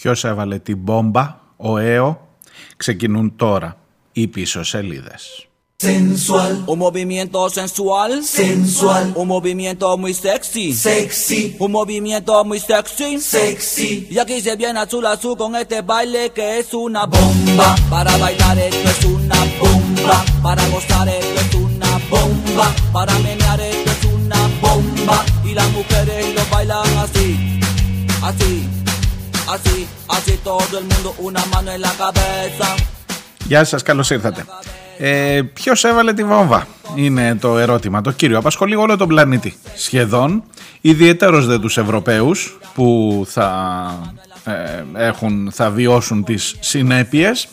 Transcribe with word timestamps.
ποιος 0.00 0.24
έβαλε 0.24 0.58
την 0.58 0.78
μπόμπα, 0.78 1.40
ο 1.56 1.76
ΑΕΟ, 1.76 2.28
ξεκινούν 2.76 3.36
τώρα 3.36 3.76
οι 4.12 4.26
πίσω 4.26 4.62
σελίδες. 4.62 5.46
Sensual, 5.78 6.64
un 6.72 6.78
movimiento 6.78 7.50
sensual, 7.50 8.24
sensual, 8.24 9.12
un 9.14 9.28
movimiento 9.28 9.98
muy 9.98 10.14
sexy, 10.14 10.72
sexy, 10.72 11.54
un 11.58 11.70
movimiento 11.70 12.42
muy 12.46 12.60
sexy, 12.60 13.20
sexy. 13.20 14.08
Y 14.10 14.18
aquí 14.18 14.40
se 14.40 14.56
viene 14.56 14.78
azul 14.80 15.04
azul 15.04 15.36
con 15.36 15.54
este 15.54 15.82
baile 15.82 16.30
que 16.30 16.60
es 16.60 16.72
una 16.72 17.04
bomba. 17.04 17.76
Para 17.90 18.16
bailar 18.16 18.58
esto 18.58 18.88
es 18.88 19.04
una 19.04 19.38
bomba, 19.60 20.24
para 20.42 20.66
gozar 20.68 21.08
esto 21.08 21.40
es 21.42 21.54
una 21.54 21.92
bomba, 22.08 22.74
para 22.90 23.12
menear 23.18 23.60
esto 23.60 23.90
es 23.90 24.04
una 24.14 24.40
bomba. 24.62 25.26
Y 25.44 25.52
las 25.52 25.70
mujeres 25.72 26.34
lo 26.36 26.42
bailan 26.50 26.88
así, 27.04 27.28
así, 28.22 28.66
Así, 29.55 29.87
así 30.17 30.33
todo 30.43 30.75
el 30.81 30.85
mundo 30.91 31.09
una 31.27 31.43
mano 31.53 31.69
en 31.71 31.81
la 31.81 31.93
cabeza. 32.01 32.75
Γεια 33.47 33.63
σας, 33.63 33.81
καλώς 33.83 34.09
ήρθατε. 34.09 34.45
Ε, 34.97 35.41
Ποιος 35.53 35.83
έβαλε 35.83 36.13
τη 36.13 36.23
βόμβα, 36.23 36.67
είναι 36.95 37.35
το 37.35 37.57
ερώτημα. 37.57 38.01
Το 38.01 38.11
κύριο 38.11 38.37
απασχολεί 38.37 38.75
όλο 38.75 38.97
τον 38.97 39.07
πλανήτη. 39.07 39.53
Σχεδόν, 39.75 40.43
ιδιαίτερος 40.81 41.45
δε 41.45 41.59
τους 41.59 41.77
Ευρωπαίους 41.77 42.59
που 42.73 43.23
θα, 43.27 44.13
ε, 44.45 45.05
έχουν, 45.05 45.51
θα 45.53 45.69
βιώσουν 45.69 46.23
τις 46.23 46.55
συνέπειες, 46.59 47.47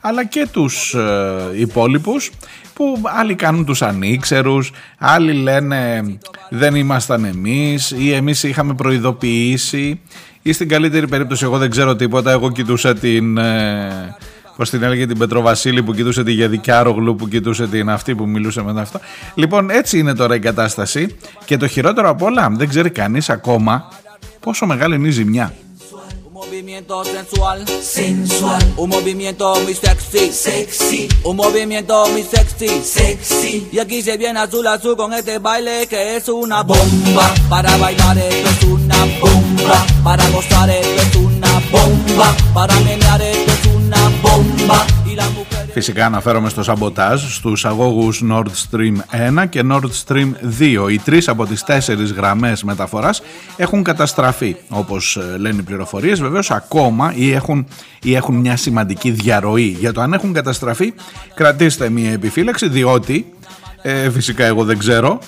αλλά 0.00 0.24
και 0.24 0.48
τους 0.50 0.94
ε, 0.94 1.50
υπόλοιπους 1.54 2.30
που 2.74 3.00
άλλοι 3.04 3.34
κάνουν 3.34 3.64
τους 3.64 3.82
ανήξερους, 3.82 4.72
άλλοι 4.98 5.32
λένε 5.32 6.02
δεν 6.48 6.74
ήμασταν 6.74 7.24
εμείς 7.24 7.90
ή 7.90 8.12
εμείς 8.12 8.42
είχαμε 8.42 8.74
προειδοποιήσει 8.74 10.00
ή 10.46 10.52
στην 10.52 10.68
καλύτερη 10.68 11.08
περίπτωση 11.08 11.44
εγώ 11.44 11.58
δεν 11.58 11.70
ξέρω 11.70 11.96
τίποτα, 11.96 12.30
εγώ 12.30 12.50
κοιτούσα 12.52 12.94
την... 12.94 13.38
Ε, 13.38 14.16
Πώς 14.56 14.70
την 14.70 14.82
έλεγε 14.82 15.06
την 15.06 15.18
Πετροβασίλη 15.18 15.82
που 15.82 15.94
κοιτούσε 15.94 16.24
τη 16.24 16.32
Γεδικιάρογλου 16.32 17.16
που 17.16 17.28
κοιτούσε 17.28 17.66
την 17.66 17.90
αυτή 17.90 18.14
που 18.14 18.28
μιλούσε 18.28 18.62
μετά 18.62 18.80
αυτό. 18.80 19.00
Λοιπόν, 19.34 19.70
έτσι 19.70 19.98
είναι 19.98 20.14
τώρα 20.14 20.34
η 20.34 20.38
κατάσταση. 20.38 21.16
Και 21.44 21.56
το 21.56 21.66
χειρότερο 21.66 22.08
απ' 22.08 22.22
όλα, 22.22 22.50
δεν 22.50 22.68
ξέρει 22.68 22.90
κανείς 22.90 23.30
ακόμα 23.30 23.88
πόσο 24.40 24.66
μεγάλη 24.66 24.94
είναι 24.94 25.08
η 25.08 25.10
ζημιά. 25.10 25.52
Un 26.34 26.40
movimiento 26.40 27.04
sensual, 27.04 27.64
sensual, 27.68 28.74
un 28.76 28.90
movimiento 28.90 29.54
muy 29.60 29.72
sexy, 29.72 30.32
sexy, 30.32 31.08
un 31.22 31.36
movimiento 31.36 32.08
muy 32.08 32.24
sexy, 32.24 32.82
sexy. 32.82 33.68
Y 33.70 33.78
aquí 33.78 34.02
se 34.02 34.16
viene 34.16 34.40
azul 34.40 34.66
azul 34.66 34.96
con 34.96 35.12
este 35.12 35.38
baile 35.38 35.86
que 35.86 36.16
es 36.16 36.28
una 36.28 36.64
bomba. 36.64 37.32
Para 37.48 37.76
bailar 37.76 38.18
esto 38.18 38.50
es 38.50 38.64
una 38.64 38.96
bomba, 39.20 39.86
para 40.02 40.28
gozar 40.30 40.70
esto 40.70 41.02
es 41.02 41.14
una 41.14 41.62
bomba, 41.70 42.36
para 42.52 42.80
menear 42.80 43.22
esto 43.22 43.52
es 43.52 43.66
una 43.76 44.08
bomba. 44.20 44.86
Y 45.14 45.16
la 45.16 45.28
mujer 45.36 45.64
Φυσικά 45.72 46.06
αναφέρομαι 46.06 46.48
στο 46.48 46.62
σαμποτάζ 46.62 47.22
στους 47.34 47.64
αγώγους 47.64 48.22
Nord 48.30 48.46
Stream 48.70 48.94
1 49.40 49.48
και 49.48 49.62
Nord 49.70 49.88
Stream 50.06 50.32
2. 50.60 50.90
Οι 50.90 50.98
τρεις 50.98 51.28
από 51.28 51.46
τις 51.46 51.64
τέσσερις 51.64 52.12
γραμμές 52.12 52.62
μεταφοράς 52.62 53.22
έχουν 53.56 53.82
καταστραφεί, 53.82 54.56
όπως 54.68 55.16
ε, 55.16 55.38
λένε 55.38 55.60
οι 55.60 55.62
πληροφορίες. 55.62 56.20
Βεβαίως 56.20 56.50
ακόμα 56.50 57.12
ή 57.16 57.32
έχουν, 57.32 57.66
ή 58.02 58.14
έχουν 58.14 58.34
μια 58.34 58.56
σημαντική 58.56 59.10
διαρροή. 59.10 59.76
Για 59.80 59.92
το 59.92 60.00
αν 60.00 60.12
έχουν 60.12 60.32
καταστραφεί 60.32 60.92
κρατήστε 61.34 61.88
μια 61.88 62.10
επιφύλαξη 62.10 62.68
διότι, 62.68 63.32
ε, 63.82 64.10
φυσικά 64.10 64.44
εγώ 64.44 64.64
δεν 64.64 64.78
ξέρω, 64.78 65.18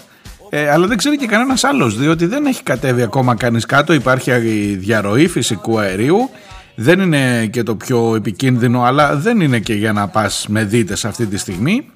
ε, 0.50 0.70
αλλά 0.70 0.86
δεν 0.86 0.96
ξέρει 0.96 1.16
και 1.16 1.26
κανένας 1.26 1.64
άλλος 1.64 1.98
διότι 1.98 2.26
δεν 2.26 2.46
έχει 2.46 2.62
κατέβει 2.62 3.02
ακόμα 3.02 3.34
κανείς 3.34 3.66
κάτω, 3.66 3.92
υπάρχει 3.92 4.32
διαρροή 4.78 5.26
φυσικού 5.26 5.78
αερίου 5.78 6.30
δεν 6.76 7.00
είναι 7.00 7.46
και 7.46 7.62
το 7.62 7.74
πιο 7.74 8.14
επικίνδυνο 8.14 8.82
αλλά 8.82 9.16
δεν 9.16 9.40
είναι 9.40 9.58
και 9.58 9.74
για 9.74 9.92
να 9.92 10.08
πας 10.08 10.46
με 10.48 10.64
δίτες 10.64 11.04
αυτή 11.04 11.26
τη 11.26 11.36
στιγμή 11.36 11.90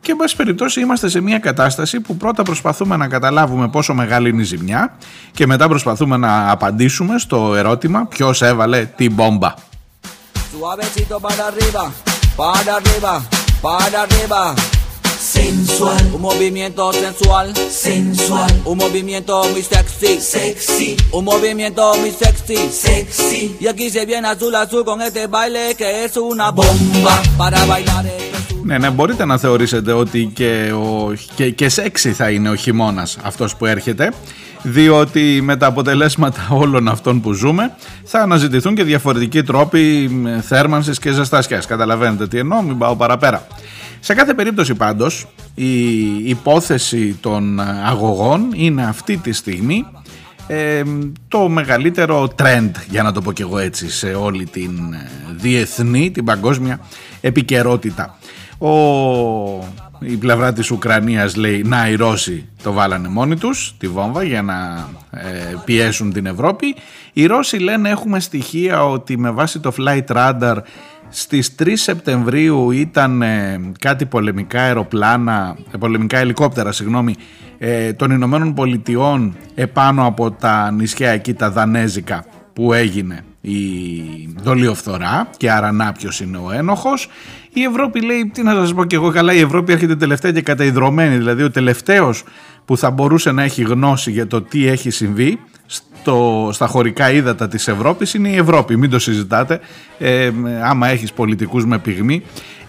και 0.00 0.10
εν 0.10 0.16
πάση 0.16 0.36
περιπτώσει 0.36 0.80
είμαστε 0.80 1.08
σε 1.08 1.20
μια 1.20 1.38
κατάσταση 1.38 2.00
που 2.00 2.16
πρώτα 2.16 2.42
προσπαθούμε 2.42 2.96
να 2.96 3.08
καταλάβουμε 3.08 3.68
πόσο 3.68 3.94
μεγάλη 3.94 4.28
είναι 4.28 4.42
η 4.42 4.44
ζημιά 4.44 4.96
και 5.32 5.46
μετά 5.46 5.68
προσπαθούμε 5.68 6.16
να 6.16 6.50
απαντήσουμε 6.50 7.18
στο 7.18 7.54
ερώτημα 7.54 8.06
ποιος 8.06 8.42
έβαλε 8.42 8.84
την 8.84 9.12
μπόμπα. 9.12 9.54
Suavecito 10.56 11.16
para 11.26 11.44
arriba, 11.50 11.84
para 12.36 12.72
arriba, 12.78 13.12
para 13.60 13.98
arriba. 14.04 14.73
Sensual, 15.34 16.12
un 16.14 16.20
movimiento 16.20 16.92
sensual, 16.92 17.52
sensual, 17.68 18.62
un 18.66 18.78
movimiento 18.78 19.42
muy 19.50 19.62
sexy, 19.62 20.20
sexy, 20.20 20.96
un 21.10 21.24
movimiento 21.24 21.92
muy 21.96 22.12
sexy, 22.12 22.56
sexy. 22.70 23.56
Y 23.58 23.66
aquí 23.66 23.90
se 23.90 24.06
viene 24.06 24.28
azul 24.28 24.54
azul 24.54 24.84
con 24.84 25.02
este 25.02 25.26
baile 25.26 25.74
que 25.74 26.04
es 26.04 26.16
una 26.16 26.52
bomba 26.52 27.20
para 27.36 27.64
bailar 27.64 28.06
Ναι, 28.66 28.78
ναι, 28.78 28.90
μπορείτε 28.90 29.24
να 29.24 29.38
θεωρήσετε 29.38 29.92
ότι 29.92 30.30
και, 30.34 30.72
ο, 30.72 31.12
και, 31.34 31.50
και 31.50 31.68
σεξι 31.68 32.12
θα 32.12 32.30
είναι 32.30 32.48
ο 32.48 32.54
χειμώνας 32.54 33.18
αυτός 33.22 33.56
που 33.56 33.66
έρχεται 33.66 34.12
διότι 34.62 35.40
με 35.42 35.56
τα 35.56 35.66
αποτελέσματα 35.66 36.48
όλων 36.50 36.88
αυτών 36.88 37.20
που 37.20 37.32
ζούμε 37.32 37.74
θα 38.04 38.20
αναζητηθούν 38.20 38.74
και 38.74 38.84
διαφορετικοί 38.84 39.42
τρόποι 39.42 40.10
θέρμανσης 40.42 40.98
και 40.98 41.12
ζεστασιάς. 41.12 41.66
Καταλαβαίνετε 41.66 42.26
τι 42.26 42.38
εννοώ, 42.38 42.62
μην 42.62 42.78
πάω 42.78 42.96
παραπέρα. 42.96 43.46
Σε 44.00 44.14
κάθε 44.14 44.34
περίπτωση 44.34 44.74
πάντως 44.74 45.26
η 45.54 46.04
υπόθεση 46.28 47.18
των 47.20 47.60
αγωγών 47.86 48.48
είναι 48.54 48.86
αυτή 48.86 49.16
τη 49.16 49.32
στιγμή 49.32 49.86
ε, 50.46 50.82
το 51.28 51.48
μεγαλύτερο 51.48 52.32
trend 52.38 52.70
για 52.88 53.02
να 53.02 53.12
το 53.12 53.20
πω 53.20 53.32
και 53.32 53.42
εγώ 53.42 53.58
έτσι 53.58 53.90
σε 53.90 54.06
όλη 54.06 54.46
την 54.46 54.92
ε, 54.92 55.10
διεθνή, 55.36 56.10
την 56.10 56.24
παγκόσμια 56.24 56.80
επικαιρότητα. 57.20 58.18
Ο, 58.58 58.70
η 59.98 60.16
πλευρά 60.16 60.52
της 60.52 60.70
Ουκρανίας 60.70 61.36
λέει 61.36 61.62
να 61.62 61.88
οι 61.88 61.94
Ρώσοι 61.94 62.48
το 62.62 62.72
βάλανε 62.72 63.08
μόνοι 63.08 63.36
τους 63.36 63.74
τη 63.78 63.88
βόμβα 63.88 64.22
για 64.22 64.42
να 64.42 64.88
ε, 65.10 65.54
πιέσουν 65.64 66.12
την 66.12 66.26
Ευρώπη. 66.26 66.74
Οι 67.12 67.26
Ρώσοι 67.26 67.56
λένε 67.56 67.88
έχουμε 67.88 68.20
στοιχεία 68.20 68.84
ότι 68.84 69.18
με 69.18 69.30
βάση 69.30 69.60
το 69.60 69.72
flight 69.78 70.06
radar 70.06 70.56
στις 71.08 71.54
3 71.58 71.70
Σεπτεμβρίου 71.74 72.70
ήταν 72.70 73.22
ε, 73.22 73.60
κάτι 73.78 74.06
πολεμικά 74.06 74.60
αεροπλάνα, 74.60 75.56
ε, 75.72 75.76
πολεμικά 75.76 76.18
ελικόπτερα 76.18 76.72
συγγνώμη, 76.72 77.14
ε, 77.58 77.92
των 77.92 78.10
Ηνωμένων 78.10 78.54
Πολιτειών 78.54 79.36
επάνω 79.54 80.06
από 80.06 80.30
τα 80.30 80.70
νησιά 80.70 81.10
εκεί 81.10 81.34
τα 81.34 81.50
Δανέζικα 81.50 82.24
που 82.52 82.72
έγινε 82.72 83.24
η 83.40 83.58
δολιοφθορά 84.42 85.28
και 85.36 85.50
άρα 85.50 85.72
να 85.72 85.92
ποιος 85.92 86.20
είναι 86.20 86.38
ο 86.38 86.50
ένοχος 86.52 87.08
η 87.54 87.62
Ευρώπη 87.62 88.00
λέει, 88.00 88.30
τι 88.34 88.42
να 88.42 88.54
σας 88.54 88.74
πω 88.74 88.84
και 88.84 88.96
εγώ 88.96 89.10
καλά 89.10 89.32
η 89.32 89.40
Ευρώπη 89.40 89.72
έρχεται 89.72 89.96
τελευταία 89.96 90.32
και 90.32 90.42
καταϊδρωμένη 90.42 91.16
δηλαδή 91.16 91.42
ο 91.42 91.50
τελευταίος 91.50 92.24
που 92.64 92.76
θα 92.76 92.90
μπορούσε 92.90 93.32
να 93.32 93.42
έχει 93.42 93.62
γνώση 93.62 94.10
για 94.10 94.26
το 94.26 94.42
τι 94.42 94.66
έχει 94.66 94.90
συμβεί 94.90 95.38
στο, 95.66 96.48
στα 96.52 96.66
χωρικά 96.66 97.10
ύδατα 97.12 97.48
της 97.48 97.68
Ευρώπης 97.68 98.14
είναι 98.14 98.28
η 98.28 98.36
Ευρώπη, 98.36 98.76
μην 98.76 98.90
το 98.90 98.98
συζητάτε 98.98 99.60
ε, 99.98 100.30
άμα 100.62 100.88
έχεις 100.88 101.12
πολιτικούς 101.12 101.66
με 101.66 101.78
πυγμή. 101.78 102.22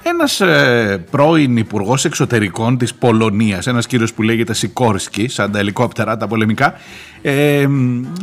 Ένας 0.03 0.41
ε, 0.41 1.05
πρώην 1.11 1.57
υπουργός 1.57 2.05
εξωτερικών 2.05 2.77
της 2.77 2.93
Πολωνίας, 2.93 3.67
ένας 3.67 3.87
κύριος 3.87 4.13
που 4.13 4.21
λέγεται 4.21 4.53
Σικόρσκι, 4.53 5.27
σαν 5.27 5.51
τα 5.51 5.59
ελικόπτερα, 5.59 6.17
τα 6.17 6.27
πολεμικά, 6.27 6.73
ε, 7.21 7.65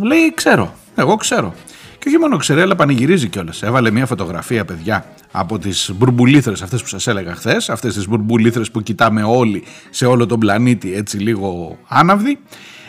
λέει 0.03 0.34
ξέρω, 0.34 0.75
εγώ 0.94 1.17
ξέρω. 1.17 1.55
Και 2.02 2.08
όχι 2.08 2.18
μόνο 2.18 2.36
ξέρει, 2.36 2.60
αλλά 2.60 2.74
πανηγυρίζει 2.74 3.28
κιόλας. 3.28 3.62
Έβαλε 3.62 3.90
μια 3.90 4.06
φωτογραφία, 4.06 4.64
παιδιά, 4.64 5.06
από 5.32 5.58
τις 5.58 5.90
μπουρμπουλήθρες 5.94 6.62
αυτές 6.62 6.82
που 6.82 6.88
σας 6.88 7.06
έλεγα 7.06 7.34
χθες, 7.34 7.70
αυτές 7.70 7.94
τις 7.94 8.08
μπουρμπουλήθρες 8.08 8.70
που 8.70 8.82
κοιτάμε 8.82 9.22
όλοι 9.22 9.62
σε 9.90 10.06
όλο 10.06 10.26
τον 10.26 10.38
πλανήτη, 10.38 10.94
έτσι 10.94 11.18
λίγο 11.18 11.78
άναυδοι. 11.88 12.38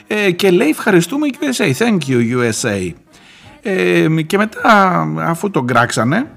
Ε, 0.07 0.31
και 0.31 0.51
λέει 0.51 0.68
ευχαριστούμε 0.68 1.28
USA, 1.40 1.72
thank 1.78 1.97
you 2.07 2.40
USA. 2.40 2.91
Ε, 3.62 4.07
και 4.22 4.38
μετά, 4.38 5.01
αφού 5.18 5.51
τον 5.51 5.68
κράξανε, 5.68 6.27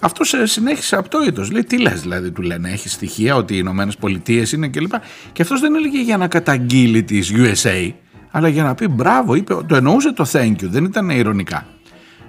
αυτό 0.00 0.24
συνέχισε 0.44 0.96
απτόητος. 0.96 1.50
Λέει, 1.50 1.64
τι 1.64 1.78
λες, 1.78 2.00
δηλαδή, 2.00 2.30
του 2.30 2.42
λένε, 2.42 2.70
έχει 2.70 2.88
στοιχεία 2.88 3.36
ότι 3.36 3.54
οι 3.54 3.58
Ηνωμένες 3.60 3.96
Πολιτείες 3.96 4.52
είναι 4.52 4.68
κλπ. 4.68 4.90
Και, 4.90 4.98
και 5.32 5.42
αυτός 5.42 5.60
δεν 5.60 5.74
έλεγε 5.74 6.02
για 6.02 6.16
να 6.16 6.28
καταγγείλει 6.28 7.02
τη 7.02 7.20
USA, 7.32 7.92
αλλά 8.30 8.48
για 8.48 8.62
να 8.62 8.74
πει 8.74 8.88
μπράβο, 8.88 9.34
είπε, 9.34 9.54
το 9.66 9.76
εννοούσε 9.76 10.12
το 10.12 10.26
thank 10.32 10.52
you, 10.52 10.66
δεν 10.68 10.84
ήταν 10.84 11.10
ηρωνικά. 11.10 11.66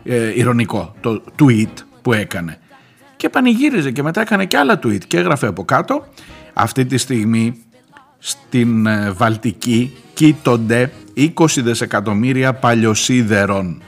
Ε, 0.08 0.40
ηρωνικό 0.40 0.96
το 1.02 1.22
tweet 1.40 1.74
που 2.02 2.14
έκανε. 2.14 2.60
Και 3.16 3.30
πανηγύριζε 3.30 3.92
και 3.92 4.04
μετά 4.04 4.22
έκανε 4.22 4.46
και 4.46 4.58
άλλα 4.58 4.80
tweet 4.84 5.04
και 5.08 5.18
έγραφε 5.18 5.48
από 5.48 5.66
κάτω 5.66 6.06
αυτή 6.54 6.86
τη 6.86 6.98
στιγμή 6.98 7.64
στην 8.18 8.86
ε, 8.86 9.12
Βαλτική 9.12 9.94
κοίτονται 10.14 10.92
20 11.18 11.32
δισεκατομμύρια 11.58 12.54
παλιοσίδερων. 12.54 13.82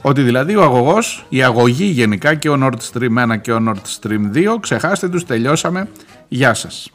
Ότι 0.00 0.22
δηλαδή 0.22 0.56
ο 0.56 0.62
αγωγός, 0.62 1.26
η 1.28 1.42
αγωγή 1.42 1.84
γενικά 1.84 2.34
και 2.34 2.48
ο 2.48 2.58
Nord 2.62 2.92
Stream 2.92 3.32
1 3.32 3.40
και 3.40 3.52
ο 3.52 3.64
Nord 3.68 4.00
Stream 4.00 4.36
2, 4.36 4.56
ξεχάστε 4.60 5.08
τους, 5.08 5.24
τελειώσαμε. 5.24 5.88
Γεια 6.28 6.54
σας. 6.54 6.90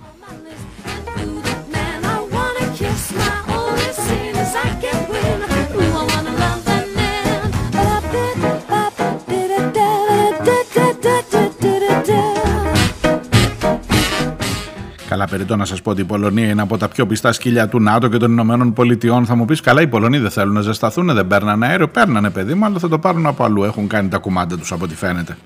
Καλά, 15.11 15.25
περιττό 15.25 15.55
να 15.55 15.65
σας 15.65 15.81
πω 15.81 15.89
ότι 15.89 16.01
η 16.01 16.03
Πολωνία 16.03 16.47
είναι 16.47 16.61
από 16.61 16.77
τα 16.77 16.87
πιο 16.87 17.05
πιστά 17.05 17.31
σκύλια 17.31 17.67
του 17.67 17.79
ΝΑΤΟ 17.79 18.07
και 18.07 18.17
των 18.17 18.31
Ηνωμένων 18.31 18.73
Πολιτειών. 18.73 19.25
Θα 19.25 19.35
μου 19.35 19.45
πεις, 19.45 19.61
καλά, 19.61 19.81
οι 19.81 19.87
Πολωνοί 19.87 20.17
δεν 20.17 20.31
θέλουν 20.31 20.53
να 20.53 20.61
ζεσταθούν, 20.61 21.13
δεν 21.13 21.27
παίρνανε 21.27 21.65
αέριο. 21.65 21.87
Παίρνανε, 21.87 22.29
παιδί 22.29 22.53
μου, 22.53 22.65
αλλά 22.65 22.79
θα 22.79 22.87
το 22.87 22.99
πάρουν 22.99 23.25
από 23.25 23.43
αλλού. 23.43 23.63
Έχουν 23.63 23.87
κάνει 23.87 24.09
τα 24.09 24.17
κουμάντα 24.17 24.57
τους 24.57 24.71
από 24.71 24.83
ό,τι 24.83 24.95
φαίνεται. 24.95 25.37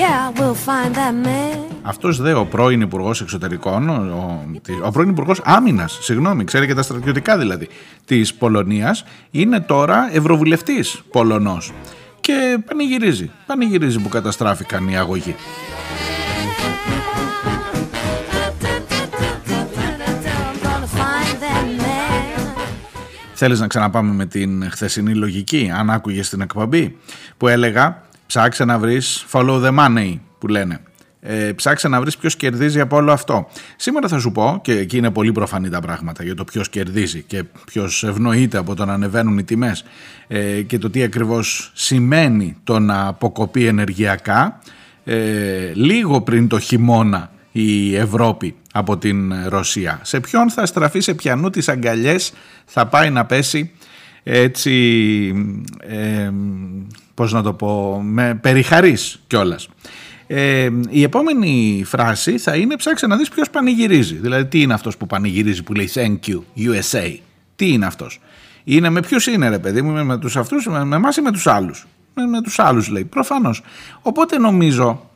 Yeah, 0.00 0.38
we'll 0.38 0.58
find 0.68 0.94
that 0.94 1.26
man. 1.26 1.58
Αυτός 1.82 2.20
δε 2.20 2.32
ο 2.32 2.44
πρώην 2.44 2.80
υπουργός 2.80 3.20
Εξωτερικών, 3.20 3.88
ο, 3.88 4.44
ο 4.84 4.90
πρώην 4.90 5.08
υπουργός 5.08 5.40
Άμυνας, 5.44 5.98
συγγνώμη, 6.00 6.44
ξέρει 6.44 6.66
και 6.66 6.74
τα 6.74 6.82
στρατιωτικά 6.82 7.38
δηλαδή, 7.38 7.68
της 8.04 8.34
Πολωνίας, 8.34 9.04
είναι 9.30 9.60
τώρα 9.60 10.08
ευρωβουλευτής 10.12 11.02
Πολωνός 11.10 11.72
και 12.20 12.58
πανηγυρίζει, 12.66 13.30
πανηγυρίζει 13.46 13.98
που 13.98 14.08
καταστράφηκαν 14.08 14.88
οι 14.88 14.98
αγωγοί. 14.98 15.34
Θέλεις 23.42 23.60
να 23.60 23.66
ξαναπάμε 23.66 24.12
με 24.12 24.26
την 24.26 24.70
χθεσινή 24.70 25.14
λογική, 25.14 25.70
αν 25.74 25.90
άκουγες 25.90 26.28
την 26.28 26.40
εκπομπή, 26.40 26.96
που 27.36 27.48
έλεγα 27.48 28.02
ψάξε 28.26 28.64
να 28.64 28.78
βρεις 28.78 29.26
follow 29.32 29.64
the 29.64 29.78
money 29.78 30.18
που 30.38 30.46
λένε. 30.48 30.80
Ε, 31.20 31.52
ψάξε 31.52 31.88
να 31.88 32.00
βρεις 32.00 32.16
ποιος 32.16 32.36
κερδίζει 32.36 32.80
από 32.80 32.96
όλο 32.96 33.12
αυτό. 33.12 33.48
Σήμερα 33.76 34.08
θα 34.08 34.18
σου 34.18 34.32
πω, 34.32 34.60
και 34.62 34.72
εκεί 34.72 34.96
είναι 34.96 35.10
πολύ 35.10 35.32
προφανή 35.32 35.68
τα 35.68 35.80
πράγματα 35.80 36.24
για 36.24 36.34
το 36.34 36.44
ποιος 36.44 36.68
κερδίζει 36.68 37.22
και 37.22 37.44
ποιος 37.66 38.04
ευνοείται 38.04 38.58
από 38.58 38.74
το 38.74 38.84
να 38.84 38.92
ανεβαίνουν 38.92 39.38
οι 39.38 39.44
τιμές 39.44 39.84
ε, 40.26 40.62
και 40.62 40.78
το 40.78 40.90
τι 40.90 41.02
ακριβώς 41.02 41.70
σημαίνει 41.74 42.56
το 42.64 42.78
να 42.78 43.06
αποκοπεί 43.06 43.66
ενεργειακά 43.66 44.58
ε, 45.04 45.72
λίγο 45.74 46.20
πριν 46.20 46.48
το 46.48 46.58
χειμώνα 46.58 47.30
η 47.52 47.96
Ευρώπη 47.96 48.54
από 48.72 48.98
την 48.98 49.32
Ρωσία. 49.48 50.00
Σε 50.02 50.20
ποιον 50.20 50.50
θα 50.50 50.66
στραφεί, 50.66 51.00
σε 51.00 51.14
ποιανού 51.14 51.50
τις 51.50 51.68
αγκαλιές 51.68 52.32
θα 52.64 52.86
πάει 52.86 53.10
να 53.10 53.24
πέσει 53.24 53.70
έτσι, 54.22 54.74
ε, 55.80 56.30
πώς 57.14 57.32
να 57.32 57.42
το 57.42 57.52
πω, 57.52 58.00
με 58.04 58.38
περιχαρής 58.42 59.22
κιόλας. 59.26 59.68
Ε, 60.26 60.68
η 60.88 61.02
επόμενη 61.02 61.82
φράση 61.86 62.38
θα 62.38 62.56
είναι 62.56 62.76
ψάξε 62.76 63.06
να 63.06 63.16
δεις 63.16 63.28
ποιος 63.28 63.50
πανηγυρίζει. 63.50 64.14
Δηλαδή 64.14 64.44
τι 64.44 64.60
είναι 64.60 64.74
αυτός 64.74 64.96
που 64.96 65.06
πανηγυρίζει 65.06 65.62
που 65.62 65.74
λέει 65.74 65.90
thank 65.94 66.18
you 66.26 66.40
USA. 66.56 67.16
Τι 67.56 67.72
είναι 67.72 67.86
αυτός. 67.86 68.20
Είναι 68.64 68.90
με 68.90 69.00
ποιους 69.00 69.26
είναι 69.26 69.48
ρε 69.48 69.58
παιδί 69.58 69.82
μου, 69.82 70.04
με 70.04 70.18
τους 70.18 70.36
αυτούς, 70.36 70.66
με, 70.66 70.84
με 70.84 70.96
εμάς 70.96 71.16
ή 71.16 71.20
με 71.20 71.30
τους 71.30 71.46
άλλους. 71.46 71.86
Με, 72.14 72.26
με 72.26 72.40
τους 72.40 72.58
άλλους 72.58 72.88
λέει, 72.88 73.04
προφανώς. 73.04 73.62
Οπότε 74.02 74.38
νομίζω 74.38 75.09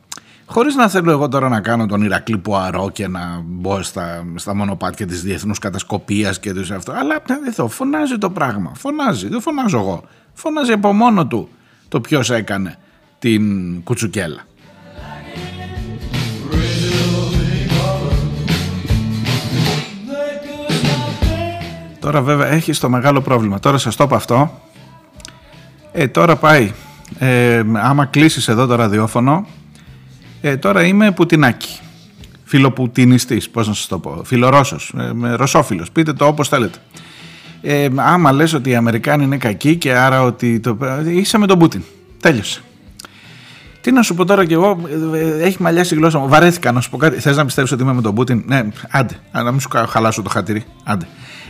Χωρίς 0.45 0.75
να 0.75 0.89
θέλω 0.89 1.11
εγώ 1.11 1.27
τώρα 1.27 1.49
να 1.49 1.61
κάνω 1.61 1.85
τον 1.85 2.01
Ηρακλή 2.01 2.37
Πουαρό 2.37 2.89
και 2.89 3.07
να 3.07 3.41
μπω 3.45 3.81
στα, 3.81 4.25
στα 4.35 4.55
μονοπάτια 4.55 5.07
της 5.07 5.21
διεθνούς 5.21 5.59
κατασκοπίας 5.59 6.39
και 6.39 6.53
το 6.53 6.75
αυτό. 6.75 6.91
Αλλά 6.91 7.21
εδώ 7.47 7.67
φωνάζει 7.67 8.17
το 8.17 8.29
πράγμα. 8.29 8.71
Φωνάζει. 8.75 9.27
Δεν 9.27 9.41
φωνάζω 9.41 9.77
εγώ. 9.77 10.03
Φωνάζει 10.33 10.71
από 10.71 10.93
μόνο 10.93 11.27
του 11.27 11.49
το 11.87 12.01
ποιος 12.01 12.29
έκανε 12.29 12.77
την 13.19 13.43
κουτσουκέλα. 13.83 14.41
Τώρα 21.99 22.21
βέβαια 22.21 22.47
έχει 22.47 22.73
το 22.73 22.89
μεγάλο 22.89 23.21
πρόβλημα. 23.21 23.59
Τώρα 23.59 23.77
σας 23.77 23.95
το 23.95 24.03
είπα 24.03 24.15
αυτό. 24.15 24.61
Ε, 25.91 26.07
τώρα 26.07 26.35
πάει. 26.35 26.71
Ε, 27.19 27.63
άμα 27.73 28.05
κλείσεις 28.05 28.47
εδώ 28.47 28.65
το 28.65 28.75
ραδιόφωνο 28.75 29.47
ε, 30.47 30.57
τώρα 30.57 30.83
είμαι 30.83 31.11
Πουτινάκι. 31.11 31.79
Φιλοπουτινιστής, 32.43 33.49
πώς 33.49 33.67
να 33.67 33.73
σας 33.73 33.87
το 33.87 33.99
πω. 33.99 34.21
Φιλορώσος, 34.23 34.93
ε, 34.97 35.35
ρωσόφιλος. 35.35 35.91
Πείτε 35.91 36.13
το 36.13 36.25
όπως 36.25 36.47
θέλετε. 36.47 36.77
Ε, 37.61 37.87
άμα 37.95 38.31
λες 38.31 38.53
ότι 38.53 38.69
οι 38.69 38.75
Αμερικάνοι 38.75 39.23
είναι 39.23 39.37
κακοί 39.37 39.75
και 39.75 39.93
άρα 39.93 40.21
ότι 40.21 40.59
το... 40.59 40.77
είσαι 41.05 41.37
με 41.37 41.47
τον 41.47 41.59
Πούτιν. 41.59 41.81
Τέλειωσε. 42.21 42.61
Τι 43.81 43.91
να 43.91 44.01
σου 44.01 44.13
πω 44.13 44.25
τώρα 44.25 44.45
κι 44.45 44.53
εγώ, 44.53 44.79
ε, 45.13 45.43
έχει 45.43 45.61
μαλλιάσει 45.61 45.93
η 45.93 45.97
γλώσσα 45.97 46.19
μου. 46.19 46.27
Βαρέθηκα 46.27 46.71
να 46.71 46.81
σου 46.81 46.89
πω 46.89 46.97
κάτι. 46.97 47.19
Θες 47.19 47.37
να 47.37 47.45
πιστεύεις 47.45 47.71
ότι 47.71 47.83
είμαι 47.83 47.93
με 47.93 48.01
τον 48.01 48.15
Πούτιν; 48.15 48.43
Ναι, 48.45 48.67
άντε, 48.89 49.19
να 49.31 49.51
μην 49.51 49.59
σου 49.59 49.69
χαλάσω 49.87 50.21
το 50.21 50.29
χατήρι. 50.29 50.63
Άντε. 50.83 51.07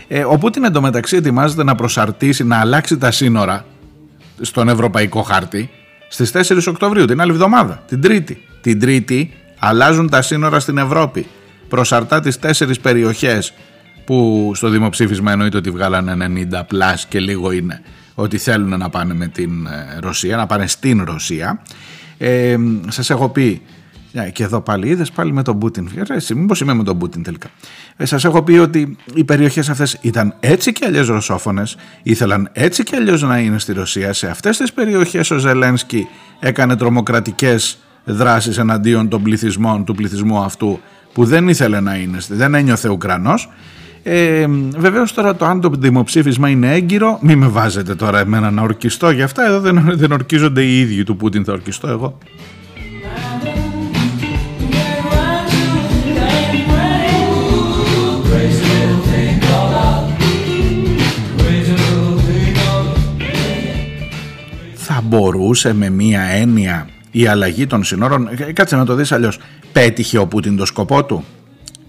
Ε, 0.07 0.23
ο 0.23 0.37
Πούτιν 0.37 0.63
εντωμεταξύ 0.63 1.15
ετοιμάζεται 1.15 1.63
να 1.63 1.75
προσαρτήσει, 1.75 2.43
να 2.43 2.59
αλλάξει 2.59 2.97
τα 2.97 3.11
σύνορα 3.11 3.65
στον 4.41 4.69
ευρωπαϊκό 4.69 5.21
χάρτη 5.21 5.69
στις 6.07 6.31
4 6.33 6.67
Οκτωβρίου, 6.67 7.05
την 7.05 7.21
άλλη 7.21 7.31
εβδομάδα, 7.31 7.83
την 7.87 8.01
Τρίτη. 8.01 8.41
Την 8.65 8.79
Τρίτη 8.79 9.33
αλλάζουν 9.59 10.09
τα 10.09 10.21
σύνορα 10.21 10.59
στην 10.59 10.77
Ευρώπη. 10.77 11.25
Προσαρτά 11.69 12.19
τις 12.19 12.39
τέσσερις 12.39 12.79
περιοχές 12.79 13.53
που 14.05 14.51
στο 14.55 14.69
δημοψήφισμα 14.69 15.31
εννοείται 15.31 15.57
ότι 15.57 15.69
βγάλανε 15.69 16.45
90 16.51 16.61
πλάς 16.67 17.05
και 17.05 17.19
λίγο 17.19 17.51
είναι 17.51 17.81
ότι 18.15 18.37
θέλουν 18.37 18.77
να 18.79 18.89
πάνε 18.89 19.13
με 19.13 19.27
την 19.27 19.65
ε, 19.65 19.99
Ρωσία, 19.99 20.37
να 20.37 20.45
πάνε 20.45 20.67
στην 20.67 21.03
Ρωσία. 21.03 21.61
Ε, 22.17 22.57
σας 22.87 23.09
έχω 23.09 23.29
πει 23.29 23.61
και 24.31 24.43
εδώ 24.43 24.61
πάλι 24.61 24.87
είδες 24.87 25.11
πάλι 25.11 25.33
με 25.33 25.43
τον 25.43 25.59
Πούτιν. 25.59 25.89
Εσύ, 26.09 26.35
μήπως 26.35 26.59
είμαι 26.59 26.73
με 26.73 26.83
τον 26.83 26.97
Πούτιν 26.97 27.23
τελικά. 27.23 27.47
Ε, 27.97 28.05
Σας 28.05 28.25
έχω 28.25 28.43
πει 28.43 28.53
ότι 28.53 28.97
οι 29.13 29.23
περιοχές 29.23 29.69
αυτές 29.69 29.97
ήταν 30.01 30.35
έτσι 30.39 30.71
και 30.71 30.85
αλλιώς 30.85 31.07
ρωσόφωνες, 31.07 31.77
ήθελαν 32.03 32.49
έτσι 32.53 32.83
και 32.83 32.95
αλλιώς 32.95 33.21
να 33.21 33.39
είναι 33.39 33.59
στη 33.59 33.73
Ρωσία. 33.73 34.13
Σε 34.13 34.27
αυτές 34.27 34.57
τις 34.57 34.73
περιοχές 34.73 35.31
ο 35.31 35.37
Ζελένσκι 35.37 36.07
έκανε 36.39 36.75
τρομοκρατικές 36.75 37.79
δράσεις 38.05 38.57
εναντίον 38.57 39.07
των 39.09 39.21
πληθυσμών, 39.21 39.85
του 39.85 39.95
πληθυσμού 39.95 40.37
αυτού 40.37 40.79
που 41.13 41.25
δεν 41.25 41.47
ήθελε 41.47 41.79
να 41.79 41.95
είναι, 41.95 42.17
δεν 42.27 42.53
ένιωθε 42.53 42.89
Ουκρανός. 42.89 43.49
Ε, 44.03 44.45
Βεβαίως 44.77 45.13
τώρα 45.13 45.35
το 45.35 45.45
αν 45.45 45.61
το 45.61 45.69
δημοψήφισμα 45.69 46.49
είναι 46.49 46.73
έγκυρο, 46.73 47.19
μην 47.21 47.37
με 47.37 47.47
βάζετε 47.47 47.95
τώρα 47.95 48.19
εμένα 48.19 48.51
να 48.51 48.61
ορκιστώ 48.61 49.09
για 49.09 49.25
αυτά. 49.25 49.45
Εδώ 49.45 49.59
δεν, 49.59 49.91
δεν 49.95 50.11
ορκίζονται 50.11 50.61
οι 50.63 50.79
ίδιοι 50.79 51.03
του 51.03 51.17
Πούτιν, 51.17 51.43
θα 51.43 51.53
ορκιστώ 51.53 51.87
εγώ. 51.87 52.17
Θα 64.73 65.01
μπορούσε 65.03 65.73
με 65.73 65.89
μία 65.89 66.21
έννοια 66.21 66.87
η 67.17 67.27
αλλαγή 67.27 67.67
των 67.67 67.83
συνόρων, 67.83 68.29
ε, 68.37 68.51
κάτσε 68.51 68.75
να 68.75 68.85
το 68.85 68.95
δεις 68.95 69.11
αλλιώς, 69.11 69.39
πέτυχε 69.71 70.17
ο 70.17 70.27
Πούτιν 70.27 70.55
το 70.55 70.65
σκοπό 70.65 71.05
του; 71.05 71.23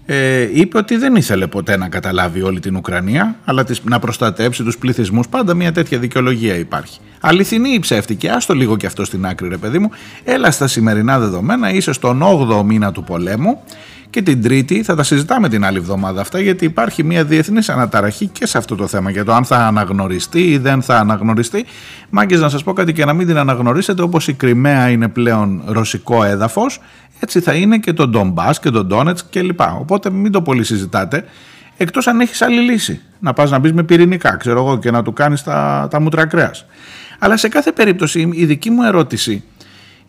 Ε, 0.05 0.49
είπε 0.53 0.77
ότι 0.77 0.97
δεν 0.97 1.15
ήθελε 1.15 1.47
ποτέ 1.47 1.77
να 1.77 1.89
καταλάβει 1.89 2.41
όλη 2.41 2.59
την 2.59 2.75
Ουκρανία, 2.75 3.35
αλλά 3.45 3.65
να 3.83 3.99
προστατέψει 3.99 4.63
τους 4.63 4.77
πληθυσμούς. 4.77 5.27
Πάντα 5.27 5.53
μια 5.53 5.71
τέτοια 5.71 5.99
δικαιολογία 5.99 6.55
υπάρχει. 6.55 6.99
Αληθινή 7.19 7.69
ή 7.69 7.79
ψεύτικη, 7.79 8.27
άστο 8.27 8.53
λίγο 8.53 8.77
και 8.77 8.85
αυτό 8.85 9.05
στην 9.05 9.25
άκρη 9.25 9.47
ρε 9.47 9.57
παιδί 9.57 9.79
μου. 9.79 9.89
Έλα 10.23 10.51
στα 10.51 10.67
σημερινά 10.67 11.19
δεδομένα, 11.19 11.73
είσαι 11.73 11.91
στον 11.91 12.21
8ο 12.23 12.63
μήνα 12.63 12.91
του 12.91 13.03
πολέμου 13.03 13.63
και 14.17 14.23
την 14.23 14.41
Τρίτη 14.41 14.83
θα 14.83 14.95
τα 14.95 15.03
συζητάμε 15.03 15.49
την 15.49 15.65
άλλη 15.65 15.77
εβδομάδα 15.77 16.21
αυτά 16.21 16.39
γιατί 16.39 16.65
υπάρχει 16.65 17.03
μια 17.03 17.23
διεθνής 17.23 17.69
αναταραχή 17.69 18.27
και 18.27 18.45
σε 18.45 18.57
αυτό 18.57 18.75
το 18.75 18.87
θέμα 18.87 19.09
για 19.09 19.25
το 19.25 19.33
αν 19.33 19.45
θα 19.45 19.57
αναγνωριστεί 19.57 20.41
ή 20.41 20.57
δεν 20.57 20.81
θα 20.81 20.99
αναγνωριστεί. 20.99 21.65
Μάγκες 22.09 22.39
να 22.39 22.49
σας 22.49 22.63
πω 22.63 22.73
κάτι 22.73 22.93
και 22.93 23.05
να 23.05 23.13
μην 23.13 23.27
την 23.27 23.37
αναγνωρίσετε 23.37 24.01
όπως 24.01 24.27
η 24.27 24.33
Κρυμαία 24.33 24.89
είναι 24.89 25.07
πλέον 25.07 25.61
ρωσικό 25.65 26.23
έδαφος, 26.23 26.79
έτσι 27.19 27.39
θα 27.39 27.53
είναι 27.53 27.77
και 27.77 27.93
το 27.93 28.07
Ντομπάς 28.07 28.59
και 28.59 28.69
το 28.69 28.83
Ντόνετ 28.83 29.17
κλπ. 29.29 29.59
Οπότε 29.79 30.09
μην 30.09 30.31
το 30.31 30.41
πολύ 30.41 30.63
συζητάτε. 30.63 31.23
Εκτός 31.77 32.07
αν 32.07 32.19
έχεις 32.19 32.41
άλλη 32.41 32.59
λύση. 32.59 33.01
Να 33.19 33.33
πας 33.33 33.51
να 33.51 33.59
μπεις 33.59 33.73
με 33.73 33.83
πυρηνικά, 33.83 34.37
ξέρω 34.37 34.59
εγώ, 34.59 34.79
και 34.79 34.91
να 34.91 35.03
του 35.03 35.13
κάνεις 35.13 35.43
τα, 35.43 35.87
τα 35.89 35.99
μούτρα 35.99 36.25
κρέας. 36.25 36.65
Αλλά 37.19 37.37
σε 37.37 37.47
κάθε 37.47 37.71
περίπτωση 37.71 38.29
η 38.33 38.45
δική 38.45 38.69
μου 38.69 38.83
ερώτηση 38.83 39.43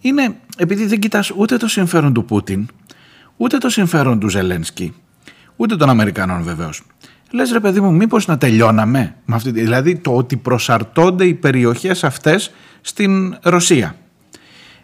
είναι 0.01 0.35
επειδή 0.57 0.87
δεν 0.87 0.99
κοιτάς 0.99 1.33
ούτε 1.37 1.57
το 1.57 1.69
συμφέρον 1.69 2.13
του 2.13 2.25
Πούτιν, 2.25 2.69
ούτε 3.39 3.59
το 3.59 3.69
συμφέρον 3.69 4.19
του 4.19 4.29
Ζελένσκι, 4.29 4.95
ούτε 5.57 5.77
των 5.77 5.89
Αμερικανών 5.89 6.43
βεβαίως. 6.43 6.83
Λες 7.31 7.53
ρε 7.53 7.61
παιδί 7.61 7.81
μου, 7.81 7.93
μήπως 7.93 8.27
να 8.27 8.39
τελειώναμε 8.39 9.15
με 9.25 9.35
αυτή, 9.35 9.51
δηλαδή 9.51 9.97
το 9.97 10.17
ότι 10.17 10.37
προσαρτώνται 10.37 11.25
οι 11.25 11.35
περιοχές 11.35 12.05
αυτές 12.05 12.51
στην 12.81 13.37
Ρωσία. 13.43 13.97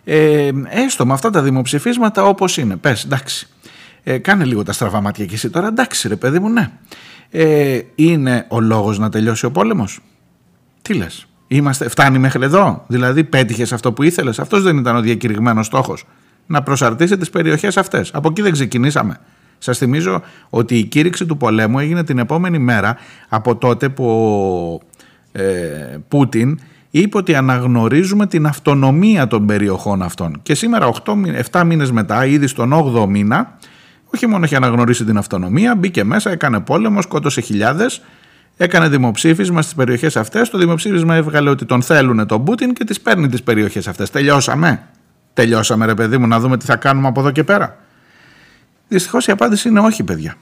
Ε, 0.05 0.51
έστω 0.69 1.07
με 1.07 1.13
αυτά 1.13 1.31
τα 1.31 1.43
δημοψηφίσματα 1.43 2.25
όπως 2.25 2.57
είναι. 2.57 2.77
Πες, 2.77 3.05
εντάξει. 3.05 3.49
Ε, 4.03 4.19
κάνε 4.19 4.45
λίγο 4.45 4.63
τα 4.63 4.73
στραβά 4.73 5.01
μάτια 5.01 5.25
και 5.25 5.35
εσύ 5.35 5.51
τώρα. 5.51 5.67
Εντάξει, 5.67 6.09
ρε 6.09 6.17
παιδί 6.17 6.39
μου, 6.39 6.49
ναι. 6.49 6.71
Ε, 7.31 7.81
είναι 7.95 8.47
ο 8.49 8.61
λόγος 8.61 8.99
να 8.99 9.09
τελειώσει 9.09 9.47
ο 9.47 9.51
πόλεμος; 9.51 10.01
Τι 10.83 10.95
λες, 10.95 11.27
Είμαστε, 11.49 11.89
φτάνει 11.89 12.19
μέχρι 12.19 12.45
εδώ; 12.45 12.85
Δηλαδή, 12.87 13.25
πέτυχες 13.25 13.73
αυτό 13.73 13.93
που 13.93 14.03
ήθελες; 14.03 14.39
Αυτός 14.39 14.63
δεν 14.63 14.79
ήταν 14.79 14.97
ο 14.97 15.01
διακηρυγμένος 15.01 15.67
στόχος 15.67 16.05
να 16.47 16.63
προσαρτήσει 16.63 17.17
τις 17.17 17.31
περιοχές 17.31 17.77
αυτές. 17.77 18.11
Από 18.15 18.29
εκεί 18.29 18.43
δεν 18.43 18.53
ξεκινήσαμε. 18.53 19.19
Σας 19.59 19.79
θυμίζω 19.79 20.23
ότι 20.51 20.79
η 20.79 20.85
κήρυξη 20.85 21.27
του 21.27 21.37
πολέμου 21.37 21.79
έγινε 21.79 22.05
την 22.05 22.19
επόμενη 22.19 22.59
μέρα 22.59 22.97
από 23.29 23.57
τότε 23.57 23.89
που 23.89 24.05
ο 24.05 24.81
ε, 25.33 25.99
Πούτιν 26.09 26.59
είπε 26.91 27.17
ότι 27.17 27.35
αναγνωρίζουμε 27.35 28.27
την 28.27 28.47
αυτονομία 28.47 29.27
των 29.27 29.47
περιοχών 29.47 30.03
αυτών. 30.03 30.39
Και 30.43 30.55
σήμερα 30.55 30.91
8, 31.05 31.13
7 31.51 31.63
μήνες 31.67 31.91
μετά, 31.91 32.27
ήδη 32.27 32.47
στον 32.47 32.73
8ο 32.75 33.07
μήνα, 33.09 33.59
όχι 34.15 34.27
μόνο 34.27 34.45
έχει 34.45 34.57
αναγνωρίσει 34.57 35.05
την 35.05 35.17
αυτονομία, 35.17 35.75
μπήκε 35.75 36.05
μέσα, 36.05 36.31
έκανε 36.31 36.61
πόλεμο, 36.61 37.03
σκότωσε 37.03 37.41
χιλιάδες, 37.41 38.03
έκανε 38.57 38.89
δημοψήφισμα 38.89 39.63
στις 39.63 39.75
περιοχές 39.75 40.17
αυτές. 40.17 40.51
Το 40.51 40.59
δημοψήφισμα 40.59 41.15
έβγαλε 41.15 41.51
ότι 41.51 41.65
τον 41.65 41.83
θέλουν 41.83 42.27
τον 42.27 42.45
Πούτιν 42.45 42.73
και 42.73 42.85
τις 42.85 43.01
παίρνει 43.01 43.29
τις 43.29 43.43
περιοχές 43.43 43.89
αυτές. 43.89 44.11
Τελειώσαμε. 44.11 44.83
Τελειώσαμε 45.35 45.87
ρε 45.87 45.95
παιδί 45.95 46.19
μου 46.19 46.27
να 46.27 46.41
δούμε 46.41 46.57
τι 46.57 46.65
θα 46.65 46.77
κάνουμε 46.77 47.09
από 47.09 47.21
εδώ 47.21 47.31
και 47.31 47.45
πέρα. 47.45 47.77
Δυστυχώς 48.89 49.27
η 49.27 49.31
απάντηση 49.31 49.69
είναι 49.69 49.81
όχι 49.81 50.03
παιδιά. 50.03 50.35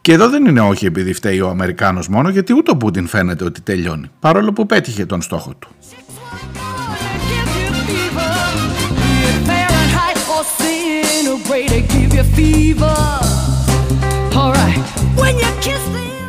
Και 0.00 0.12
εδώ 0.12 0.28
δεν 0.28 0.44
είναι 0.44 0.60
όχι 0.60 0.86
επειδή 0.86 1.12
φταίει 1.12 1.40
ο 1.40 1.48
Αμερικάνος 1.48 2.08
μόνο 2.08 2.28
γιατί 2.28 2.52
ούτε 2.52 2.70
ο 2.70 2.76
Πούτιν 2.76 3.06
φαίνεται 3.06 3.44
ότι 3.44 3.60
τελειώνει 3.60 4.10
παρόλο 4.20 4.52
που 4.52 4.66
πέτυχε 4.66 5.06
τον 5.06 5.22
στόχο 5.22 5.54
του. 5.54 5.68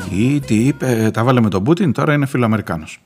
Ή 0.10 0.40
τι 0.40 0.56
είπε, 0.56 1.10
τα 1.14 1.24
βάλε 1.24 1.42
με 1.42 1.50
τον 1.50 1.64
Πούτιν, 1.64 1.92
τώρα 1.92 2.14
είναι 2.14 2.26
φιλοαμερικάνος. 2.26 3.02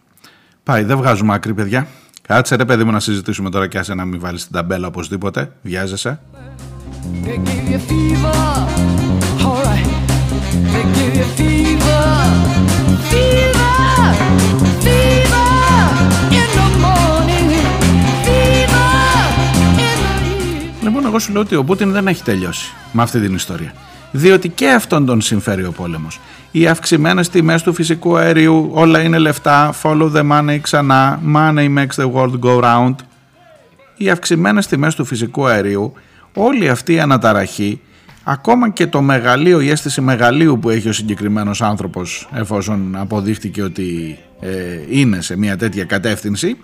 Πάει, 0.64 0.84
δεν 0.84 0.98
βγάζουμε 0.98 1.34
άκρη 1.34 1.54
παιδιά. 1.54 1.88
Κάτσε 2.30 2.56
ρε 2.56 2.66
παιδί 2.66 2.84
μου 2.84 2.92
να 2.92 3.00
συζητήσουμε 3.00 3.50
τώρα 3.50 3.68
και 3.68 3.78
άσε 3.78 3.94
να 3.94 4.06
μην 4.06 4.20
βάλεις 4.20 4.44
την 4.44 4.52
ταμπέλα 4.52 4.88
οπωσδήποτε. 4.88 5.52
Βιάζεσαι. 5.62 6.20
Λοιπόν, 20.82 21.06
εγώ 21.06 21.20
σου 21.20 21.32
λέω 21.32 21.42
ότι 21.42 21.56
ο 21.56 21.64
Πούτιν 21.64 21.92
δεν 21.92 22.08
έχει 22.08 22.24
τελειώσει 22.24 22.74
με 22.92 23.02
αυτή 23.02 23.20
την 23.20 23.36
ιστορία. 23.36 23.74
Διότι 24.12 24.50
και 24.50 24.70
αυτόν 24.70 25.06
τον 25.06 25.22
συμφέρει 25.22 25.66
ο 25.66 25.72
πόλεμος. 25.72 26.20
Οι 26.52 26.68
αυξημένες 26.68 27.30
τιμές 27.30 27.64
του 27.64 27.74
φυσικού 27.74 28.18
αερίου, 28.18 28.70
όλα 28.74 29.02
είναι 29.02 29.18
λεφτά, 29.18 29.74
follow 29.84 30.12
the 30.16 30.30
money 30.32 30.58
ξανά, 30.62 31.20
money 31.36 31.78
makes 31.78 32.04
the 32.04 32.12
world 32.14 32.40
go 32.40 32.64
round. 32.64 32.96
Οι 33.98 34.10
αυξημένες 34.10 34.68
τιμές 34.68 34.96
του 34.96 35.06
φυσικού 35.06 35.48
αερίου, 35.48 35.94
όλη 36.34 36.70
αυτή 36.70 36.94
η 36.94 37.00
αναταραχή 37.00 37.82
ακόμα 38.24 38.70
και 38.70 38.88
το 38.88 39.02
μεγαλείο, 39.02 39.62
η 39.62 39.70
αίσθηση 39.70 40.02
μεγαλείου 40.02 40.60
που 40.60 40.70
έχει 40.70 40.90
ο 40.90 40.94
συγκεκριμένος 40.94 41.62
άνθρωπος 41.62 42.30
εφόσον 42.34 42.96
αποδείχτηκε 42.96 43.62
ότι 43.62 44.18
ε, 44.40 44.50
είναι 44.90 45.22
σε 45.22 45.38
μια 45.38 45.58
τέτοια 45.58 45.84
κατεύθυνση 45.84 46.58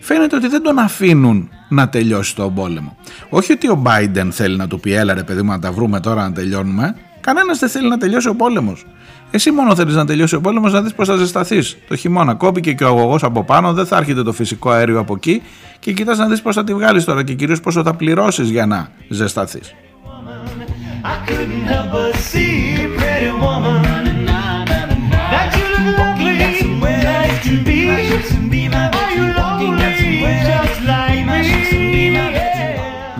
φαίνεται 0.00 0.36
ότι 0.36 0.48
δεν 0.48 0.62
τον 0.62 0.78
αφήνουν 0.78 1.50
να 1.68 1.88
τελειώσει 1.88 2.34
τον 2.34 2.54
πόλεμο. 2.54 2.96
Όχι 3.28 3.52
ότι 3.52 3.68
ο 3.68 3.82
Biden 3.86 4.28
θέλει 4.30 4.56
να 4.56 4.66
του 4.66 4.80
πει 4.80 4.92
έλα 4.92 5.14
ρε 5.14 5.22
παιδί 5.22 5.42
μου 5.42 5.50
να 5.50 5.58
τα 5.58 5.72
βρούμε 5.72 6.00
τώρα 6.00 6.22
να 6.22 6.32
τελειώνουμε 6.32 6.94
κανένας 7.20 7.58
δεν 7.58 7.68
θέλει 7.68 7.88
να 7.88 7.98
τελειώσει 7.98 8.28
ο 8.28 8.34
πόλεμος. 8.34 8.86
Εσύ 9.30 9.50
μόνο 9.50 9.74
θέλεις 9.74 9.94
να 9.94 10.06
τελειώσει 10.06 10.34
ο 10.34 10.40
πόλεμος 10.40 10.72
να 10.72 10.82
δεις 10.82 10.94
πώς 10.94 11.08
θα 11.08 11.16
ζεσταθείς. 11.16 11.76
Το 11.88 11.96
χειμώνα 11.96 12.34
κόπηκε 12.34 12.72
και 12.72 12.84
ο 12.84 12.86
αγωγός 12.86 13.22
από 13.22 13.44
πάνω, 13.44 13.72
δεν 13.72 13.86
θα 13.86 13.96
έρχεται 13.96 14.22
το 14.22 14.32
φυσικό 14.32 14.70
αέριο 14.70 14.98
από 14.98 15.14
εκεί 15.14 15.42
και 15.78 15.92
κοιτάς 15.92 16.18
να 16.18 16.26
δεις 16.26 16.42
πώς 16.42 16.54
θα 16.54 16.64
τη 16.64 16.74
βγάλεις 16.74 17.04
τώρα 17.04 17.24
και 17.24 17.34
κυρίως 17.34 17.60
πόσο 17.60 17.82
θα 17.82 17.94
πληρώσεις 17.94 18.50
για 18.50 18.66
να 18.66 18.88
ζεσταθείς. 19.08 19.74
I 21.04 21.16
couldn't 21.28 21.64
help 21.72 21.90
but 21.92 22.14
see, 22.14 22.86
pretty 22.96 23.32
woman, 23.44 24.11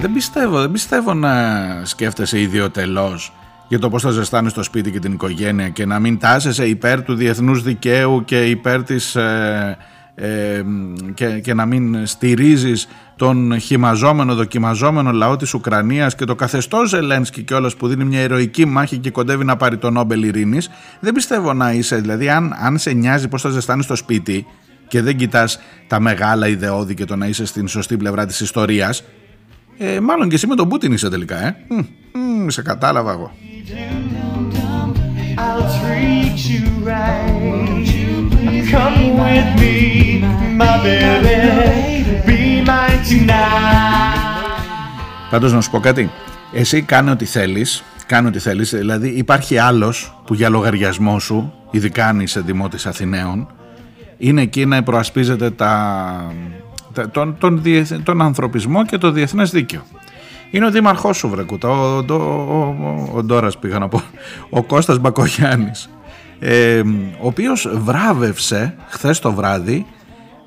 Δεν 0.03 0.13
πιστεύω, 0.13 0.61
δεν 0.61 0.71
πιστεύω 0.71 1.15
να 1.15 1.35
σκέφτεσαι 1.85 2.41
ιδιωτελώς 2.41 3.33
για 3.69 3.79
το 3.79 3.89
πώς 3.89 4.03
θα 4.03 4.11
ζεστάνεις 4.11 4.53
το 4.53 4.63
σπίτι 4.63 4.91
και 4.91 4.99
την 4.99 5.13
οικογένεια 5.13 5.69
και 5.69 5.87
να 5.87 5.99
μην 5.99 6.19
τάσεσαι 6.19 6.67
υπέρ 6.67 7.03
του 7.03 7.15
διεθνούς 7.15 7.63
δικαίου 7.63 8.25
και 8.25 8.45
υπέρ 8.47 8.83
της 8.83 9.17
ε, 9.17 9.77
ε, 10.15 10.63
και, 11.15 11.27
και 11.27 11.55
να 11.55 11.67
μην 11.67 12.07
στηρίζεις 12.07 12.89
τον 13.17 13.59
χυμαζόμενο, 13.59 14.35
δοκιμαζόμενο 14.35 15.13
λαό 15.13 15.37
της 15.37 15.55
Ουκρανίας 15.55 16.15
και 16.15 16.25
το 16.25 16.35
καθεστώς 16.35 16.89
Ζελένσκι 16.89 17.43
κιόλας 17.43 17.77
που 17.77 17.89
δίνει 17.89 18.05
μια 18.05 18.21
ηρωική 18.21 18.65
μάχη 18.65 18.99
και 18.99 19.11
κοντεύει 19.11 19.45
να 19.45 19.57
πάρει 19.57 19.77
τον 19.77 19.93
Νόμπελ 19.93 20.23
Ειρήνης. 20.23 20.71
Δεν 21.01 21.15
πιστεύω 21.15 21.53
να 21.53 21.73
είσαι, 21.73 21.97
δηλαδή 21.97 22.29
αν, 22.29 22.55
αν 22.63 22.79
σε 22.79 22.93
νοιάζει 22.93 23.29
πως 23.29 23.43
θα 23.43 23.49
ζεστάνεις 23.49 23.87
το 23.87 23.97
σπίτι 23.97 24.47
και 24.89 25.03
δεν 25.03 25.17
κοιτάς 25.17 25.59
τα 25.87 26.01
μεγάλα 26.01 26.49
ιδεώδη 26.49 26.95
και 26.95 27.05
το 27.05 27.17
να 27.17 27.27
είσαι 27.27 27.47
στην 27.47 27.69
σωστή 27.69 27.97
πλευρά 27.97 28.27
της 28.27 28.41
ιστορίας 28.41 29.05
ε, 29.79 30.01
μάλλον 30.01 30.29
και 30.29 30.35
εσύ 30.35 30.47
με 30.47 30.55
τον 30.55 30.69
Πούτιν 30.69 30.93
είσαι 30.93 31.09
τελικά 31.09 31.47
ε. 31.47 31.57
Μ, 32.13 32.49
σε 32.49 32.63
κατάλαβα 32.63 33.13
εγώ 33.13 33.33
I'll 35.39 35.63
treat 35.81 36.37
you 36.51 36.65
right. 36.85 37.89
Come 38.73 39.03
with 39.23 39.51
me, 39.61 39.77
my 40.61 40.75
baby. 40.85 41.37
Be 42.27 42.41
mine 42.69 43.01
tonight. 43.09 44.23
Πάντως 45.31 45.53
να 45.53 45.61
σου 45.61 45.71
πω 45.71 45.81
κάτι. 45.81 46.11
Εσύ 46.53 46.83
κάνε 46.83 47.11
ό,τι 47.11 47.25
θέλεις. 47.25 47.83
Κάνε 48.07 48.29
ό,τι 48.29 48.39
θέλεις. 48.39 48.71
Δηλαδή 48.71 49.09
υπάρχει 49.09 49.59
άλλος 49.59 50.23
που 50.27 50.35
για 50.35 50.49
λογαριασμό 50.49 51.19
σου, 51.19 51.53
ειδικά 51.71 52.07
αν 52.07 52.21
είσαι 52.21 52.41
δημότης 52.41 52.87
Αθηναίων, 52.87 53.53
είναι 54.17 54.43
εκεί 54.43 54.67
να 54.67 54.83
προασπίζεται 54.83 55.51
τα, 55.51 56.33
τον, 57.13 57.37
τον, 57.39 57.63
τον 58.03 58.23
ανθρωπισμό 58.23 58.85
και 58.85 58.99
το 58.99 59.11
διεθνές 59.11 59.51
δίκαιο. 59.51 59.81
Είναι 60.51 60.67
ο 60.67 60.71
δήμαρχός 60.71 61.17
σου 61.17 61.29
βρεκούτα, 61.29 61.69
ο, 61.69 62.05
ο, 62.09 62.15
ο, 62.15 63.11
ο 63.15 63.23
Ντόρας 63.23 63.59
πήγα 63.59 63.79
να 63.79 63.89
πω, 63.89 64.03
ο 64.51 64.63
Κώστας 64.63 64.99
Μπακογιάννης, 64.99 65.91
ε, 66.39 66.81
ο 67.21 67.27
οποίος 67.27 67.69
βράβευσε 67.75 68.75
χθες 68.89 69.19
το 69.19 69.33
βράδυ 69.33 69.87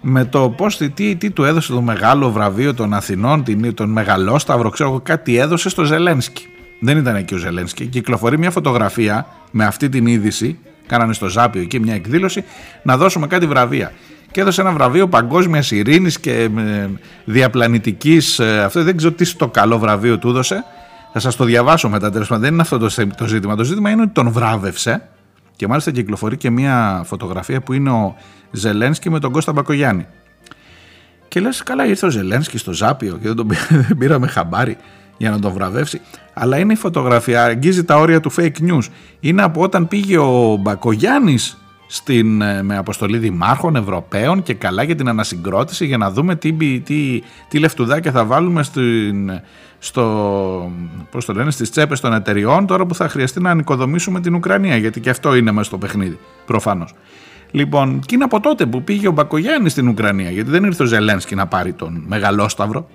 με 0.02 0.26
το 0.26 0.50
πώς, 0.50 0.78
τι, 0.78 1.16
τι 1.16 1.32
του 1.32 1.44
έδωσε 1.44 1.72
το 1.74 1.82
μεγάλο 1.82 2.32
βραβείο 2.32 2.74
των 2.74 2.94
Αθηνών, 2.94 3.44
τον 3.74 3.90
μεγαλόσταυρο, 3.90 4.70
ξέρω 4.70 5.00
κάτι 5.04 5.38
έδωσε 5.38 5.70
στο 5.70 5.84
Ζελένσκι. 5.84 6.48
Δεν 6.80 6.98
ήταν 6.98 7.16
εκεί 7.16 7.34
ο 7.34 7.38
Ζελένσκι. 7.38 7.86
Κυκλοφορεί 7.86 8.38
μια 8.38 8.52
φωτογραφία 8.52 9.28
με 9.52 9.66
αυτή 9.66 9.90
την 9.90 10.06
είδηση, 10.06 10.60
κάνανε 10.88 11.14
στο 11.14 11.28
Ζάπιο 11.28 11.62
εκεί 11.62 11.80
μια 11.80 11.94
εκδήλωση, 11.94 12.44
να 12.84 12.98
δώσουμε 12.98 13.28
κάτι 13.28 13.48
βραβεία 13.48 13.92
και 14.36 14.42
έδωσε 14.42 14.62
ένα 14.62 14.72
βραβείο 14.72 15.08
παγκόσμιας 15.08 15.72
ειρήνης 15.72 16.20
και 16.20 16.50
ε, 16.58 16.88
διαπλανητικής. 17.26 18.40
Ε, 18.40 18.64
αυτό 18.64 18.84
δεν 18.84 18.98
ξέρω 18.98 19.14
τι 19.14 19.26
στο 19.26 19.48
καλό 19.48 19.80
βραβείο 19.80 20.18
του 20.18 20.30
έδωσε. 20.30 20.64
Θα 21.14 21.20
σας 21.20 21.36
το 21.36 21.44
διαβάσω 21.44 21.90
μετά. 21.90 22.12
Τέλος 22.12 22.28
πάντων, 22.28 22.44
δεν 22.44 22.54
είναι 22.54 22.62
αυτό 22.62 22.78
το, 23.18 23.26
ζήτημα. 23.28 23.56
Το 23.56 23.64
ζήτημα 23.64 23.90
είναι 23.90 24.02
ότι 24.02 24.12
τον 24.12 24.32
βράβευσε 24.32 25.10
και 25.56 25.68
μάλιστα 25.68 25.92
κυκλοφορεί 25.92 26.38
και 26.38 26.50
μια 26.50 27.02
φωτογραφία 27.06 27.62
που 27.62 27.74
είναι 27.74 27.90
ο 27.90 28.16
Ζελένσκι 28.52 29.10
με 29.10 29.20
τον 29.20 29.32
Κώστα 29.32 29.52
Μπακογιάννη. 29.52 30.08
Και 31.28 31.40
λες, 31.40 31.64
καλά 31.64 31.86
ήρθε 31.86 32.06
ο 32.06 32.10
Ζελένσκι 32.10 32.58
στο 32.58 32.74
Ζάπιο 32.74 33.18
και 33.22 33.28
δεν 33.28 33.36
τον 33.36 33.48
δεν 33.88 33.98
πήραμε 33.98 34.28
χαμπάρι 34.28 34.78
για 35.18 35.30
να 35.30 35.40
τον 35.40 35.52
βραβεύσει. 35.52 36.02
Αλλά 36.34 36.58
είναι 36.58 36.74
η 36.74 36.78
φωτογραφία, 36.78 37.44
αγγίζει 37.44 37.84
τα 37.84 37.98
όρια 37.98 38.20
του 38.20 38.32
fake 38.38 38.70
news. 38.70 38.88
Είναι 39.20 39.44
από 39.44 39.62
όταν 39.62 39.88
πήγε 39.88 40.18
ο 40.18 40.58
Μπακογιάννης 40.62 41.58
στην, 41.88 42.42
ε, 42.42 42.64
με 42.64 42.78
αποστολή 42.78 43.18
δημάρχων, 43.18 43.76
Ευρωπαίων 43.76 44.44
και 44.44 44.54
καλά 44.54 44.84
για 44.84 44.96
την 44.96 45.10
ανασυγκρότηση 45.10 45.86
για 45.86 45.98
να 45.98 46.12
δούμε 46.12 46.36
τι, 46.36 46.54
τι, 46.80 47.22
τι 47.48 47.60
λεφτουδάκια 47.60 48.12
θα 48.12 48.26
βάλουμε 48.26 48.64
στην, 48.64 49.32
στο, 49.80 50.72
πώς 51.12 51.26
το 51.26 51.34
λένε, 51.34 51.52
στις 51.52 51.72
τσέπες 51.72 52.00
των 52.00 52.14
εταιριών 52.14 52.66
τώρα 52.66 52.86
που 52.86 52.96
θα 52.96 53.10
χρειαστεί 53.10 53.42
να 53.42 53.50
ανοικοδομήσουμε 53.50 54.20
την 54.20 54.36
Ουκρανία 54.36 54.76
γιατί 54.76 55.00
και 55.00 55.10
αυτό 55.10 55.36
είναι 55.36 55.52
μέσα 55.52 55.66
στο 55.66 55.78
παιχνίδι 55.78 56.20
προφανώς. 56.46 56.94
Λοιπόν, 57.52 58.00
και 58.00 58.16
είναι 58.16 58.24
από 58.24 58.40
τότε 58.40 58.66
που 58.66 58.84
πήγε 58.84 59.08
ο 59.08 59.12
Μπακογιάννης 59.12 59.72
στην 59.72 59.88
Ουκρανία 59.88 60.30
γιατί 60.30 60.50
δεν 60.50 60.64
ήρθε 60.64 60.84
ο 60.84 60.86
Ζελένσκι 60.86 61.36
να 61.36 61.48
πάρει 61.48 61.74
τον 61.74 62.04
Μεγαλόσταυρο 62.08 62.88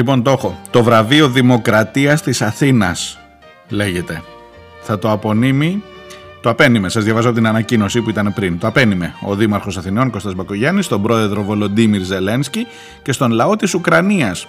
Λοιπόν 0.00 0.22
το 0.22 0.30
έχω. 0.30 0.58
Το 0.70 0.82
βραβείο 0.82 1.28
Δημοκρατίας 1.28 2.22
της 2.22 2.42
Αθήνας 2.42 3.18
λέγεται. 3.68 4.22
Θα 4.82 4.98
το 4.98 5.10
απονείμει 5.10 5.82
το 6.42 6.50
απένιμε, 6.50 6.88
σας 6.88 7.04
διαβάζω 7.04 7.32
την 7.32 7.46
ανακοίνωση 7.46 8.00
που 8.00 8.10
ήταν 8.10 8.32
πριν. 8.34 8.58
Το 8.58 8.66
απένιμε 8.66 9.14
ο 9.26 9.34
Δήμαρχος 9.34 9.76
Αθηνών 9.76 10.10
Κώστας 10.10 10.34
Μπακογιάννης, 10.34 10.88
τον 10.88 11.02
πρόεδρο 11.02 11.42
Βολοντίμιρ 11.42 12.02
Ζελένσκι 12.02 12.66
και 13.02 13.12
στον 13.12 13.30
λαό 13.30 13.56
της 13.56 13.74
Ουκρανίας. 13.74 14.46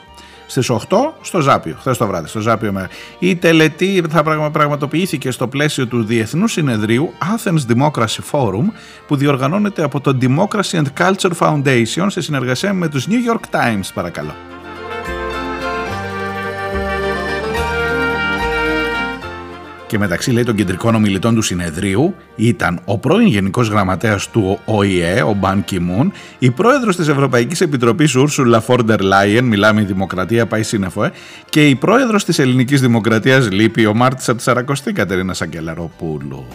Στις 0.47 0.69
8 0.69 1.13
στο 1.21 1.39
Ζάπιο, 1.39 1.75
χθες 1.79 1.97
το 1.97 2.07
βράδυ, 2.07 2.27
στο 2.27 2.39
Ζάπιο 2.39 2.71
μέρα. 2.71 2.89
Η 3.19 3.35
τελετή 3.35 4.03
θα 4.09 4.23
πραγματοποιήθηκε 4.51 5.31
στο 5.31 5.47
πλαίσιο 5.47 5.87
του 5.87 6.03
Διεθνού 6.03 6.47
Συνεδρίου 6.47 7.13
Athens 7.19 7.75
Democracy 7.75 8.19
Forum 8.31 8.65
που 9.07 9.15
διοργανώνεται 9.15 9.83
από 9.83 9.99
το 9.99 10.17
Democracy 10.21 10.81
and 10.81 10.85
Culture 10.97 11.31
Foundation 11.39 12.05
σε 12.07 12.21
συνεργασία 12.21 12.73
με 12.73 12.87
τους 12.87 13.07
New 13.07 13.31
York 13.31 13.55
Times, 13.59 13.89
παρακαλώ. 13.93 14.50
Και 19.91 19.97
μεταξύ 19.97 20.31
λέει 20.31 20.43
των 20.43 20.55
κεντρικών 20.55 20.95
ομιλητών 20.95 21.35
του 21.35 21.41
συνεδρίου 21.41 22.15
ήταν 22.35 22.79
ο 22.85 22.97
πρώην 22.97 23.27
Γενικός 23.27 23.67
Γραμματέας 23.67 24.29
του 24.29 24.59
ΟΗΕ, 24.65 25.21
ο 25.21 25.33
Μπαν 25.33 25.63
Κιμούν, 25.63 26.11
η 26.39 26.51
πρόεδρος 26.51 26.95
της 26.95 27.07
Ευρωπαϊκής 27.07 27.61
Επιτροπής 27.61 28.15
Ούρσουλα 28.15 28.59
Φόρντερ 28.59 29.01
Λάιεν, 29.01 29.45
μιλάμε 29.45 29.81
η 29.81 29.83
Δημοκρατία, 29.83 30.45
πάει 30.45 30.63
σύννεφο, 30.63 31.03
ε, 31.03 31.11
και 31.49 31.67
η 31.67 31.75
πρόεδρος 31.75 32.25
της 32.25 32.39
Ελληνικής 32.39 32.81
Δημοκρατίας 32.81 33.51
Λύπη, 33.51 33.85
ο 33.85 33.93
Μάρτης 33.93 34.29
από 34.29 34.37
τη 34.37 34.43
Σαρακοστή 34.43 34.91
Κατερίνα 34.91 35.33
Σαγκελαροπούλου. 35.33 36.45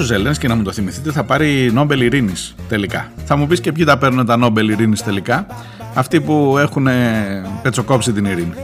Ο 0.00 0.04
Ζελένσκι, 0.04 0.46
να 0.46 0.54
μου 0.54 0.62
το 0.62 0.72
θυμηθείτε, 0.72 1.12
θα 1.12 1.24
πάρει 1.24 1.70
Νόμπελ 1.72 2.00
Ειρήνης 2.00 2.54
τελικά. 2.68 3.12
Θα 3.24 3.36
μου 3.36 3.46
πεις 3.46 3.60
και 3.60 3.72
ποιοι 3.72 3.84
τα 3.84 3.98
παίρνουν 3.98 4.26
τα 4.26 4.36
Νόμπελ 4.36 4.68
Ειρήνης 4.68 5.02
τελικά. 5.02 5.46
Αυτοί 5.94 6.20
που 6.20 6.58
έχουν 6.58 6.88
πετσοκόψει 7.62 8.12
την 8.12 8.24
ειρήνη. 8.24 8.54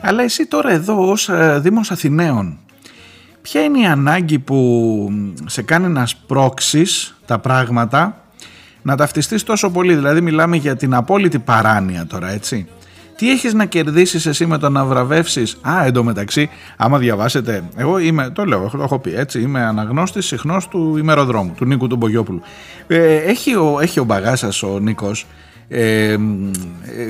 Αλλά 0.00 0.22
εσύ 0.22 0.46
τώρα 0.46 0.70
εδώ 0.70 1.10
ως 1.10 1.28
ε, 1.28 1.58
Δήμος 1.62 1.90
Αθηναίων 1.90 2.58
ποια 3.42 3.62
είναι 3.62 3.80
η 3.80 3.86
ανάγκη 3.86 4.38
που 4.38 5.08
σε 5.46 5.62
κάνεις 5.62 5.88
να 5.88 6.06
σπρώξεις 6.06 7.16
τα 7.26 7.38
πράγματα 7.38 8.24
να 8.82 8.96
ταυτιστείς 8.96 9.42
τόσο 9.42 9.70
πολύ, 9.70 9.94
δηλαδή 9.94 10.20
μιλάμε 10.20 10.56
για 10.56 10.76
την 10.76 10.94
απόλυτη 10.94 11.38
παράνοια 11.38 12.06
τώρα 12.06 12.30
έτσι. 12.30 12.66
Τι 13.16 13.30
έχεις 13.30 13.54
να 13.54 13.64
κερδίσεις 13.64 14.26
εσύ 14.26 14.46
με 14.46 14.58
το 14.58 14.68
να 14.68 14.84
βραβεύσεις; 14.84 15.58
Α, 15.60 15.84
εντωμεταξύ, 15.84 16.50
άμα 16.76 16.98
διαβάσετε 16.98 17.64
Εγώ 17.76 17.98
είμαι, 17.98 18.30
το 18.30 18.44
λέω, 18.44 18.70
το 18.70 18.82
έχω 18.82 18.98
πει 18.98 19.14
έτσι 19.14 19.40
Είμαι 19.40 19.62
αναγνώστης 19.64 20.26
συχνός 20.26 20.68
του 20.68 20.96
ημεροδρόμου 20.96 21.52
Του 21.56 21.64
Νίκου 21.64 21.86
του 21.86 21.96
Μπογιόπουλου 21.96 22.40
ε, 22.86 23.14
έχει, 23.16 23.54
ο, 23.54 23.78
έχει 23.80 24.00
ο 24.00 24.04
μπαγάσας 24.04 24.62
ο 24.62 24.78
Νίκος 24.78 25.26
ε, 25.72 26.16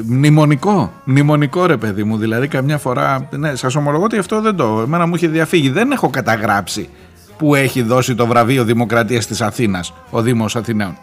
μνημονικό, 0.05 0.93
μνημονικό 1.05 1.67
ρε 1.67 1.77
παιδί 1.77 2.05
μου, 2.05 2.17
δηλαδή 2.17 2.49
καμιά 2.49 2.79
φορά, 2.79 3.29
ναι, 3.31 3.55
σας 3.55 3.75
ομολογώ 3.75 4.05
ότι 4.05 4.19
αυτό 4.19 4.41
δεν 4.41 4.57
το, 4.57 4.81
εμένα 4.81 5.07
μου 5.07 5.15
είχε 5.15 5.29
διαφύγει, 5.29 5.71
δεν 5.71 5.91
έχω 5.91 6.11
καταγράψει 6.11 6.89
που 7.39 7.55
έχει 7.55 7.83
δώσει 7.83 8.15
το 8.15 8.27
βραβείο 8.27 8.65
Δημοκρατίας 8.65 9.27
της 9.27 9.41
Αθήνας, 9.41 9.93
ο 10.11 10.23
Δήμος 10.23 10.57
Αθηναίων. 10.57 10.99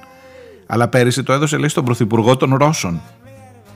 Αλλά 0.65 0.87
πέρυσι 0.87 1.23
το 1.23 1.33
έδωσε 1.33 1.57
λέει 1.57 1.69
στον 1.69 1.85
Πρωθυπουργό 1.85 2.37
των 2.37 2.55
Ρώσων 2.55 3.01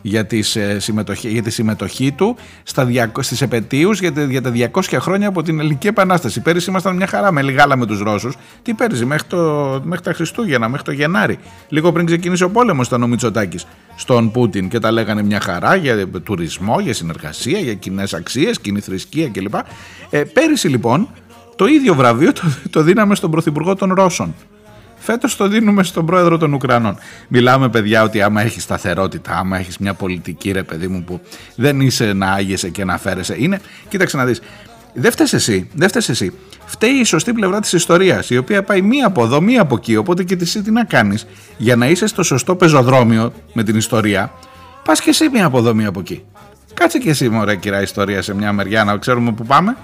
για, 0.02 0.26
τις, 0.26 0.56
ε, 0.56 0.80
συμμετοχή, 0.80 1.30
για 1.30 1.42
τη 1.42 1.50
συμμετοχή 1.50 2.12
του 2.12 2.36
στα, 2.64 2.88
στις 3.20 3.42
επαιτίους 3.42 4.00
για, 4.00 4.12
για 4.30 4.42
τα 4.42 4.52
200 4.52 4.98
χρόνια 5.00 5.28
από 5.28 5.42
την 5.42 5.60
Ελληνική 5.60 5.88
Επανάσταση. 5.88 6.42
Πέρυσι 6.42 6.70
ήμασταν 6.70 6.96
μια 6.96 7.08
χαρά 7.08 7.32
με 7.32 7.42
λιγάλα 7.42 7.76
με 7.76 7.86
τους 7.86 8.00
Ρώσους. 8.00 8.36
Τι 8.62 8.74
πέρυσι, 8.74 9.06
μέχρι, 9.06 9.28
το, 9.28 9.82
μέχρι 9.84 10.04
τα 10.04 10.14
Χριστούγεννα, 10.14 10.70
μέχρι 10.70 10.86
το 10.86 10.92
Γενάρη. 10.92 11.40
Λίγο 11.70 11.92
πριν 11.92 12.06
ξεκινήσει 12.06 12.44
ο 12.44 12.50
πόλεμος 12.50 12.88
ήταν 12.88 13.04
ο 13.04 13.08
Μητσοτάκης 13.08 13.66
στον 13.96 14.32
Πούτιν 14.32 14.70
και 14.70 14.80
τα 14.80 14.92
λέγανε 14.92 15.24
μια 15.24 15.40
χαρά 15.40 15.76
για 15.76 16.08
τουρισμό, 16.24 16.80
για 16.80 16.94
συνεργασία, 16.94 17.60
για 17.60 17.74
κοινές 17.74 18.14
αξίες, 18.14 18.60
κοινή 18.60 18.80
θρησκεία 18.80 19.30
κλπ. 19.30 19.54
Ε, 20.10 20.24
πέρυσι 20.24 20.68
λοιπόν 20.68 21.08
το 21.56 21.66
ίδιο 21.66 21.96
βραβείο 21.96 22.34
το, 22.34 22.42
το 22.70 22.82
δίναμε 22.82 23.16
στον 23.16 23.32
Πρωθυπουργό 23.32 23.76
των 23.76 23.94
Ρώσων. 23.94 24.36
Φέτος 25.04 25.36
το 25.36 25.48
δίνουμε 25.48 25.84
στον 25.84 26.06
πρόεδρο 26.06 26.38
των 26.38 26.54
Ουκρανών. 26.54 26.98
Μιλάμε, 27.28 27.70
παιδιά, 27.70 28.04
ότι 28.04 28.22
άμα 28.22 28.42
έχεις 28.42 28.64
σταθερότητα, 28.64 29.38
άμα 29.38 29.58
έχεις 29.58 29.78
μια 29.78 29.94
πολιτική, 29.94 30.52
ρε 30.52 30.64
παιδί 30.64 30.88
μου, 30.88 31.04
που 31.04 31.22
δεν 31.56 31.82
είσαι 31.82 32.14
να 32.14 32.32
άγεσαι 32.32 32.70
και 32.70 32.86
να 32.86 32.98
φέρεσαι. 32.98 33.36
Είναι, 33.38 33.62
κοίταξε 33.90 34.18
να 34.18 34.26
δεις. 34.26 34.42
Δεν 34.94 35.12
φταίει 35.12 35.28
εσύ, 35.32 35.70
δεν 35.74 35.90
φταίει 35.90 36.04
εσύ. 36.08 36.34
Φταίει 36.66 36.92
η 36.92 37.04
σωστή 37.04 37.34
πλευρά 37.34 37.60
της 37.60 37.74
ιστορίας, 37.74 38.30
η 38.30 38.38
οποία 38.38 38.64
πάει 38.64 38.82
μία 38.82 39.08
από 39.08 39.24
εδώ, 39.24 39.42
μία 39.42 39.62
από 39.62 39.76
εκεί. 39.76 39.96
Οπότε 39.96 40.24
και 40.24 40.38
εσύ 40.42 40.62
τι 40.62 40.72
να 40.72 40.84
κάνεις 40.84 41.28
για 41.58 41.76
να 41.76 41.88
είσαι 41.88 42.08
στο 42.08 42.24
σωστό 42.24 42.56
πεζοδρόμιο 42.56 43.34
με 43.54 43.64
την 43.64 43.76
ιστορία. 43.76 44.32
Πας 44.84 45.02
και 45.02 45.10
εσύ 45.10 45.30
μία 45.30 45.46
από 45.46 45.58
εδώ, 45.58 45.74
μία 45.74 45.88
από 45.88 46.00
εκεί. 46.00 46.24
Κάτσε 46.74 46.98
και 46.98 47.10
εσύ, 47.10 47.30
μωρέ, 47.30 47.56
κυρά 47.56 47.82
ιστορία 47.82 48.22
σε 48.22 48.36
μια 48.36 48.54
μεριά 48.54 48.84
να 48.84 48.98
ξέρουμε 48.98 49.32
που 49.32 49.46
πάμε. 49.46 49.76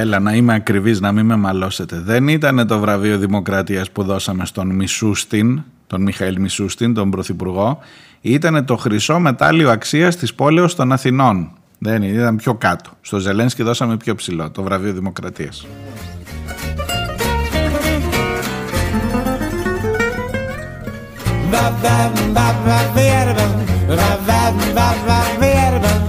Έλα 0.00 0.18
να 0.18 0.34
είμαι 0.34 0.54
ακριβής 0.54 1.00
να 1.00 1.12
μην 1.12 1.26
με 1.26 1.36
μαλώσετε. 1.36 2.00
Δεν 2.00 2.28
ήταν 2.28 2.66
το 2.66 2.78
βραβείο 2.78 3.18
Δημοκρατίας 3.18 3.90
που 3.90 4.02
δώσαμε 4.02 4.46
στον 4.46 4.74
Μισούστιν, 4.74 5.62
τον 5.86 6.02
Μιχαήλ 6.02 6.40
Μισούστιν, 6.40 6.94
τον 6.94 7.10
Πρωθυπουργό. 7.10 7.78
Ήταν 8.20 8.64
το 8.64 8.76
χρυσό 8.76 9.18
μετάλλιο 9.18 9.70
αξίας 9.70 10.16
της 10.16 10.34
πόλεως 10.34 10.74
των 10.74 10.92
Αθηνών. 10.92 11.50
Δεν 11.78 12.02
ήταν 12.02 12.36
πιο 12.36 12.54
κάτω. 12.54 12.90
Στο 13.00 13.18
Ζελένσκι 13.18 13.62
δώσαμε 13.62 13.96
πιο 13.96 14.14
ψηλό, 14.14 14.50
το 14.50 14.62
βραβείο 14.62 14.92
Δημοκρατίας. 14.92 15.66
I've 24.80 26.07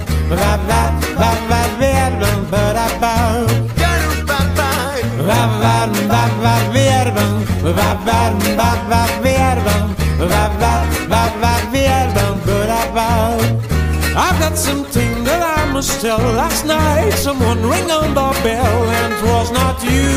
something 14.56 15.24
that 15.24 15.42
I 15.58 15.72
must 15.72 16.00
tell. 16.00 16.18
Last 16.18 16.64
night 16.64 17.12
someone 17.12 17.60
rang 17.66 17.90
on 17.90 18.14
the 18.14 18.30
bell, 18.42 18.84
and 18.98 19.12
it 19.14 19.22
was 19.24 19.50
not 19.50 19.82
you, 19.82 20.10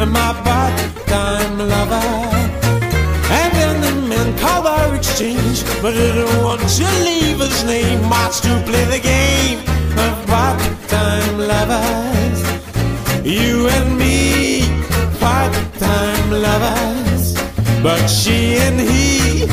and 0.00 0.10
my 0.10 0.32
part-time 0.44 1.58
lover. 1.58 2.08
And 3.40 3.52
then 3.58 3.80
the 3.80 4.08
man 4.08 4.38
called 4.38 4.66
our 4.66 4.94
exchange, 4.94 5.64
but 5.82 5.94
I 5.94 6.06
didn't 6.16 6.42
want 6.42 6.60
to 6.60 6.86
leave 7.08 7.38
his 7.40 7.64
name. 7.64 8.00
Much 8.08 8.40
to 8.40 8.52
play 8.66 8.84
the 8.84 9.00
game 9.00 9.58
of 10.04 10.26
part-time 10.26 11.38
lovers. 11.38 12.40
You 13.24 13.68
and 13.68 13.98
me, 13.98 14.62
part-time 15.20 16.30
lovers. 16.30 17.34
But 17.82 18.06
she 18.06 18.56
and 18.56 18.80
he, 18.80 19.46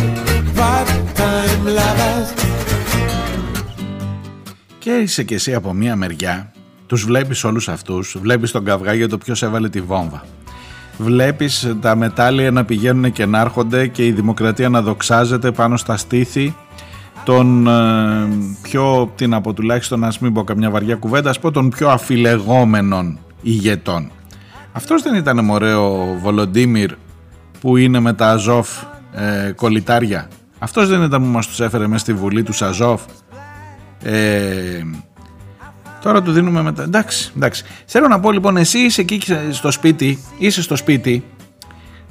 part-time 0.54 1.66
lovers. 1.66 2.41
Και 4.82 4.92
είσαι 4.92 5.24
και 5.24 5.36
εσύ 5.36 5.54
από 5.54 5.74
μία 5.74 5.96
μεριά, 5.96 6.52
τους 6.88 7.06
βλέπεις 7.06 7.44
όλους 7.44 7.70
αυτούς, 7.70 8.18
βλέπεις 8.22 8.52
τον 8.52 8.66
καυγά 8.66 8.94
για 8.94 9.10
το 9.10 9.18
ποιος 9.18 9.44
έβαλε 9.44 9.70
τη 9.70 9.82
βόμβα. 9.82 10.24
Βλέπεις 10.98 11.76
τα 11.82 11.96
μετάλλια 11.96 12.52
να 12.52 12.66
πηγαίνουν 12.66 13.12
και 13.12 13.26
να 13.26 13.40
έρχονται 13.40 13.88
και 13.88 14.06
η 14.06 14.12
δημοκρατία 14.12 14.70
να 14.70 14.82
δοξάζεται 14.82 15.52
πάνω 15.52 15.78
στα 15.78 15.98
στήθη 15.98 16.56
των 17.26 17.68
ε, 17.68 17.72
πιο, 18.62 19.12
τι 19.16 19.28
να 19.28 19.42
πω 19.42 19.54
τουλάχιστον, 19.54 20.04
ας 20.04 20.20
μην 20.20 20.34
πω 20.34 20.44
καμιά 20.44 20.70
βαριά 20.70 20.96
κουβέντα, 20.96 21.30
ας 21.30 21.40
πω 21.40 21.52
των 21.52 21.70
πιο 21.70 21.90
αφιλεγόμενων 21.90 23.20
ηγετών. 23.42 24.12
Αυτός 24.72 25.02
δεν 25.02 25.16
ήταν 25.16 25.46
μωρέ 25.46 25.74
ο 25.74 26.18
Βολοντίμιρ 26.22 26.92
που 27.62 27.78
είναι 27.78 28.00
με 28.00 28.14
τα 28.14 28.32
Αζόφ 28.32 28.70
ε, 29.12 29.52
κολυτάρια. 29.52 30.28
Αυτός 30.60 30.88
δεν 30.88 31.02
ήταν 31.02 31.22
που 31.22 31.28
μας 31.28 31.48
τους 31.48 31.60
έφερε 31.60 31.88
μέσα 31.88 32.00
στη 32.00 32.14
Βουλή 32.14 32.44
τους 32.44 32.62
Αζόφ. 32.62 33.02
Ε, 34.04 34.82
τώρα 36.02 36.22
του 36.22 36.32
δίνουμε 36.32 36.62
μετά. 36.62 36.84
Εντάξει, 36.84 37.32
εντάξει. 37.36 37.64
Θέλω 37.86 38.08
να 38.08 38.20
πω 38.20 38.32
λοιπόν, 38.32 38.58
εσύ 38.58 38.80
είσαι 38.80 39.02
εκεί 39.02 39.22
στο 39.52 39.72
σπίτι, 39.72 40.24
είσαι 40.38 40.62
στο 40.62 40.76
σπίτι, 40.76 41.24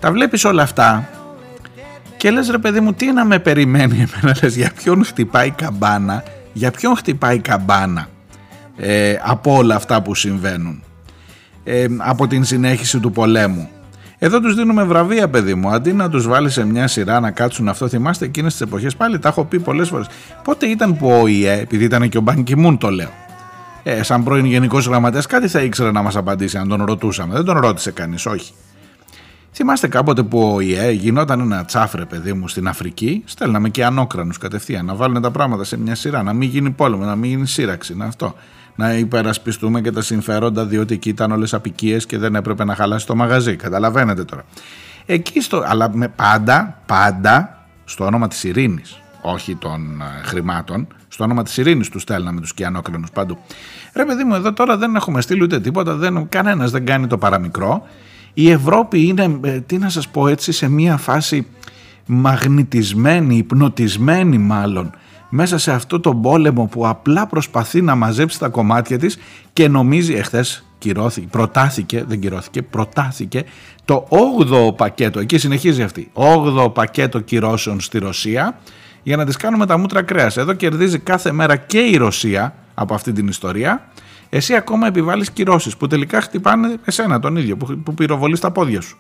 τα 0.01 0.13
βλέπεις 0.13 0.45
όλα 0.45 0.63
αυτά 0.63 1.09
και 2.17 2.31
λες 2.31 2.49
ρε 2.49 2.59
παιδί 2.59 2.81
μου 2.81 2.93
τι 2.93 3.13
να 3.13 3.25
με 3.25 3.39
περιμένει 3.39 3.95
εμένα 3.95 4.37
λες 4.43 4.57
για 4.57 4.73
ποιον 4.77 5.05
χτυπάει 5.05 5.51
καμπάνα 5.51 6.23
για 6.53 6.71
ποιον 6.71 6.97
χτυπάει 6.97 7.39
καμπάνα 7.39 8.09
ε, 8.77 9.17
από 9.23 9.57
όλα 9.57 9.75
αυτά 9.75 10.03
που 10.03 10.15
συμβαίνουν 10.15 10.83
ε, 11.65 11.87
από 11.99 12.27
την 12.27 12.45
συνέχιση 12.45 12.99
του 12.99 13.13
πολέμου 13.13 13.69
εδώ 14.23 14.41
τους 14.41 14.55
δίνουμε 14.55 14.85
βραβεία 14.85 15.29
παιδί 15.29 15.55
μου 15.55 15.69
αντί 15.69 15.93
να 15.93 16.11
τους 16.11 16.29
βάλεις 16.29 16.53
σε 16.53 16.65
μια 16.65 16.89
σειρά 16.89 17.21
να 17.21 17.31
κάτσουν 17.31 17.69
αυτό 17.69 17.89
θυμάστε 17.89 18.25
εκείνες 18.25 18.53
τις 18.53 18.61
εποχές 18.61 18.97
πάλι 18.97 19.19
τα 19.19 19.29
έχω 19.29 19.45
πει 19.45 19.61
πολλές 19.61 19.89
φορές 19.89 20.07
πότε 20.45 20.67
ήταν 20.67 20.97
που 20.97 21.11
ο 21.11 21.27
ΙΕ 21.27 21.61
επειδή 21.61 21.85
ήταν 21.85 22.09
και 22.09 22.19
ο 22.19 22.21
Μπανκιμούν 22.21 22.79
το 22.79 22.91
λέω 22.91 23.11
ε, 23.83 24.03
σαν 24.03 24.25
πρώην 24.25 24.45
γενικός 24.45 24.87
γραμματέας, 24.87 25.27
κάτι 25.27 25.49
θα 25.49 25.61
ήξερε 25.61 25.91
να 25.91 26.03
μας 26.03 26.17
απαντήσει 26.17 26.57
αν 26.57 26.69
τον 26.69 26.85
ρωτούσαμε. 26.85 27.35
Δεν 27.35 27.45
τον 27.45 27.59
ρώτησε 27.59 27.91
κανείς, 27.91 28.27
όχι. 28.27 28.53
Θυμάστε 29.53 29.89
κάποτε 29.89 30.23
που 30.23 30.55
ο 30.55 30.61
ΙΕ 30.61 30.91
γινόταν 30.91 31.41
ένα 31.41 31.65
τσάφρε 31.65 32.05
παιδί 32.05 32.33
μου 32.33 32.49
στην 32.49 32.69
Αφρική, 32.69 33.23
στέλναμε 33.25 33.69
και 33.69 33.85
ανώκρανους 33.85 34.39
κατευθείαν 34.39 34.85
να 34.85 34.95
βάλουν 34.95 35.23
τα 35.23 35.31
πράγματα 35.31 35.65
σε 35.65 35.79
μια 35.79 35.95
σειρά, 35.95 36.23
να 36.23 36.33
μην 36.33 36.49
γίνει 36.49 36.71
πόλεμο, 36.71 37.05
να 37.05 37.17
μην 37.17 37.31
γίνει 37.31 37.47
σύραξη, 37.47 37.97
να 37.97 38.05
αυτό. 38.05 38.35
Να 38.75 38.95
υπερασπιστούμε 38.95 39.81
και 39.81 39.91
τα 39.91 40.03
συμφέροντα 40.03 40.65
διότι 40.65 40.95
εκεί 40.95 41.09
ήταν 41.09 41.33
όλες 41.33 41.55
απικίες 41.55 42.07
και 42.07 42.19
δεν 42.19 42.35
έπρεπε 42.35 42.65
να 42.65 42.75
χαλάσει 42.75 43.07
το 43.07 43.17
μαγαζί, 43.17 43.57
καταλαβαίνετε 43.57 44.25
τώρα. 44.25 44.45
Εκεί 45.07 45.41
στο, 45.41 45.65
αλλά 45.67 45.97
με 45.97 46.09
πάντα, 46.09 46.83
πάντα 46.87 47.65
στο 47.85 48.05
όνομα 48.05 48.29
της 48.29 48.45
ειρήνης, 48.45 49.01
όχι 49.23 49.57
των 49.57 50.01
ε, 50.01 50.27
χρημάτων, 50.27 50.87
στο 51.09 51.25
όνομα 51.25 51.43
της 51.43 51.57
ειρήνης 51.57 51.89
τους 51.89 52.03
στέλναμε 52.03 52.41
τους 52.41 52.55
κιανόκρανους 52.55 53.11
παντού. 53.11 53.39
Ρε 53.93 54.05
παιδί 54.05 54.25
μου 54.25 54.35
εδώ 54.35 54.53
τώρα 54.53 54.77
δεν 54.77 54.95
έχουμε 54.95 55.21
στείλει 55.21 55.43
ούτε 55.43 55.61
τίποτα, 55.61 55.95
δεν, 55.95 56.29
κανένας 56.29 56.71
δεν 56.71 56.87
κάνει 56.87 57.07
το 57.07 57.19
παραμικρό 57.19 57.87
η 58.35 58.51
Ευρώπη 58.51 59.07
είναι, 59.07 59.39
ε, 59.43 59.61
τι 59.61 59.79
να 59.79 59.89
σας 59.89 60.09
πω 60.09 60.29
έτσι, 60.29 60.53
σε 60.53 60.69
μια 60.69 60.97
φάση 60.97 61.47
μαγνητισμένη, 62.07 63.37
υπνοτισμένη 63.37 64.39
μάλλον, 64.39 64.91
μέσα 65.31 65.59
σε 65.59 65.73
αυτό 65.73 66.01
το 66.01 66.15
πόλεμο 66.15 66.67
που 66.67 66.87
απλά 66.87 67.27
προσπαθεί 67.27 67.83
να 67.83 67.95
μαζέψει 67.95 68.39
τα 68.39 68.49
κομμάτια 68.49 68.99
της 68.99 69.19
και 69.53 69.69
νομίζει 69.69 70.15
εχθές 70.15 70.65
κυρώθηκε, 70.79 71.27
προτάθηκε, 71.31 72.05
δεν 72.09 72.21
κυρώθηκε, 72.21 72.63
προτάθηκε 72.63 73.45
το 73.85 74.09
8ο 74.11 74.77
πακέτο, 74.77 75.21
εκεί 75.21 75.39
συνεχίζει 75.39 75.83
αυτή, 75.83 76.11
8ο 76.15 76.75
πακέτο 76.75 77.21
κυρώσεων 77.21 77.81
στη 77.81 77.99
Ρωσία 77.99 78.59
για 79.03 79.17
να 79.17 79.25
τις 79.25 79.37
κάνουμε 79.37 79.67
τα 79.67 79.79
μούτρα 79.79 80.03
κρέας. 80.03 80.37
Εδώ 80.37 80.53
κερδίζει 80.53 80.99
κάθε 80.99 81.33
μέρα 81.33 81.57
και 81.57 81.79
η 81.79 81.97
Ρωσία 81.97 82.55
από 82.75 82.95
αυτή 82.95 83.13
την 83.13 83.29
ιστορία 83.29 83.91
εσύ 84.31 84.55
ακόμα 84.55 84.87
επιβάλλεις 84.87 85.31
κυρώσεις 85.31 85.77
που 85.77 85.87
τελικά 85.87 86.21
χτυπάνε 86.21 86.77
εσένα 86.85 87.21
τον 87.21 87.37
ίδιο 87.37 87.57
που, 87.57 87.79
που 87.79 87.95
πυροβολείς 87.95 88.41
τα 88.41 88.51
πόδια 88.51 88.81
σου. 88.81 88.99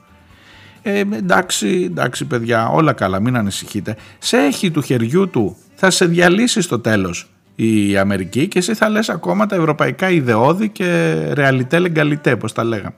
Ε, 0.82 0.98
εντάξει, 0.98 1.82
εντάξει 1.90 2.24
παιδιά, 2.24 2.68
όλα 2.68 2.92
καλά, 2.92 3.20
μην 3.20 3.36
ανησυχείτε. 3.36 3.96
Σε 4.18 4.36
έχει 4.36 4.70
του 4.70 4.82
χεριού 4.82 5.28
του, 5.28 5.56
θα 5.82 5.90
σε 5.90 6.04
διαλύσει 6.04 6.60
στο 6.60 6.78
τέλος 6.78 7.30
η 7.54 7.96
Αμερική 7.96 8.48
και 8.48 8.58
εσύ 8.58 8.74
θα 8.74 8.88
λες 8.88 9.08
ακόμα 9.08 9.46
τα 9.46 9.56
ευρωπαϊκά 9.56 10.10
ιδεώδη 10.10 10.68
και 10.68 11.14
ρεαλιτέ 11.32 11.78
λεγκαλιτέ, 11.78 12.36
πώς 12.36 12.52
τα 12.52 12.64
λέγαμε. 12.64 12.94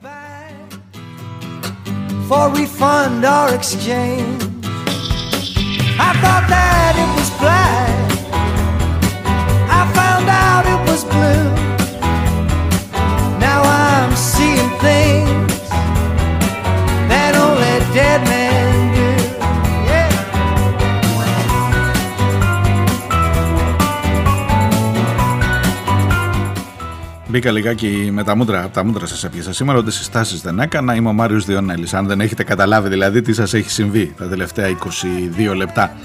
For 2.29 2.45
refund 2.59 3.23
or 3.37 3.47
exchange. 3.59 4.41
I 6.07 6.09
thought 6.21 6.45
that 6.55 6.93
it 7.03 7.09
was 7.17 7.29
black. 7.41 7.97
I 9.79 9.81
found 9.97 10.27
out 10.45 10.63
it 10.73 10.81
was 10.89 11.01
blue 11.13 11.63
Μπήκα 27.33 27.51
λιγάκι 27.51 28.09
με 28.11 28.23
τα 28.23 28.35
μούτρα, 28.35 28.69
τα 28.69 28.85
μούτρα 28.85 29.05
σας 29.05 29.23
έπιασα 29.23 29.53
σήμερα, 29.53 29.77
ότι 29.77 29.91
συστάσεις 29.91 30.41
δεν 30.41 30.59
έκανα, 30.59 30.95
είμαι 30.95 31.09
ο 31.09 31.13
Μάριος 31.13 31.45
Διονέλης. 31.45 31.93
Αν 31.93 32.07
δεν 32.07 32.21
έχετε 32.21 32.43
καταλάβει 32.43 32.89
δηλαδή 32.89 33.21
τι 33.21 33.33
σας 33.33 33.53
έχει 33.53 33.69
συμβεί 33.69 34.13
τα 34.17 34.27
τελευταία 34.27 34.67
22 35.49 35.55
λεπτά 35.55 35.95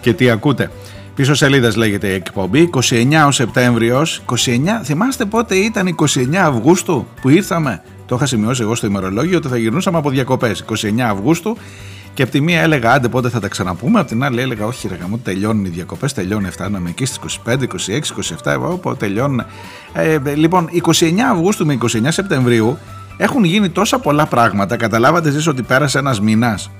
και 0.00 0.12
τι 0.12 0.30
ακούτε. 0.30 0.70
Πίσω 1.14 1.34
σελίδες 1.34 1.76
λέγεται 1.76 2.08
η 2.08 2.12
εκπομπή, 2.12 2.70
29 2.72 3.24
ο 3.26 3.30
Σεπτέμβριος, 3.30 4.22
29, 4.26 4.34
θυμάστε 4.82 5.24
πότε 5.24 5.54
ήταν 5.54 5.96
29 6.14 6.34
Αυγούστου 6.34 7.06
που 7.20 7.28
ήρθαμε; 7.28 7.82
Το 8.06 8.14
είχα 8.14 8.26
σημειώσει 8.26 8.62
εγώ 8.62 8.74
στο 8.74 8.86
ημερολόγιο 8.86 9.36
ότι 9.36 9.48
θα 9.48 9.56
γυρνούσαμε 9.56 9.98
από 9.98 10.10
διακοπές, 10.10 10.64
29 10.82 11.00
Αυγούστου 11.00 11.56
και 12.16 12.22
από 12.22 12.30
τη 12.30 12.40
μία 12.40 12.60
έλεγα 12.60 12.92
άντε 12.92 13.08
πότε 13.08 13.28
θα 13.28 13.40
τα 13.40 13.48
ξαναπούμε, 13.48 14.00
από 14.00 14.08
την 14.08 14.24
άλλη 14.24 14.40
έλεγα 14.40 14.66
όχι 14.66 14.88
ρε 14.88 14.94
γαμώ 14.94 15.18
τελειώνουν 15.18 15.64
οι 15.64 15.68
διακοπές, 15.68 16.12
τελειώνουν, 16.12 16.50
φτάνουμε 16.50 16.88
εκεί 16.88 17.04
στις 17.04 17.38
25, 17.46 17.52
26, 17.52 17.56
27, 18.44 18.52
εγώ 18.52 18.80
τελειώνουν. 18.98 19.44
Ε, 19.92 20.18
λοιπόν, 20.34 20.68
29 20.86 21.18
Αυγούστου 21.32 21.66
με 21.66 21.78
29 21.82 21.86
Σεπτεμβρίου 22.08 22.78
έχουν 23.16 23.44
γίνει 23.44 23.68
τόσα 23.68 23.98
πολλά 23.98 24.26
πράγματα, 24.26 24.76
καταλάβατε 24.76 25.28
εσείς 25.28 25.46
ότι 25.46 25.62
πέρασε 25.62 25.98
ένας 25.98 26.20
μήνας 26.20 26.70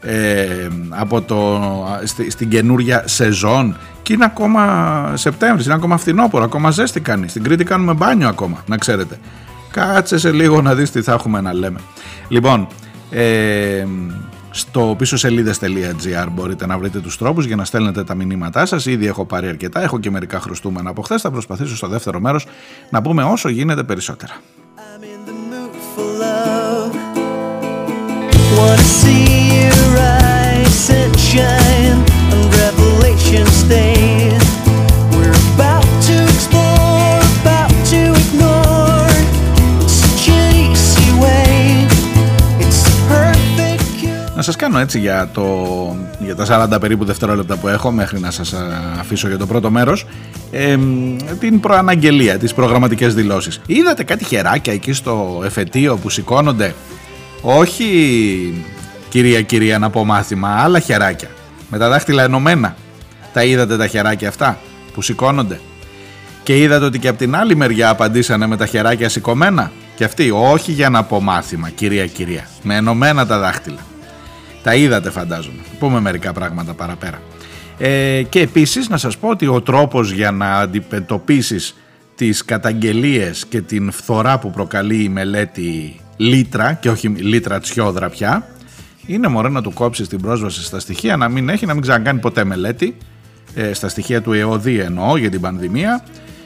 ε, 0.00 0.68
από 0.88 1.20
το, 1.20 1.60
στη, 2.04 2.30
στην 2.30 2.48
καινούρια 2.48 3.02
σεζόν 3.06 3.76
και 4.02 4.12
είναι 4.12 4.24
ακόμα 4.24 5.12
Σεπτέμβρης, 5.16 5.64
είναι 5.64 5.74
ακόμα 5.74 5.96
φθινόπωρο, 5.96 6.44
ακόμα 6.44 6.70
ζέστη 6.70 7.00
κάνει. 7.00 7.28
Στην 7.28 7.42
Κρήτη 7.42 7.64
κάνουμε 7.64 7.92
μπάνιο 7.92 8.28
ακόμα, 8.28 8.64
να 8.66 8.76
ξέρετε. 8.76 9.18
Κάτσε 9.70 10.18
σε 10.18 10.32
λίγο 10.32 10.62
να 10.62 10.74
δεις 10.74 10.90
τι 10.90 11.02
θα 11.02 11.12
έχουμε 11.12 11.40
να 11.40 11.52
λέμε. 11.52 11.78
Λοιπόν, 12.28 12.66
ε, 13.10 13.84
στο 14.52 14.94
πίσω 14.98 15.16
σελίδες.gr 15.16 16.26
μπορείτε 16.32 16.66
να 16.66 16.78
βρείτε 16.78 17.00
τους 17.00 17.18
τρόπους 17.18 17.44
για 17.44 17.56
να 17.56 17.64
στέλνετε 17.64 18.04
τα 18.04 18.14
μηνύματά 18.14 18.66
σας. 18.66 18.86
Ήδη 18.86 19.06
έχω 19.06 19.24
πάρει 19.24 19.48
αρκετά, 19.48 19.82
έχω 19.82 19.98
και 19.98 20.10
μερικά 20.10 20.40
χρωστούμενα 20.40 20.90
από 20.90 21.02
χθες. 21.02 21.20
Θα 21.20 21.30
προσπαθήσω 21.30 21.76
στο 21.76 21.86
δεύτερο 21.88 22.20
μέρος 22.20 22.46
να 22.90 23.02
πούμε 23.02 23.22
όσο 23.22 23.48
γίνεται 23.48 23.82
περισσότερα. 23.82 24.40
Να 44.42 44.48
σας 44.48 44.56
κάνω 44.56 44.78
έτσι 44.78 44.98
για, 44.98 45.30
το, 45.32 45.96
για 46.18 46.36
τα 46.36 46.68
40 46.74 46.80
περίπου 46.80 47.04
δευτερόλεπτα 47.04 47.56
που 47.56 47.68
έχω 47.68 47.90
μέχρι 47.90 48.20
να 48.20 48.30
σας 48.30 48.54
αφήσω 48.98 49.28
για 49.28 49.38
το 49.38 49.46
πρώτο 49.46 49.70
μέρος 49.70 50.06
ε, 50.50 50.78
την 51.40 51.60
προαναγγελία, 51.60 52.38
τις 52.38 52.54
προγραμματικές 52.54 53.14
δηλώσεις. 53.14 53.60
Είδατε 53.66 54.04
κάτι 54.04 54.24
χεράκια 54.24 54.72
εκεί 54.72 54.92
στο 54.92 55.42
εφετείο 55.44 55.96
που 55.96 56.10
σηκώνονται; 56.10 56.74
Όχι 57.40 58.64
κυρία 59.08 59.42
κυρία 59.42 59.78
να 59.78 59.90
πω 59.90 60.04
μάθημα, 60.04 60.48
άλλα 60.48 60.78
χεράκια 60.78 61.28
με 61.70 61.78
τα 61.78 61.88
δάχτυλα 61.88 62.22
ενωμένα. 62.22 62.76
Τα 63.32 63.44
είδατε 63.44 63.76
τα 63.76 63.86
χεράκια 63.86 64.28
αυτά 64.28 64.58
που 64.92 65.02
σηκώνονται; 65.02 65.60
Και 66.42 66.58
είδατε 66.58 66.84
ότι 66.84 66.98
και 66.98 67.08
από 67.08 67.18
την 67.18 67.36
άλλη 67.36 67.56
μεριά 67.56 67.88
απαντήσανε 67.88 68.46
με 68.46 68.56
τα 68.56 68.66
χεράκια 68.66 69.08
σηκωμένα; 69.08 69.72
Και 69.94 70.04
αυτοί, 70.04 70.30
όχι 70.30 70.72
για 70.72 70.90
να 70.90 71.02
πω 71.02 71.20
μάθημα, 71.20 71.70
κυρία 71.70 72.06
κυρία, 72.06 72.48
με 72.62 72.76
ενωμένα 72.76 73.26
τα 73.26 73.38
δάχτυλα. 73.38 73.78
Τα 74.62 74.74
είδατε 74.74 75.10
φαντάζομαι. 75.10 75.62
Πούμε 75.78 76.00
μερικά 76.00 76.32
πράγματα 76.32 76.74
παραπέρα. 76.74 77.20
Ε, 77.78 78.22
και 78.28 78.40
επίσης 78.40 78.88
να 78.88 78.96
σας 78.96 79.18
πω 79.18 79.28
ότι 79.28 79.46
ο 79.46 79.60
τρόπος 79.60 80.10
για 80.12 80.30
να 80.30 80.52
αντιμετωπίσεις 80.52 81.74
τις 82.14 82.44
καταγγελίες 82.44 83.46
και 83.46 83.60
την 83.60 83.90
φθορά 83.90 84.38
που 84.38 84.50
προκαλεί 84.50 85.02
η 85.02 85.08
μελέτη 85.08 86.00
λίτρα 86.16 86.72
και 86.72 86.90
όχι 86.90 87.08
λίτρα 87.08 87.60
τσιόδρα 87.60 88.08
πια 88.10 88.46
είναι 89.06 89.28
μωρέ 89.28 89.48
να 89.48 89.62
του 89.62 89.72
κόψεις 89.72 90.08
την 90.08 90.20
πρόσβαση 90.20 90.64
στα 90.64 90.80
στοιχεία 90.80 91.16
να 91.16 91.28
μην 91.28 91.48
έχει, 91.48 91.66
να 91.66 91.72
μην 91.72 91.82
ξανακάνει 91.82 92.20
ποτέ 92.20 92.44
μελέτη 92.44 92.96
ε, 93.54 93.72
στα 93.72 93.88
στοιχεία 93.88 94.22
του 94.22 94.32
ΕΟΔΗ 94.32 94.78
εννοώ 94.78 95.16
για 95.16 95.30
την 95.30 95.40
πανδημία 95.40 96.04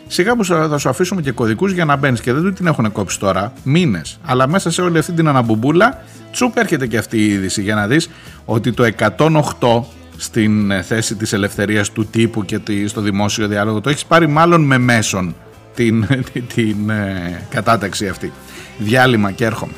Σιγά 0.08 0.36
που 0.36 0.44
θα 0.44 0.78
σου 0.78 0.88
αφήσουμε 0.88 1.20
και 1.20 1.32
κωδικούς 1.32 1.72
για 1.72 1.84
να 1.84 1.96
μπαίνεις 1.96 2.20
και 2.20 2.32
δεν 2.32 2.54
την 2.54 2.66
έχουν 2.66 2.92
κόψει 2.92 3.18
τώρα, 3.18 3.52
μήνες. 3.62 4.18
Αλλά 4.24 4.48
μέσα 4.48 4.70
σε 4.70 4.82
όλη 4.82 4.98
αυτή 4.98 5.12
την 5.12 5.28
αναμπουμπούλα, 5.28 6.02
τσουπ 6.32 6.56
έρχεται 6.56 6.86
και 6.86 6.98
αυτή 6.98 7.18
η 7.18 7.24
είδηση 7.24 7.62
για 7.62 7.74
να 7.74 7.86
δεις 7.86 8.10
ότι 8.44 8.72
το 8.72 8.88
108 9.16 9.82
στην 10.16 10.70
ε, 10.70 10.82
θέση 10.82 11.14
της 11.14 11.32
ελευθερίας 11.32 11.90
του 11.92 12.06
τύπου 12.06 12.44
και 12.44 12.60
στο 12.86 13.00
δημόσιο 13.00 13.48
διάλογο 13.48 13.80
το 13.80 13.88
έχεις 13.88 14.04
πάρει 14.04 14.26
μάλλον 14.26 14.62
με 14.62 14.78
μέσον 14.78 15.34
την, 15.74 16.06
την, 16.32 16.46
την 16.54 16.90
ε, 16.90 17.46
κατάταξη 17.48 18.08
αυτή. 18.08 18.32
Διάλειμμα 18.78 19.30
και 19.30 19.44
έρχομαι. 19.44 19.72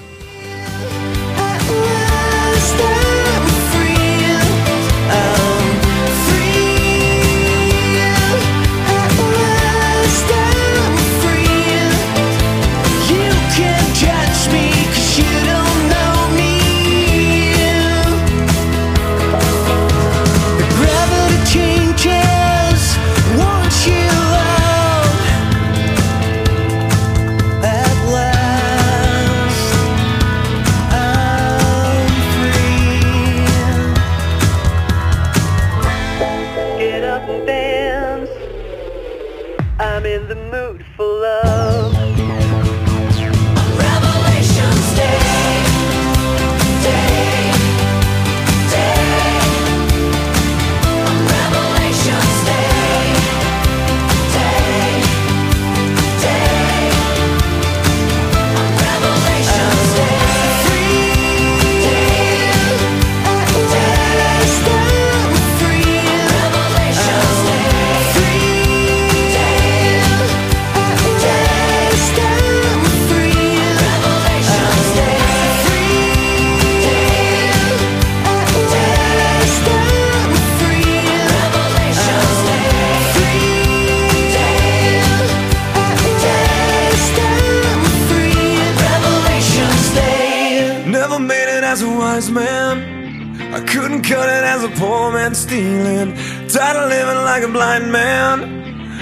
stealing. 95.48 96.14
Tired 96.48 96.76
of 96.76 96.90
living 96.90 97.22
like 97.24 97.42
a 97.42 97.48
blind 97.48 97.90
man. 97.90 98.36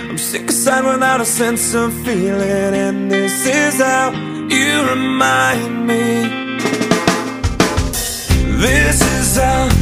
I'm 0.09 0.19
sick 0.19 0.49
of 0.49 0.55
sight 0.55 0.85
without 0.85 1.21
a 1.21 1.25
sense 1.25 1.75
of 1.75 1.93
feeling. 2.05 2.73
And 2.85 3.11
this 3.11 3.47
is 3.47 3.81
how 3.81 4.13
you 4.57 4.89
remind 4.89 5.87
me. 5.87 6.05
This 8.63 9.01
is 9.19 9.37
how. 9.37 9.76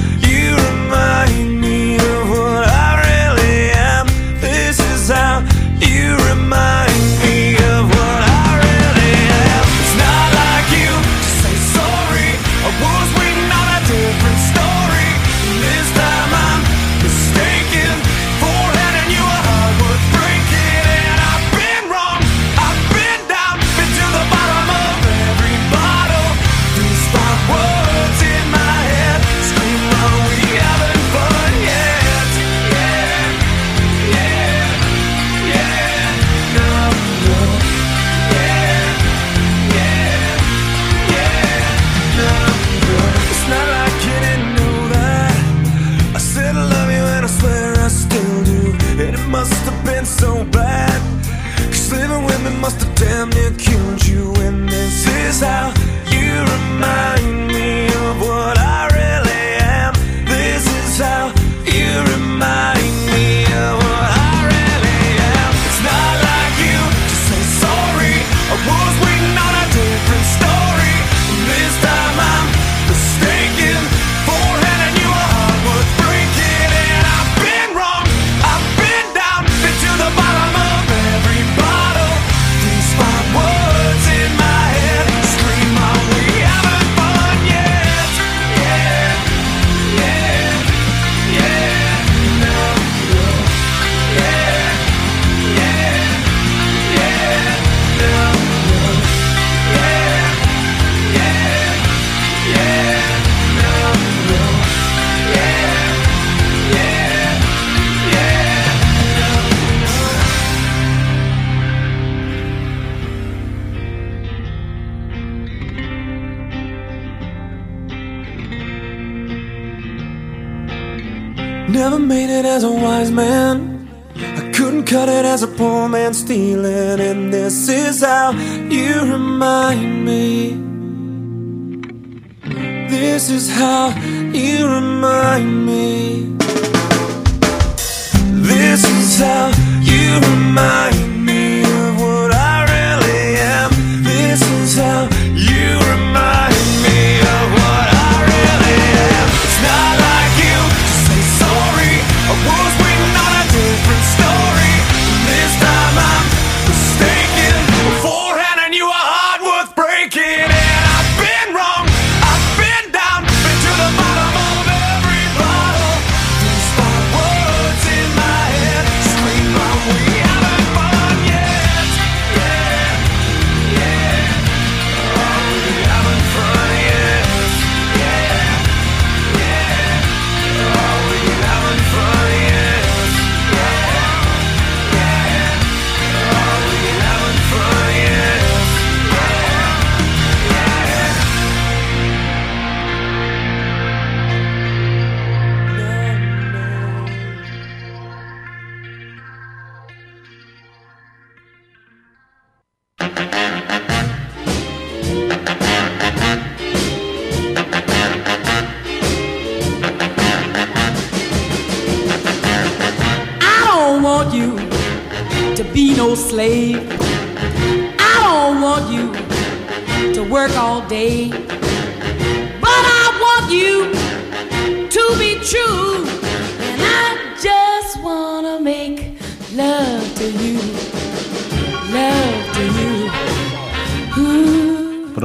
feeling, 126.34 126.98
and 126.98 127.32
this 127.32 127.68
is 127.68 128.00
how 128.00 128.32
you 128.68 129.00
remind 129.02 129.82
me. 129.88 129.93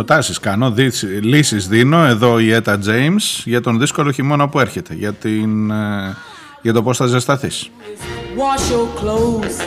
Προτάσεις 0.09 0.39
κάνω, 0.39 0.71
δεις- 0.71 1.05
λύσεις 1.21 1.67
δίνω 1.67 2.03
εδώ 2.05 2.39
η 2.39 2.51
Έτα 2.51 2.79
James 2.85 3.41
για 3.45 3.61
τον 3.61 3.79
δύσκολο 3.79 4.11
χειμώνα 4.11 4.49
που 4.49 4.59
έρχεται, 4.59 4.93
για, 4.93 5.13
την, 5.13 5.71
ε, 5.71 6.15
για 6.61 6.73
το 6.73 6.83
πώς 6.83 6.97
θα 6.97 7.05
ζεσταθείς. 7.05 7.69
Wash 8.37 8.71
your 8.73 8.87
clothes. 9.01 9.57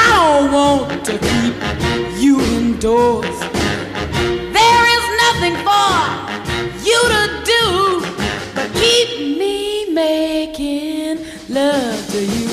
I 0.00 0.04
don't 0.14 0.48
want 0.58 1.04
to 1.08 1.14
keep 1.28 1.54
you 2.22 2.34
indoors. 2.58 3.38
There 4.58 4.84
is 4.96 5.04
nothing 5.24 5.56
for 5.66 5.92
you 6.88 7.00
to 7.14 7.22
do 7.54 7.64
but 8.56 8.68
keep 8.82 9.08
me 9.40 9.56
making 10.04 11.14
love 11.58 12.00
to 12.14 12.20
you. 12.36 12.48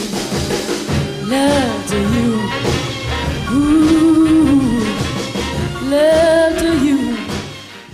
Love 1.35 1.79
to 1.91 1.99
you. 2.15 2.29
Ooh, 3.55 4.79
love 5.93 6.37
to 6.37 6.47
you. 6.47 6.48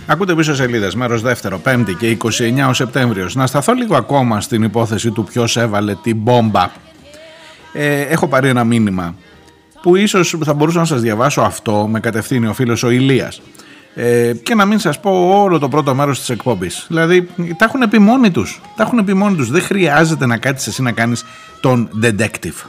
Ακούτε 0.08 0.34
πίσω 0.34 0.54
σελίδες, 0.54 0.94
μέρος 0.94 1.22
δεύτερο, 1.22 1.60
5η 1.64 1.96
και 1.98 2.10
29 2.10 2.68
ο 2.68 2.72
Σεπτέμβριος. 2.72 3.34
Να 3.34 3.46
σταθώ 3.46 3.72
λίγο 3.72 3.96
ακόμα 3.96 4.40
στην 4.40 4.62
υπόθεση 4.62 5.10
του 5.10 5.24
ποιος 5.24 5.56
έβαλε 5.56 5.94
την 5.94 6.16
μπόμπα. 6.16 6.70
Ε, 7.72 8.00
έχω 8.00 8.28
πάρει 8.28 8.48
ένα 8.48 8.64
μήνυμα 8.64 9.14
που 9.82 9.96
ίσως 9.96 10.36
θα 10.44 10.54
μπορούσα 10.54 10.78
να 10.78 10.84
σας 10.84 11.00
διαβάσω 11.00 11.40
αυτό 11.40 11.86
με 11.90 12.00
κατευθύνει 12.00 12.46
ο 12.46 12.52
φίλος 12.52 12.82
ο 12.82 12.90
Ηλίας. 12.90 13.40
Ε, 13.94 14.32
και 14.42 14.54
να 14.54 14.64
μην 14.64 14.78
σας 14.78 15.00
πω 15.00 15.40
όλο 15.42 15.58
το 15.58 15.68
πρώτο 15.68 15.94
μέρος 15.94 16.18
της 16.18 16.28
εκπομπής. 16.28 16.84
Δηλαδή 16.88 17.28
τα 17.56 17.64
έχουν 17.64 17.88
πει 17.88 17.98
μόνοι 17.98 18.30
τους. 18.30 18.60
Τα 18.76 18.82
έχουν 18.82 19.04
πει 19.04 19.14
μόνοι 19.14 19.36
τους. 19.36 19.50
Δεν 19.50 19.62
χρειάζεται 19.62 20.26
να 20.26 20.36
κάτσεις 20.36 20.66
εσύ 20.66 20.82
να 20.82 20.92
κάνεις 20.92 21.24
τον 21.60 21.88
detective. 22.02 22.66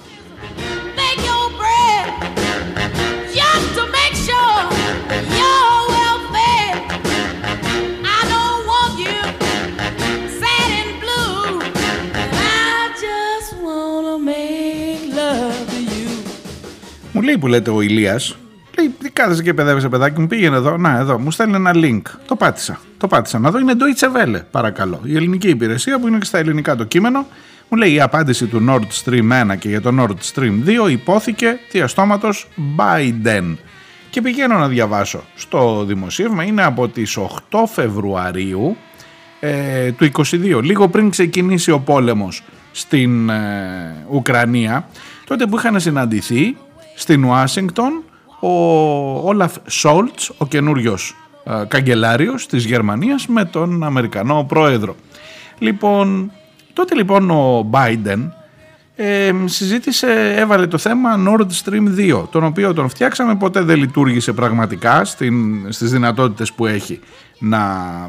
Λέει 17.28 17.38
που 17.38 17.48
λέτε 17.48 17.70
ο 17.70 17.82
Ηλίας, 17.82 18.38
λέει 18.78 18.94
τι 19.00 19.10
κάθεσαι 19.10 19.44
και 19.44 19.54
παιδεύεσαι 19.54 19.90
παιδάκι 19.90 20.20
μου, 20.20 20.28
πήγαινε 20.28 20.56
εδώ, 20.56 20.78
να 20.78 20.98
εδώ, 20.98 21.20
μου 21.20 21.32
στέλνει 21.32 21.56
ένα 21.56 21.72
link. 21.76 22.02
Το 22.28 22.36
πάτησα, 22.36 22.80
το 22.98 23.08
πάτησα 23.08 23.40
να 23.40 23.52
δω, 23.52 23.60
είναι 23.60 23.74
Deutsche 23.78 24.06
Welle 24.06 24.42
παρακαλώ. 24.52 25.02
Η 25.04 25.16
ελληνική 25.16 25.50
υπηρεσία 25.50 26.00
που 26.00 26.08
είναι 26.08 26.18
και 26.18 26.26
στα 26.26 26.38
ελληνικά 26.38 26.76
το 26.76 26.84
κείμενο, 26.84 27.26
μου 27.70 27.78
λέει 27.78 27.94
η 27.94 28.02
απάντηση 28.02 28.46
του 28.46 28.66
Nord 28.70 29.04
Stream 29.04 29.52
1 29.52 29.58
και 29.60 29.70
για 29.70 29.82
το 29.82 29.96
Nord 30.00 30.34
Stream 30.34 30.86
2 30.86 30.92
υπόθηκε 30.92 31.60
διαστόματος 31.72 32.48
Biden. 32.78 33.56
Και 34.10 34.22
πηγαίνω 34.22 34.58
να 34.58 34.68
διαβάσω 34.68 35.24
στο 35.36 35.84
δημοσίευμα, 35.88 36.44
είναι 36.44 36.64
από 36.64 36.88
τις 36.88 37.18
8 37.52 37.58
Φεβρουαρίου 37.68 38.78
ε, 39.40 39.92
του 39.92 40.12
22, 40.14 40.64
λίγο 40.64 40.88
πριν 40.88 41.10
ξεκινήσει 41.10 41.72
ο 41.72 41.80
πόλεμος 41.80 42.44
στην 42.72 43.30
ε, 43.30 44.06
Ουκρανία, 44.10 44.88
τότε 45.26 45.46
που 45.46 45.58
είχαν 45.58 45.80
συναντηθεί 45.80 46.58
στην 46.98 47.24
Ουάσιγκτον 47.24 48.04
ο 48.40 48.50
Όλαφ 49.28 49.56
Σόλτς, 49.68 50.32
ο 50.38 50.48
καινούριος 50.48 51.16
ε, 51.44 51.66
καγκελάριος 51.68 52.48
της 52.48 52.66
Γερμανίας 52.66 53.28
με 53.28 53.46
τον 53.46 53.84
Αμερικανό 53.84 54.46
πρόεδρο. 54.48 54.96
Λοιπόν, 55.58 56.32
τότε 56.74 56.96
λοιπόν 56.96 57.32
ο 57.32 57.70
Biden 57.72 58.30
ε, 58.96 59.32
συζήτησε, 59.46 60.34
έβαλε 60.38 60.68
το 60.68 60.78
θέμα 60.78 61.10
Nord 61.28 61.48
Stream 61.64 62.14
2, 62.22 62.24
τον 62.32 62.44
οποίο 62.44 62.74
τον 62.74 62.90
φτιάξαμε, 62.90 63.36
ποτέ 63.36 63.62
δεν 63.62 63.78
λειτουργήσε 63.78 64.34
πραγματικά 64.34 65.06
στην, 65.06 65.66
στις 65.72 65.92
δυνατότητες 65.92 66.54
που 66.54 66.66
έχει 66.66 67.00
να 67.40 67.60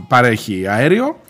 παρέχει 0.09 0.67
αέριο 0.69 1.21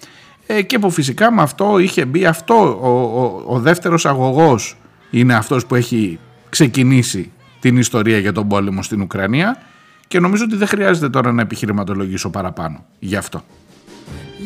ε, 0.46 0.62
και 0.62 0.78
που 0.78 0.90
φυσικά 0.90 1.32
με 1.32 1.42
αυτό 1.42 1.78
είχε 1.78 2.04
μπει 2.04 2.26
αυτό, 2.26 2.78
ο, 2.80 2.88
ο, 3.22 3.42
ο 3.46 3.58
δεύτερος 3.60 4.06
αγωγός 4.06 4.76
είναι 5.10 5.34
αυτός 5.34 5.66
που 5.66 5.74
έχει 5.74 6.18
ξεκινήσει 6.48 7.32
την 7.60 7.76
ιστορία 7.76 8.18
για 8.18 8.32
τον 8.32 8.48
πόλεμο 8.48 8.82
στην 8.82 9.00
Ουκρανία 9.00 9.62
και 10.08 10.20
νομίζω 10.20 10.44
ότι 10.44 10.56
δεν 10.56 10.68
χρειάζεται 10.68 11.08
τώρα 11.08 11.32
να 11.32 11.42
επιχειρηματολογήσω 11.42 12.30
παραπάνω 12.30 12.84
γι' 12.98 13.16
αυτό. 13.16 13.44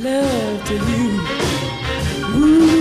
Love 0.03 0.69
to 0.69 0.75
you. 0.89 1.05
Ooh, 2.39 2.73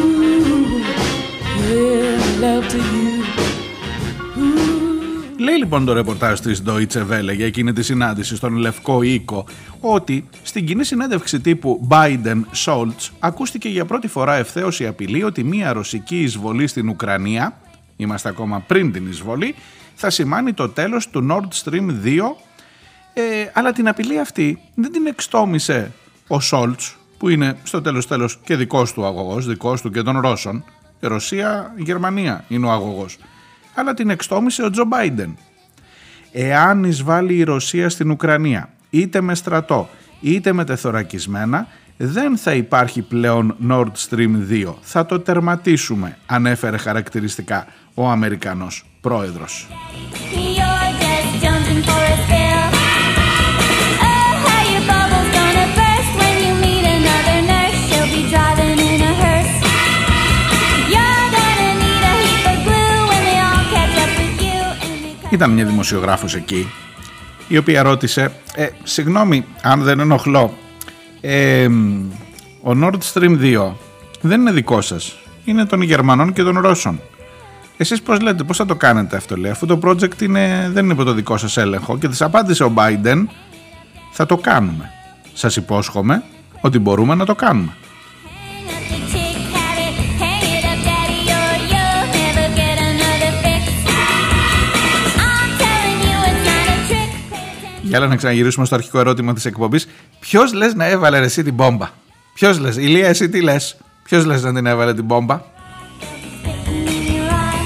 yeah, 1.67 2.41
love 2.41 2.65
to 2.72 2.78
you. 2.78 3.12
Λέει 5.41 5.58
λοιπόν 5.58 5.86
το 5.86 5.94
ρεπορτάζ 5.94 6.39
της 6.39 6.63
Deutsche 6.65 7.08
Welle 7.10 7.36
για 7.36 7.46
εκείνη 7.46 7.74
τη 7.74 7.84
συνάντηση 7.84 8.36
στον 8.36 8.56
Λευκό 8.56 9.02
Οίκο 9.02 9.46
ότι 9.80 10.26
στην 10.44 10.65
κοινή 10.65 10.84
συνέντευξη 10.84 11.39
τύπου 11.39 11.88
Biden-Schultz 11.89 13.10
ακούστηκε 13.20 13.70
για 13.70 13.86
πρώτη 13.86 14.08
φορά 14.08 14.36
ευθέως 14.36 14.80
η 14.80 14.88
απειλή 14.88 15.24
ότι 15.24 15.44
μια 15.44 15.74
ρωσική 15.74 16.20
εισβολή 16.22 16.67
στην 16.67 16.89
Ουκρανία, 16.89 17.58
είμαστε 17.96 18.30
ακόμα 18.30 18.60
πριν 18.60 18.91
την 18.91 19.08
εισβολή, 19.10 19.56
θα 20.02 20.10
σημάνει 20.10 20.54
το 20.54 20.70
τέλος 20.70 21.10
του 21.10 21.28
Nord 21.32 21.64
Stream 21.64 21.90
2 22.04 22.20
ε, 23.14 23.22
αλλά 23.54 23.72
την 23.72 23.88
απειλή 23.88 24.20
αυτή 24.20 24.62
δεν 24.76 24.92
την 24.92 25.08
εξτόμησε 25.08 25.92
ο 26.28 26.40
Σόλτς 26.40 26.98
που 27.18 27.30
είναι 27.30 27.58
στο 27.64 27.82
τέλος 27.82 28.08
τέλος 28.08 28.40
και 28.44 28.56
δικός 28.56 28.94
του 28.94 29.06
αγωγός, 29.06 29.48
δικός 29.48 29.82
του 29.82 29.92
και 29.92 30.02
των 30.02 30.20
Ρώσων. 30.20 30.64
Η 31.00 31.08
Ρωσία, 31.08 31.74
η 31.76 31.82
Γερμανία 31.82 32.44
είναι 32.48 32.66
ο 32.66 32.72
αγωγός. 32.72 33.18
Αλλά 33.76 33.94
την 33.94 34.10
εξτόμησε 34.10 34.64
ο 34.64 34.70
Τζο 34.70 34.86
Μπάιντεν. 34.86 35.38
Εάν 36.32 36.84
εισβάλλει 36.84 37.36
η 37.36 37.44
Ρωσία 37.44 37.90
στην 37.90 38.12
Ουκρανία, 38.12 38.70
είτε 38.90 39.22
με 39.22 39.36
στρατό, 39.36 39.90
είτε 40.22 40.54
με 40.54 40.64
τεθωρακισμένα, 40.66 41.68
δεν 42.04 42.38
θα 42.38 42.54
υπάρχει 42.54 43.02
πλέον 43.02 43.56
Nord 43.70 43.92
Stream 44.10 44.32
2. 44.50 44.74
Θα 44.82 45.06
το 45.06 45.20
τερματίσουμε, 45.20 46.18
ανέφερε 46.26 46.78
χαρακτηριστικά 46.78 47.68
ο 47.94 48.10
Αμερικανός 48.10 48.86
πρόεδρος. 49.02 49.68
Ήταν 65.30 65.52
μια 65.52 65.66
δημοσιογράφος 65.66 66.36
εκεί, 66.36 66.68
η 67.48 67.58
οποία 67.58 67.82
ρώτησε 67.82 68.32
«Ε, 68.56 68.67
συγγνώμη, 68.84 69.46
αν 69.62 69.82
δεν 69.82 70.00
ενοχλώ, 70.00 70.58
ε, 71.22 71.67
ο 72.62 72.72
Nord 72.84 72.98
Stream 73.13 73.40
2 73.42 73.72
δεν 74.22 74.40
είναι 74.42 74.52
δικό 74.52 74.82
σας, 74.82 75.17
είναι 75.46 75.65
των 75.65 75.82
Γερμανών 75.82 76.34
και 76.34 76.44
των 76.44 76.60
Ρώσων. 76.60 77.00
Εσείς 77.78 78.02
πώς 78.02 78.19
λέτε, 78.19 78.44
πώς 78.44 78.58
θα 78.58 78.65
το 78.65 78.76
κάνετε 78.76 79.15
αυτό 79.15 79.38
λέει, 79.38 79.52
αφού 79.52 79.65
το 79.65 79.80
project 79.84 80.22
είναι, 80.22 80.69
δεν 80.74 80.84
είναι 80.84 80.94
υπό 80.94 81.04
το 81.04 81.13
δικό 81.13 81.38
σας 81.38 81.58
έλεγχο 81.58 81.98
και 81.98 82.08
της 82.08 82.22
απάντησε 82.22 82.63
ο 82.63 82.74
Biden, 82.76 83.26
θα 84.12 84.26
το 84.26 84.38
κάνουμε. 84.38 84.90
Σας 85.34 85.56
υπόσχομαι 85.56 86.24
ότι 86.62 86.80
μπορούμε 86.80 87.15
να 87.15 87.26
το 87.26 87.36
κάνουμε. 87.36 87.76
Για 97.92 98.00
άλλα 98.00 98.10
να 98.10 98.15
ξαναγυρίσουμε 98.15 98.65
στο 98.65 98.75
αρχικό 98.75 99.00
ερώτημα 99.00 99.33
της 99.33 99.46
εκπομπής. 99.46 99.87
Ποιος 100.19 100.54
λες 100.54 100.73
να 100.73 100.85
έβαλε 100.85 101.19
ρε 101.19 101.25
εσύ 101.25 101.44
την 101.44 101.54
μπόμπα. 101.54 101.89
Ποιος 102.33 102.60
λες, 102.60 102.75
Ηλία 102.75 103.08
εσύ 103.08 103.29
τι 103.29 103.42
λες; 103.42 103.77
Ποιος 104.04 104.25
λες 104.25 104.44
να 104.44 104.54
την 104.54 104.65
έβαλε 104.65 104.94
την 104.94 105.04
μπόμπα. 105.04 105.35
in 105.35 107.04
your 107.13 107.27
eye. 107.44 107.60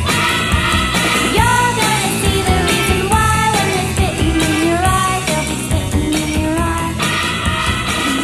You're 1.38 1.72
gonna 1.80 2.12
see 2.22 2.40
the 2.50 2.58
reason 2.70 3.00
why 3.12 3.34
when 3.54 3.68
they're 3.74 3.90
spitting 3.94 4.38
in 4.50 4.58
your 4.68 4.84
eye. 5.00 5.20
They'll 5.28 5.48
be 5.52 5.58
spitting 5.66 6.14
in 6.22 6.30
your 6.42 6.58
eye. 6.72 6.92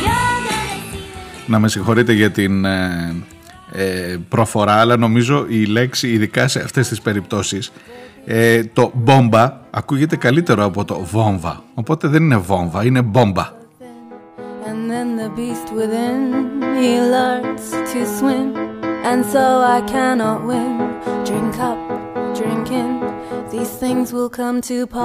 You're 0.05 0.39
gonna 0.49 0.93
see. 0.93 1.47
Να 1.47 1.59
με 1.59 1.67
συγχωρείτε 1.69 2.13
για 2.13 2.31
την 2.31 2.65
ε, 2.65 3.15
ε, 3.71 4.17
προφορά, 4.29 4.73
αλλά 4.73 4.97
νομίζω 4.97 5.45
η 5.49 5.65
λέξη, 5.65 6.07
ειδικά 6.11 6.47
σε 6.47 6.59
αυτές 6.59 6.87
τις 6.87 7.01
περιπτώσεις, 7.01 7.71
ε, 8.25 8.63
το 8.63 8.91
μπόμπα 8.93 9.59
ακούγεται 9.69 10.15
καλύτερο 10.15 10.65
από 10.65 10.85
το 10.85 10.99
βόμβα. 10.99 11.63
Οπότε 11.73 12.07
δεν 12.07 12.23
είναι 12.23 12.37
βόμβα, 12.37 12.85
είναι 12.85 13.01
μπόμπα. 13.01 13.59
And 14.67 14.89
then 14.91 15.15
the 15.21 15.29
beast 15.37 15.67
within, 15.79 16.21
he 16.79 16.91
learns 17.15 17.65
to 17.91 17.99
swim. 18.17 18.49
And 19.09 19.21
so 19.33 19.45
I 19.77 19.79
cannot 19.93 20.39
win. 20.49 20.73
Drink 21.27 21.55
up, 21.69 21.79
drink 22.39 22.67
in. 22.81 22.91
These 23.53 23.73
things 23.83 24.13
will 24.13 24.29
come 24.29 24.61
to 24.69 24.77
pass. 24.87 25.01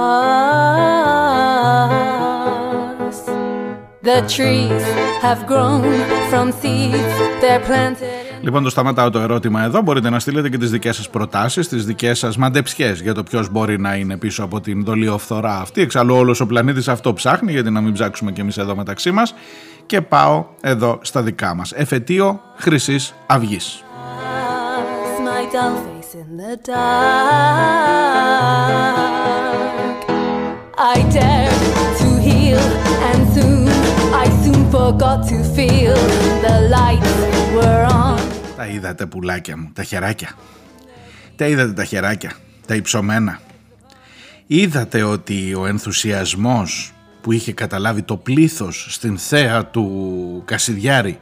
The 4.03 4.21
trees 4.35 4.85
have 5.25 5.45
grown 5.51 5.83
from 6.29 6.51
seeds, 6.61 7.15
they're 7.41 7.63
planted. 7.69 8.26
In- 8.39 8.43
Λοιπόν, 8.43 8.63
το 8.63 8.69
σταματάω 8.69 9.09
το 9.09 9.19
ερώτημα 9.19 9.63
εδώ. 9.63 9.81
Μπορείτε 9.81 10.09
να 10.09 10.19
στείλετε 10.19 10.49
και 10.49 10.57
τις 10.57 10.71
δικές 10.71 10.95
σας 10.95 11.09
προτάσεις, 11.09 11.67
τις 11.67 11.85
δικές 11.85 12.19
σας 12.19 12.37
μαντεψιές 12.37 13.01
για 13.01 13.13
το 13.13 13.23
ποιος 13.23 13.49
μπορεί 13.51 13.79
να 13.79 13.95
είναι 13.95 14.17
πίσω 14.17 14.43
από 14.43 14.61
την 14.61 14.83
δολιοφθορά 14.83 15.57
αυτή. 15.59 15.81
Εξάλλου, 15.81 16.15
όλος 16.15 16.39
ο 16.39 16.45
πλανήτης 16.45 16.87
αυτό 16.87 17.13
ψάχνει, 17.13 17.51
γιατί 17.51 17.69
να 17.69 17.81
μην 17.81 17.93
ψάξουμε 17.93 18.31
κι 18.31 18.41
εμείς 18.41 18.57
εδώ 18.57 18.75
μεταξύ 18.75 19.11
μας. 19.11 19.33
Και 19.85 20.01
πάω 20.01 20.45
εδώ 20.61 20.99
στα 21.01 21.21
δικά 21.21 21.53
μας. 21.55 21.71
Εφετείο 21.71 22.41
Χρυσής 22.57 23.13
Αυγής. 23.27 23.81
my 25.29 25.43
dull 25.55 25.75
face 25.85 26.13
in 26.21 26.29
the 26.41 26.53
dark. 26.67 26.77
I 30.95 30.97
dared 31.17 31.61
to 32.01 32.07
heal, 32.27 32.63
and 33.09 33.21
soon, 33.35 33.67
I 34.23 34.25
soon 34.43 34.61
forgot 34.77 35.19
to 35.31 35.37
feel 35.57 35.95
the 36.45 36.55
lights 36.77 37.15
were 37.55 37.83
on. 37.91 37.96
Τα 38.57 38.67
είδατε 38.67 39.05
πουλάκια 39.05 39.57
μου, 39.57 39.71
τα 39.73 39.83
χεράκια. 39.83 40.29
Τα 41.35 41.47
είδατε 41.47 41.73
τα 41.73 41.83
χεράκια, 41.83 42.31
τα 42.67 42.75
υψωμένα. 42.75 43.39
Είδατε 44.47 45.03
ότι 45.03 45.53
ο 45.53 45.65
ενθουσιασμός 45.65 46.91
που 47.21 47.31
είχε 47.31 47.53
καταλάβει 47.53 48.01
το 48.01 48.17
πλήθος 48.17 48.87
στην 48.89 49.17
θέα 49.17 49.65
του 49.65 50.41
Κασιδιάρη 50.45 51.19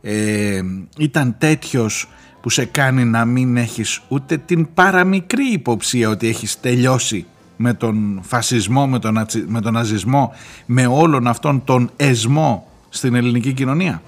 ε, 0.00 0.60
ήταν 0.98 1.34
τέτοιος 1.38 2.08
που 2.40 2.50
σε 2.50 2.64
κάνει 2.64 3.04
να 3.04 3.24
μην 3.24 3.56
έχεις 3.56 4.00
ούτε 4.08 4.36
την 4.36 4.74
παραμικρή 4.74 5.52
υποψία 5.52 6.08
ότι 6.08 6.28
έχεις 6.28 6.60
τελειώσει 6.60 7.26
με 7.56 7.74
τον 7.74 8.20
φασισμό, 8.22 8.86
με 8.86 8.98
τον, 8.98 9.14
νατσι- 9.14 9.44
με 9.48 9.60
τον 9.60 9.72
ναζισμό, 9.72 10.34
με 10.66 10.86
όλον 10.86 11.26
αυτόν 11.26 11.64
τον 11.64 11.90
εσμό 11.96 12.68
στην 12.88 13.14
ελληνική 13.14 13.52
κοινωνία. 13.52 14.02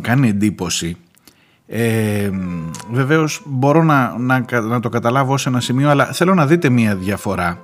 Μου 0.00 0.06
κάνει 0.06 0.28
εντύπωση 0.28 0.96
ε, 1.66 2.30
βεβαίως 2.90 3.42
μπορώ 3.44 3.82
να, 3.82 4.18
να, 4.18 4.40
κα- 4.40 4.60
να 4.60 4.80
το 4.80 4.88
καταλάβω 4.88 5.32
ως 5.32 5.46
ένα 5.46 5.60
σημείο 5.60 5.90
αλλά 5.90 6.04
θέλω 6.04 6.34
να 6.34 6.46
δείτε 6.46 6.68
μία 6.68 6.96
διαφορά 6.96 7.58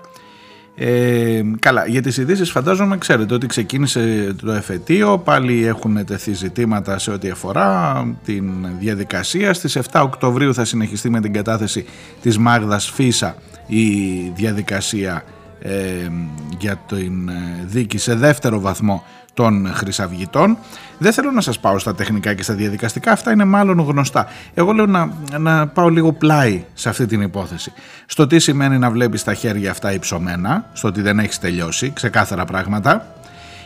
ε, 0.78 1.42
καλά, 1.58 1.86
για 1.86 2.02
τις 2.02 2.16
ειδήσεις 2.16 2.50
φαντάζομαι 2.50 2.98
ξέρετε 2.98 3.34
ότι 3.34 3.46
ξεκίνησε 3.46 4.34
το 4.42 4.52
εφετείο, 4.52 5.18
πάλι 5.18 5.66
έχουν 5.66 6.04
τεθεί 6.04 6.32
ζητήματα 6.32 6.98
σε 6.98 7.10
ό,τι 7.10 7.30
αφορά 7.30 8.04
την 8.24 8.66
διαδικασία. 8.78 9.54
Στις 9.54 9.78
7 9.90 10.00
Οκτωβρίου 10.02 10.54
θα 10.54 10.64
συνεχιστεί 10.64 11.10
με 11.10 11.20
την 11.20 11.32
κατάθεση 11.32 11.84
της 12.22 12.38
Μάγδας 12.38 12.90
Φίσα 12.90 13.36
η 13.66 13.84
διαδικασία 14.34 15.24
ε, 15.60 15.72
για 16.58 16.76
την 16.76 17.28
ε, 17.28 17.64
δίκη 17.66 17.98
σε 17.98 18.14
δεύτερο 18.14 18.60
βαθμό 18.60 19.04
των 19.36 19.72
Χρυσαυγητών. 19.74 20.58
Δεν 20.98 21.12
θέλω 21.12 21.30
να 21.30 21.40
σας 21.40 21.60
πάω 21.60 21.78
στα 21.78 21.94
τεχνικά 21.94 22.34
και 22.34 22.42
στα 22.42 22.54
διαδικαστικά, 22.54 23.12
αυτά 23.12 23.32
είναι 23.32 23.44
μάλλον 23.44 23.80
γνωστά. 23.80 24.26
Εγώ 24.54 24.72
λέω 24.72 24.86
να, 24.86 25.10
να 25.38 25.66
πάω 25.66 25.88
λίγο 25.88 26.12
πλάι 26.12 26.64
σε 26.74 26.88
αυτή 26.88 27.06
την 27.06 27.20
υπόθεση. 27.20 27.72
Στο 28.06 28.26
τι 28.26 28.38
σημαίνει 28.38 28.78
να 28.78 28.90
βλέπεις 28.90 29.24
τα 29.24 29.34
χέρια 29.34 29.70
αυτά 29.70 29.92
υψωμένα, 29.92 30.70
στο 30.72 30.88
ότι 30.88 31.02
δεν 31.02 31.18
έχεις 31.18 31.38
τελειώσει, 31.38 31.90
ξεκάθαρα 31.90 32.44
πράγματα. 32.44 33.14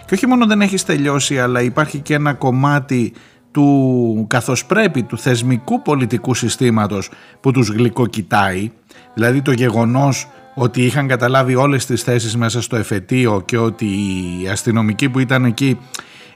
Και 0.07 0.15
όχι 0.15 0.27
μόνο 0.27 0.47
δεν 0.47 0.61
έχεις 0.61 0.85
τελειώσει, 0.85 1.41
αλλά 1.41 1.63
υπάρχει 1.63 1.99
και 1.99 2.15
ένα 2.15 2.35
κομμάτι 2.35 3.13
του 3.51 4.27
καθώς 4.29 4.65
πρέπει 4.67 5.03
του 5.03 5.19
θεσμικού 5.19 5.83
πολιτικού 5.83 6.35
συστήματος 6.35 7.11
που 7.41 7.51
τους 7.51 7.69
γλυκοκοιτάει, 7.69 8.71
δηλαδή 9.15 9.43
το 9.43 9.53
γεγονός 9.53 10.29
ότι 10.63 10.85
είχαν 10.85 11.09
καταλάβει 11.09 11.55
όλες 11.55 11.87
τις 11.87 12.03
θέσεις 12.03 12.37
μέσα 12.37 12.63
στο 12.63 12.77
εφετείο 12.77 13.43
και 13.45 13.59
ότι 13.59 13.87
οι 13.87 14.49
αστυνομικοί 14.49 15.09
που 15.09 15.19
ήταν 15.19 15.45
εκεί 15.45 15.79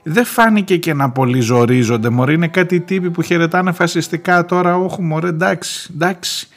δεν 0.03 0.25
φάνηκε 0.25 0.77
και 0.77 0.93
να 0.93 1.09
πολύ 1.09 1.39
ζορίζονται. 1.39 2.09
Μωρέ 2.09 2.33
είναι 2.33 2.47
κάτι 2.47 2.79
τύποι 2.79 3.09
που 3.09 3.21
χαιρετάνε 3.21 3.71
φασιστικά 3.71 4.45
τώρα. 4.45 4.77
Όχι 4.77 5.01
μωρέ 5.01 5.27
εντάξει 5.27 5.89
εντάξει. 5.93 6.47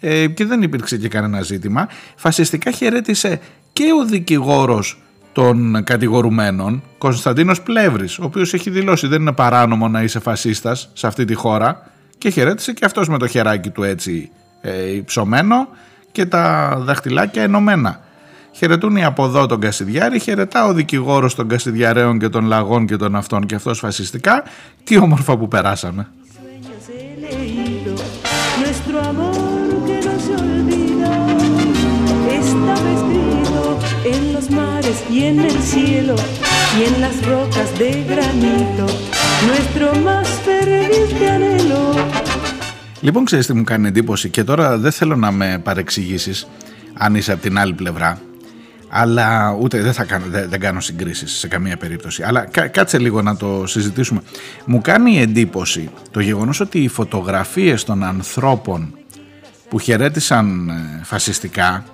Ε, 0.00 0.26
και 0.26 0.44
δεν 0.44 0.62
υπήρξε 0.62 0.96
και 0.96 1.08
κανένα 1.08 1.42
ζήτημα. 1.42 1.88
Φασιστικά 2.16 2.70
χαιρέτησε 2.70 3.40
και 3.72 3.84
ο 4.00 4.04
δικηγόρος 4.04 5.02
των 5.32 5.84
κατηγορουμένων 5.84 6.82
Κωνσταντίνος 6.98 7.62
Πλεύρης 7.62 8.18
ο 8.18 8.24
οποίος 8.24 8.54
έχει 8.54 8.70
δηλώσει 8.70 9.06
δεν 9.06 9.20
είναι 9.20 9.32
παράνομο 9.32 9.88
να 9.88 10.02
είσαι 10.02 10.20
φασίστας 10.20 10.90
σε 10.92 11.06
αυτή 11.06 11.24
τη 11.24 11.34
χώρα 11.34 11.90
και 12.18 12.30
χαιρέτησε 12.30 12.72
και 12.72 12.84
αυτός 12.84 13.08
με 13.08 13.18
το 13.18 13.26
χεράκι 13.26 13.70
του 13.70 13.82
έτσι 13.82 14.30
ε, 14.60 14.94
υψωμένο 14.94 15.68
και 16.18 16.26
τα 16.26 16.76
δαχτυλάκια 16.80 17.42
ενωμένα. 17.42 18.00
Χαιρετούν 18.52 18.96
οι 18.96 19.04
από 19.04 19.24
εδώ 19.24 19.46
τον 19.46 19.60
Κασιδιάρη, 19.60 20.18
χαιρετά 20.18 20.66
ο 20.66 20.72
δικηγόρος 20.72 21.34
των 21.34 21.48
Κασιδιαρέων 21.48 22.18
και 22.18 22.28
των 22.28 22.44
Λαγών 22.46 22.86
και 22.86 22.96
των 22.96 23.16
αυτών 23.16 23.46
και 23.46 23.54
αυτός 23.54 23.78
φασιστικά. 23.78 24.42
Τι 24.84 24.98
όμορφα 24.98 25.36
που 25.36 25.48
περάσαμε. 25.48 26.08
sueños 26.36 26.82
he 26.96 27.06
leído 27.26 27.92
nuestro 28.62 28.96
amor 29.12 29.68
que 29.86 29.96
no 30.06 30.14
se 30.24 30.32
olvida 30.44 31.14
está 32.40 32.74
escrito 32.96 33.62
en 34.12 34.22
los 34.34 34.46
mares 34.60 34.98
y 35.16 35.18
en 35.30 35.38
el 35.48 35.56
cielo 35.72 36.16
y 36.78 36.80
en 36.88 36.94
las 37.04 37.16
rocas 37.32 37.68
de 37.80 37.90
granito 38.10 38.86
nuestro 39.50 39.86
más 40.06 40.28
ferviente 40.46 41.22
anhelo 41.36 41.82
Λοιπόν, 43.00 43.24
ξέρεις 43.24 43.46
τι 43.46 43.52
μου 43.52 43.64
κάνει 43.64 43.88
εντύπωση; 43.88 44.28
Και 44.28 44.44
τώρα 44.44 44.78
δεν 44.78 44.92
θέλω 44.92 45.16
να 45.16 45.30
με 45.30 45.60
παρεξηγήσεις 45.64 46.46
αν 46.94 47.14
είσαι 47.14 47.32
από 47.32 47.42
την 47.42 47.58
άλλη 47.58 47.72
πλευρά 47.72 48.20
αλλά 48.88 49.56
ούτε 49.60 49.80
δεν, 49.82 49.92
θα 49.92 50.04
κάνω, 50.04 50.24
δεν, 50.28 50.48
δεν 50.48 50.60
κάνω 50.60 50.80
συγκρίσεις 50.80 51.32
σε 51.32 51.48
καμία 51.48 51.76
περίπτωση. 51.76 52.22
Αλλά 52.22 52.44
κα- 52.44 52.66
κάτσε 52.66 52.98
λίγο 52.98 53.22
να 53.22 53.36
το 53.36 53.66
συζητήσουμε. 53.66 54.20
Μου 54.64 54.80
κάνει 54.80 55.20
εντύπωση 55.20 55.90
το 56.10 56.20
γεγονός 56.20 56.60
ότι 56.60 56.78
οι 56.78 56.88
φωτογραφίες 56.88 57.84
των 57.84 58.02
ανθρώπων 58.02 58.94
που 59.68 59.78
χαιρέτησαν 59.78 60.68
ε, 60.68 61.00
φασιστικά 61.04 61.84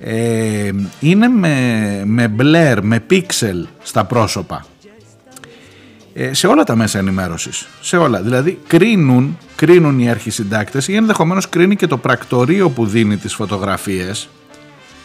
ε, 0.00 0.70
είναι 1.00 1.28
με, 1.28 2.02
με 2.04 2.28
μπλερ, 2.28 2.84
με 2.84 3.00
πίξελ 3.00 3.66
στα 3.82 4.04
πρόσωπα. 4.04 4.56
ε, 4.56 4.71
σε 6.30 6.46
όλα 6.46 6.64
τα 6.64 6.76
μέσα 6.76 6.98
ενημέρωσης. 6.98 7.66
Σε 7.80 7.96
όλα. 7.96 8.22
Δηλαδή 8.22 8.58
κρίνουν, 8.66 9.38
κρίνουν 9.56 9.98
οι 9.98 10.10
αρχισυντάκτες 10.10 10.88
ή 10.88 10.94
ενδεχομένως 10.94 11.48
κρίνει 11.48 11.76
και 11.76 11.86
το 11.86 11.96
πρακτορείο 11.96 12.70
που 12.70 12.86
δίνει 12.86 13.16
τις 13.16 13.34
φωτογραφίες 13.34 14.28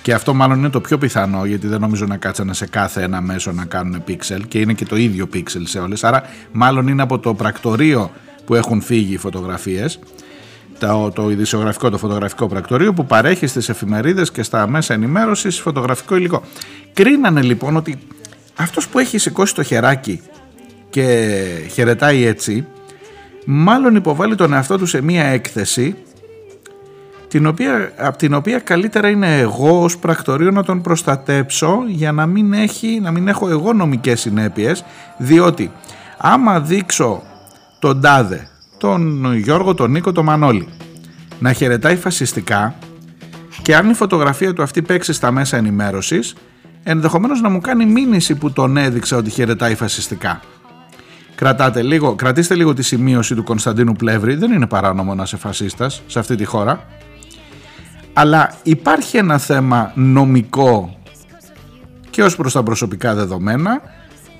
και 0.01 0.13
αυτό 0.13 0.33
μάλλον 0.33 0.57
είναι 0.57 0.69
το 0.69 0.81
πιο 0.81 0.97
πιθανό 0.97 1.45
γιατί 1.45 1.67
δεν 1.67 1.79
νομίζω 1.79 2.05
να 2.05 2.17
κάτσανε 2.17 2.53
σε 2.53 2.67
κάθε 2.67 3.01
ένα 3.03 3.21
μέσο 3.21 3.51
να 3.51 3.65
κάνουν 3.65 4.03
πίξελ 4.03 4.47
και 4.47 4.59
είναι 4.59 4.73
και 4.73 4.85
το 4.85 4.95
ίδιο 4.95 5.27
πίξελ 5.27 5.65
σε 5.65 5.79
όλες 5.79 6.03
άρα 6.03 6.23
μάλλον 6.51 6.87
είναι 6.87 7.01
από 7.01 7.19
το 7.19 7.33
πρακτορείο 7.33 8.11
που 8.45 8.55
έχουν 8.55 8.81
φύγει 8.81 9.13
οι 9.13 9.17
φωτογραφίες 9.17 9.99
το, 10.79 11.11
το 11.11 11.29
ειδησιογραφικό, 11.29 11.89
το 11.89 11.97
φωτογραφικό 11.97 12.47
πρακτορείο 12.47 12.93
που 12.93 13.05
παρέχει 13.05 13.47
στις 13.47 13.69
εφημερίδες 13.69 14.31
και 14.31 14.43
στα 14.43 14.67
μέσα 14.67 14.93
ενημέρωσης 14.93 15.59
φωτογραφικό 15.59 16.15
υλικό. 16.15 16.43
Κρίνανε 16.93 17.41
λοιπόν 17.41 17.75
ότι 17.75 17.97
αυτός 18.55 18.87
που 18.87 18.99
έχει 18.99 19.17
σηκώσει 19.17 19.55
το 19.55 19.63
χεράκι 19.63 20.21
και 20.97 21.67
χαιρετάει 21.71 22.25
έτσι 22.25 22.65
μάλλον 23.45 23.95
υποβάλλει 23.95 24.35
τον 24.35 24.53
εαυτό 24.53 24.77
του 24.77 24.85
σε 24.85 25.01
μία 25.01 25.23
έκθεση 25.23 25.95
την 27.27 27.45
οποία, 27.45 27.91
από 27.97 28.17
την 28.17 28.33
οποία 28.33 28.59
καλύτερα 28.59 29.09
είναι 29.09 29.39
εγώ 29.39 29.83
ως 29.83 29.97
πρακτορείο 29.97 30.51
να 30.51 30.63
τον 30.63 30.81
προστατέψω 30.81 31.83
για 31.87 32.11
να 32.11 32.25
μην, 32.25 32.53
έχει, 32.53 32.99
να 33.01 33.11
μην 33.11 33.27
έχω 33.27 33.49
εγώ 33.49 33.73
νομικές 33.73 34.19
συνέπειες 34.19 34.85
διότι 35.17 35.71
άμα 36.17 36.59
δείξω 36.59 37.23
τον 37.79 38.01
Τάδε, 38.01 38.47
τον 38.77 39.33
Γιώργο, 39.33 39.73
τον 39.73 39.91
Νίκο, 39.91 40.11
τον 40.11 40.25
Μανώλη 40.25 40.67
να 41.39 41.53
χαιρετάει 41.53 41.95
φασιστικά 41.95 42.75
και 43.61 43.75
αν 43.75 43.89
η 43.89 43.93
φωτογραφία 43.93 44.53
του 44.53 44.61
αυτή 44.61 44.81
παίξει 44.81 45.13
στα 45.13 45.31
μέσα 45.31 45.57
ενημέρωσης 45.57 46.35
ενδεχομένως 46.83 47.41
να 47.41 47.49
μου 47.49 47.61
κάνει 47.61 47.85
μήνυση 47.85 48.35
που 48.35 48.51
τον 48.51 48.77
έδειξα 48.77 49.17
ότι 49.17 49.29
χαιρετάει 49.29 49.75
φασιστικά. 49.75 50.41
Κρατάτε 51.37 51.81
λίγο, 51.81 52.15
κρατήστε 52.15 52.55
λίγο 52.55 52.73
τη 52.73 52.83
σημείωση 52.83 53.35
του 53.35 53.43
Κωνσταντίνου 53.43 53.93
Πλεύρη, 53.93 54.35
δεν 54.35 54.51
είναι 54.51 54.67
παράνομο 54.67 55.15
να 55.15 55.23
είσαι 55.23 55.37
φασίστας 55.37 56.01
σε 56.07 56.19
αυτή 56.19 56.35
τη 56.35 56.45
χώρα. 56.45 56.85
Αλλά 58.13 58.53
υπάρχει 58.63 59.17
ένα 59.17 59.37
θέμα 59.37 59.91
νομικό 59.95 60.97
και 62.09 62.23
ως 62.23 62.35
προς 62.35 62.53
τα 62.53 62.63
προσωπικά 62.63 63.13
δεδομένα. 63.13 63.81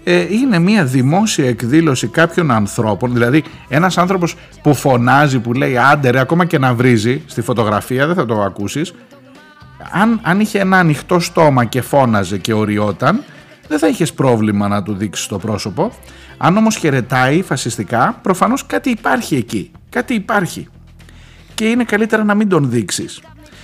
Ε, 0.03 0.33
είναι 0.33 0.59
μια 0.59 0.85
δημόσια 0.85 1.47
εκδήλωση 1.47 2.07
κάποιων 2.07 2.51
ανθρώπων, 2.51 3.13
δηλαδή 3.13 3.43
ένας 3.67 3.97
άνθρωπος 3.97 4.35
που 4.61 4.73
φωνάζει, 4.73 5.39
που 5.39 5.53
λέει 5.53 5.77
άντε 5.77 6.09
ρε, 6.09 6.19
ακόμα 6.19 6.45
και 6.45 6.57
να 6.57 6.73
βρίζει 6.73 7.21
στη 7.25 7.41
φωτογραφία, 7.41 8.07
δεν 8.07 8.15
θα 8.15 8.25
το 8.25 8.41
ακούσεις, 8.41 8.93
αν, 9.91 10.19
αν 10.23 10.39
είχε 10.39 10.59
ένα 10.59 10.79
ανοιχτό 10.79 11.19
στόμα 11.19 11.65
και 11.65 11.81
φώναζε 11.81 12.37
και 12.37 12.53
οριόταν, 12.53 13.23
δεν 13.68 13.80
θα 13.80 13.88
είχες 13.88 14.13
πρόβλημα 14.13 14.68
να 14.68 14.84
του 14.84 14.93
δείξεις 14.93 15.28
το 15.28 15.38
πρόσωπο. 15.38 15.91
Αν 16.38 16.57
όμως 16.57 16.76
χαιρετάει 16.76 17.41
φασιστικά, 17.41 18.20
προφανώς 18.22 18.65
κάτι 18.65 18.89
υπάρχει 18.89 19.36
εκεί. 19.36 19.72
Κάτι 19.89 20.13
υπάρχει. 20.13 20.68
Και 21.53 21.65
είναι 21.65 21.84
καλύτερα 21.84 22.24
να 22.24 22.36
μην 22.36 22.49
τον 22.49 22.70
δείξεις. 22.70 23.22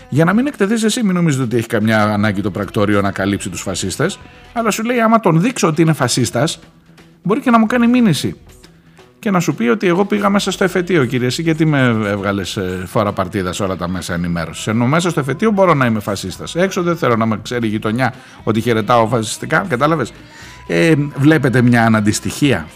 Για 0.10 0.26
να 0.26 0.34
μην 0.34 0.48
εκτεθείς 0.48 0.84
εσύ, 0.84 1.04
μην 1.04 1.14
νομίζετε 1.14 1.44
ότι 1.44 1.58
έχει 1.58 1.68
καμιά 1.68 2.04
ανάγκη 2.04 2.42
το 2.42 2.52
πρακτόριο 2.52 3.02
να 3.02 3.12
καλύψει 3.12 3.50
τους 3.50 3.62
φασίστες, 3.62 4.20
αλλά 4.54 4.72
σου 4.72 4.84
λέει 4.84 5.00
άμα 5.00 5.20
τον 5.20 5.42
δείξω 5.42 5.68
ότι 5.68 5.82
είναι 5.82 5.94
φασίστας, 5.94 6.60
μπορεί 7.24 7.40
και 7.40 7.50
να 7.50 7.60
μου 7.60 7.66
κάνει 7.66 7.88
μήνυση. 7.88 8.36
Και 9.24 9.32
να 9.32 9.40
σου 9.40 9.56
πει 9.56 9.64
ότι 9.68 9.88
εγώ 9.88 10.06
πήγα 10.06 10.30
μέσα 10.30 10.52
στο 10.52 10.64
εφετείο, 10.64 11.06
κύριε, 11.06 11.28
εσύ 11.28 11.42
γιατί 11.42 11.66
με 11.66 11.80
έβγαλες 12.06 12.60
φόρα 12.86 13.12
παρτίδας 13.12 13.56
σε 13.56 13.64
όλα 13.64 13.76
τα 13.76 13.88
μέσα 13.88 14.14
ενημέρωσης. 14.14 14.68
Ενώ 14.68 14.86
μέσα 14.86 15.10
στο 15.10 15.20
εφετείο 15.20 15.52
μπορώ 15.52 15.74
να 15.74 15.86
είμαι 15.86 16.00
φασίστας. 16.00 16.56
Έξω 16.56 16.82
δεν 16.82 16.98
θέλω 16.98 17.16
να 17.16 17.26
με 17.26 17.40
ξέρει 17.44 17.68
η 17.68 17.70
γειτονιά 17.70 18.14
ότι 18.44 18.62
χαιρετάω 18.62 19.08
φασιστικά. 19.08 19.66
Κατάλαβες; 19.70 20.14
Ε, 20.68 20.94
βλέπετε 21.16 21.62
μια 21.62 21.86
αναντιστοιχία. 21.86 22.68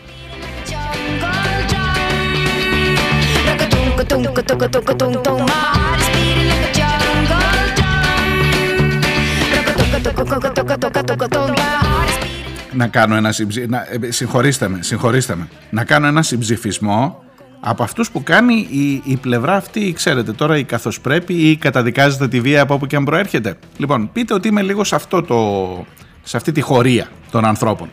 Να 12.78 12.88
κάνω 12.88 13.16
ένα 13.16 13.32
συμψη... 13.32 13.66
να... 13.66 13.78
ε, 13.78 14.12
συγχωρήστε 14.12 14.68
με, 14.68 14.80
συγχωρήστε 14.82 15.36
με. 15.36 15.48
Να 15.70 15.84
κάνω 15.84 16.08
ένα 16.08 16.22
συμψηφισμό 16.22 17.24
από 17.60 17.84
αυτούς 17.84 18.12
που 18.12 18.24
κάνει 18.24 18.68
η, 18.70 19.02
η 19.06 19.18
πλευρά 19.18 19.56
αυτή, 19.56 19.94
ξέρετε 19.94 20.32
τώρα 20.32 20.58
η 20.58 20.64
καθώς 20.64 21.02
πρέπει 21.02 21.34
ή 21.34 21.56
καταδικάζεται 21.56 22.28
τη 22.28 22.42
βία 22.42 22.62
από 22.62 22.74
όπου 22.74 22.86
και 22.86 22.96
αν 22.96 23.04
προέρχεται. 23.04 23.58
Λοιπόν, 23.78 24.12
πείτε 24.12 24.34
ότι 24.34 24.48
είμαι 24.48 24.62
λίγο 24.62 24.84
σε, 24.84 24.96
αυτό 24.96 25.22
το, 25.22 25.86
σε 26.24 26.38
αυτή 26.38 26.52
τη 26.52 26.62
χωρία 26.62 27.08
των 27.32 27.46
ανθρώπων. 27.46 27.90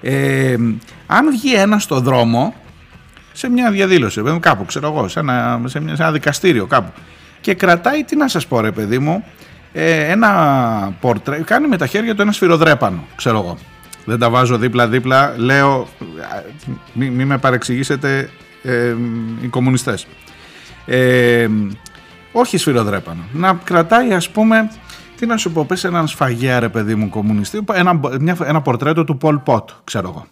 Ε, 0.00 0.56
αν 1.06 1.30
βγει 1.30 1.54
ένας 1.54 1.82
στο 1.82 2.00
δρόμο 2.00 2.54
σε 3.32 3.48
μια 3.48 3.70
διαδήλωση, 3.70 4.22
ε, 4.26 4.38
κάπου 4.40 4.64
ξέρω 4.64 4.86
εγώ, 4.86 5.08
σε 5.08 5.20
ένα, 5.20 5.60
σε, 5.64 5.80
μια, 5.80 5.96
σε 5.96 6.02
ένα 6.02 6.12
δικαστήριο 6.12 6.66
κάπου 6.66 6.92
και 7.40 7.54
κρατάει, 7.54 8.04
τι 8.04 8.16
να 8.16 8.28
σας 8.28 8.46
πω 8.46 8.60
ρε 8.60 8.70
παιδί 8.70 8.98
μου, 8.98 9.24
ε, 9.72 10.10
ένα 10.10 10.96
πορτρέ, 11.00 11.36
κάνει 11.36 11.68
με 11.68 11.76
τα 11.76 11.86
χέρια 11.86 12.14
του 12.14 12.22
ένα 12.22 12.32
σφυροδρέπανο, 12.32 13.04
ξέρω 13.16 13.38
εγώ. 13.38 13.58
Δεν 14.04 14.18
τα 14.18 14.30
βάζω 14.30 14.58
δίπλα-δίπλα, 14.58 15.34
λέω, 15.36 15.88
μην 16.92 17.12
μη 17.12 17.24
με 17.24 17.38
παρεξηγήσετε 17.38 18.30
ε, 18.62 18.94
οι 19.42 19.46
κομμουνιστές. 19.46 20.06
Ε, 20.86 21.48
όχι 22.32 22.56
σφυροδρέπανο. 22.58 23.22
Να 23.32 23.60
κρατάει 23.64 24.12
ας 24.12 24.30
πούμε, 24.30 24.70
τι 25.16 25.26
να 25.26 25.36
σου 25.36 25.52
πω, 25.52 25.64
πες 25.64 25.84
έναν 25.84 26.06
σφαγέα 26.08 26.60
ρε 26.60 26.68
παιδί 26.68 26.94
μου 26.94 27.08
κομμουνιστή, 27.08 27.64
ένα, 27.72 28.00
μια, 28.20 28.36
ένα 28.44 28.60
πορτρέτο 28.60 29.04
του 29.04 29.16
Πολ 29.16 29.38
Πότ, 29.38 29.70
ξέρω 29.84 30.08
εγώ. 30.08 30.26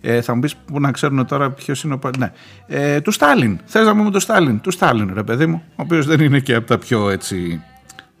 Ε, 0.00 0.20
θα 0.20 0.34
μου 0.34 0.40
πεις 0.40 0.56
που 0.56 0.80
να 0.80 0.90
ξέρουν 0.90 1.26
τώρα 1.26 1.50
ποιος 1.50 1.82
είναι 1.82 1.94
ο. 1.94 1.98
Πολ- 1.98 2.16
Ναι. 2.18 2.32
Ε, 2.66 3.00
του 3.00 3.10
Στάλιν. 3.10 3.58
Θες 3.64 3.84
να 3.86 3.96
πούμε 3.96 4.10
του 4.10 4.20
Στάλιν. 4.20 4.60
Του 4.60 4.70
Στάλιν, 4.70 5.10
ρε 5.14 5.22
παιδί 5.22 5.46
μου. 5.46 5.62
Ο 5.68 5.74
οποίος 5.82 6.06
δεν 6.06 6.20
είναι 6.20 6.40
και 6.40 6.54
από 6.54 6.66
τα 6.66 6.78
πιο 6.78 7.10
έτσι 7.10 7.62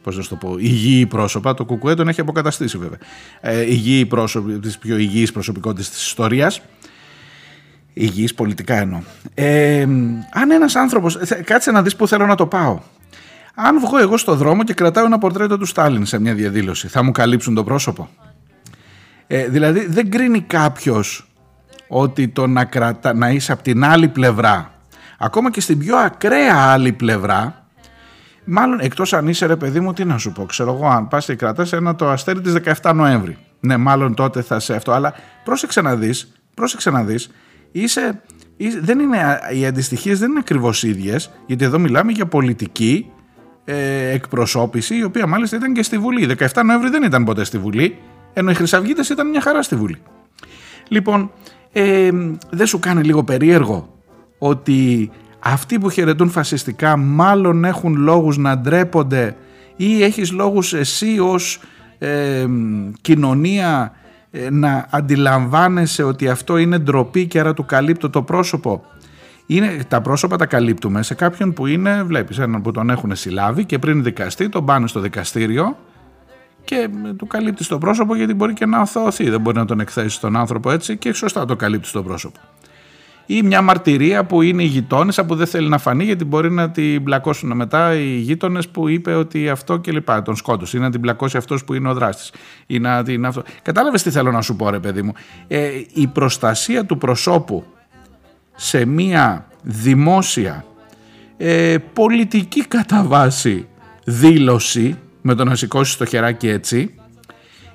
πώς 0.02 0.16
να 0.16 0.22
σου 0.22 0.28
το 0.28 0.36
πω, 0.36 0.56
υγιή 0.58 1.06
πρόσωπα. 1.06 1.54
Το 1.54 1.64
Κουκουέ 1.64 1.94
τον 1.94 2.08
έχει 2.08 2.20
αποκαταστήσει 2.20 2.78
βέβαια. 2.78 2.98
Ε, 3.40 3.60
υγιή 3.60 4.06
πρόσωπη, 4.06 4.58
τι 4.58 4.74
πιο 4.80 4.96
υγιεί 4.96 5.28
προσωπικότητε 5.32 5.88
της 5.88 6.06
ιστορίας. 6.06 6.60
Υγιής 7.92 8.34
πολιτικά 8.34 8.74
εννοώ. 8.74 9.00
Ε, 9.34 9.82
αν 10.32 10.50
ένας 10.50 10.76
άνθρωπος. 10.76 11.18
Κάτσε 11.44 11.70
να 11.70 11.82
δεις 11.82 11.96
που 11.96 12.08
θέλω 12.08 12.26
να 12.26 12.34
το 12.34 12.46
πάω. 12.46 12.80
Αν 13.54 13.80
βγω 13.80 13.98
εγώ 13.98 14.16
στο 14.16 14.34
δρόμο 14.34 14.64
και 14.64 14.74
κρατάω 14.74 15.04
ένα 15.04 15.18
πορτρέτο 15.18 15.58
του 15.58 15.66
Στάλιν 15.66 16.06
σε 16.06 16.18
μια 16.18 16.34
διαδήλωση, 16.34 16.88
θα 16.88 17.02
μου 17.02 17.12
καλύψουν 17.12 17.54
το 17.54 17.64
πρόσωπο; 17.64 18.08
Ε, 19.26 19.48
δηλαδή 19.48 19.86
δεν 19.86 20.10
κρίνει 20.10 20.40
κάποιος 20.40 21.26
ότι 21.88 22.28
το 22.28 22.46
να, 22.46 22.64
κρατα... 22.64 23.14
να 23.14 23.30
είσαι 23.30 23.52
από 23.52 23.62
την 23.62 23.84
άλλη 23.84 24.08
πλευρά, 24.08 24.74
ακόμα 25.18 25.50
και 25.50 25.60
στην 25.60 25.78
πιο 25.78 25.96
ακραία 25.96 26.56
άλλη 26.56 26.92
πλευρά, 26.92 27.61
Μάλλον 28.44 28.80
εκτός 28.80 29.12
αν 29.12 29.28
είσαι 29.28 29.46
ρε 29.46 29.56
παιδί 29.56 29.80
μου, 29.80 29.92
τι 29.92 30.04
να 30.04 30.18
σου 30.18 30.32
πω. 30.32 30.44
Ξέρω 30.44 30.72
εγώ, 30.72 30.86
αν 30.86 31.08
πας 31.08 31.24
και 31.24 31.34
κρατά 31.34 31.66
ένα 31.72 31.94
το 31.94 32.08
αστέρι 32.08 32.40
της 32.40 32.56
17 32.82 32.92
Νοέμβρη. 32.94 33.36
Ναι, 33.60 33.76
μάλλον 33.76 34.14
τότε 34.14 34.42
θα 34.42 34.60
σε 34.60 34.74
αυτό. 34.74 34.92
Αλλά 34.92 35.14
πρόσεξε 35.44 35.80
να 35.80 35.96
δεις, 35.96 36.32
πρόσεξε 36.54 36.90
να 36.90 37.02
δεις, 37.02 37.30
είσαι, 37.72 38.22
είσαι, 38.56 38.80
δεν 38.80 38.98
είναι, 38.98 39.40
οι 39.54 39.66
αντιστοιχίες 39.66 40.18
δεν 40.18 40.30
είναι 40.30 40.38
ακριβώς 40.38 40.82
ίδιες, 40.82 41.30
γιατί 41.46 41.64
εδώ 41.64 41.78
μιλάμε 41.78 42.12
για 42.12 42.26
πολιτική 42.26 43.10
ε, 43.64 44.08
εκπροσώπηση, 44.10 44.96
η 44.96 45.02
οποία 45.04 45.26
μάλιστα 45.26 45.56
ήταν 45.56 45.72
και 45.72 45.82
στη 45.82 45.98
Βουλή. 45.98 46.36
17 46.38 46.62
Νοέμβρη 46.64 46.90
δεν 46.90 47.02
ήταν 47.02 47.24
ποτέ 47.24 47.44
στη 47.44 47.58
Βουλή, 47.58 47.98
ενώ 48.32 48.50
οι 48.50 48.54
Χρυσαυγίτες 48.54 49.08
ήταν 49.08 49.28
μια 49.28 49.40
χαρά 49.40 49.62
στη 49.62 49.76
Βουλή. 49.76 50.02
Λοιπόν, 50.88 51.30
ε, 51.72 52.10
δεν 52.50 52.66
σου 52.66 52.78
κάνει 52.78 53.02
λίγο 53.02 53.24
περίεργο 53.24 53.92
ότι 54.38 55.10
αυτοί 55.42 55.78
που 55.78 55.90
χαιρετούν 55.90 56.30
φασιστικά 56.30 56.96
μάλλον 56.96 57.64
έχουν 57.64 57.96
λόγους 57.96 58.36
να 58.36 58.58
ντρέπονται 58.58 59.36
ή 59.76 60.02
έχεις 60.02 60.32
λόγους 60.32 60.74
εσύ 60.74 61.18
ως 61.18 61.60
ε, 61.98 62.46
κοινωνία 63.00 63.92
ε, 64.30 64.50
να 64.50 64.86
αντιλαμβάνεσαι 64.90 66.02
ότι 66.02 66.28
αυτό 66.28 66.56
είναι 66.56 66.78
ντροπή 66.78 67.26
και 67.26 67.40
άρα 67.40 67.54
του 67.54 67.64
καλύπτω 67.64 68.10
το 68.10 68.22
πρόσωπο. 68.22 68.84
Είναι, 69.46 69.84
τα 69.88 70.00
πρόσωπα 70.00 70.36
τα 70.36 70.46
καλύπτουμε 70.46 71.02
σε 71.02 71.14
κάποιον 71.14 71.52
που 71.52 71.66
είναι, 71.66 72.02
βλέπεις, 72.02 72.38
έναν 72.38 72.62
που 72.62 72.70
τον 72.70 72.90
έχουν 72.90 73.16
συλλάβει 73.16 73.64
και 73.64 73.78
πριν 73.78 74.02
δικαστεί 74.02 74.48
τον 74.48 74.64
πάνε 74.64 74.86
στο 74.86 75.00
δικαστήριο 75.00 75.76
και 76.64 76.88
ε, 77.06 77.12
του 77.12 77.26
καλύπτεις 77.26 77.66
το 77.66 77.78
πρόσωπο 77.78 78.16
γιατί 78.16 78.34
μπορεί 78.34 78.52
και 78.52 78.66
να 78.66 78.78
αθωωωθεί. 78.78 79.30
Δεν 79.30 79.40
μπορεί 79.40 79.56
να 79.56 79.64
τον 79.64 79.80
εκθέσεις 79.80 80.18
τον 80.18 80.36
άνθρωπο 80.36 80.70
έτσι 80.70 80.96
και 80.96 81.12
σωστά 81.12 81.44
το 81.44 81.56
καλύπτεις 81.56 81.90
το 81.90 82.02
πρόσωπο. 82.02 82.38
Ή 83.26 83.42
μια 83.42 83.62
μαρτυρία 83.62 84.24
που 84.24 84.42
είναι 84.42 84.62
η 84.62 84.66
γειτόνισσα 84.66 85.24
που 85.24 85.34
δεν 85.34 85.46
θέλει 85.46 85.68
να 85.68 85.78
φανεί 85.78 86.04
γιατί 86.04 86.24
μπορεί 86.24 86.50
να 86.50 86.70
την 86.70 87.02
μπλακώσουν 87.02 87.56
μετά 87.56 87.94
οι 87.94 88.16
γείτονες 88.16 88.68
που 88.68 88.88
είπε 88.88 89.14
ότι 89.14 89.48
αυτό 89.48 89.76
και 89.76 89.92
λοιπά. 89.92 90.22
Τον 90.22 90.36
σκότωσε. 90.36 90.76
Ή 90.76 90.80
να 90.80 90.90
την 90.90 91.00
μπλακώσει 91.00 91.36
αυτός 91.36 91.64
που 91.64 91.74
είναι 91.74 91.88
ο 91.88 91.94
δράστης. 91.94 92.32
Ή 92.66 92.78
να 92.78 93.02
την 93.02 93.26
αυτό. 93.26 93.42
Κατάλαβες 93.62 94.02
τι 94.02 94.10
θέλω 94.10 94.30
να 94.32 94.40
σου 94.40 94.56
πω, 94.56 94.70
ρε 94.70 94.78
παιδί 94.78 95.02
μου; 95.02 95.12
Ε, 95.48 95.70
η 95.92 96.06
προστασία 96.06 96.84
του 96.84 96.98
προσώπου 96.98 97.64
σε 98.54 98.84
μια 98.84 99.46
δημόσια 99.62 100.64
ε, 101.36 101.76
πολιτική 101.92 102.66
κατά 102.66 103.02
βάση 103.02 103.66
δήλωση 104.04 104.98
με 105.22 105.34
το 105.34 105.44
να 105.44 105.54
σηκώσει 105.54 105.98
το 105.98 106.04
χεράκι 106.04 106.48
έτσι 106.48 106.94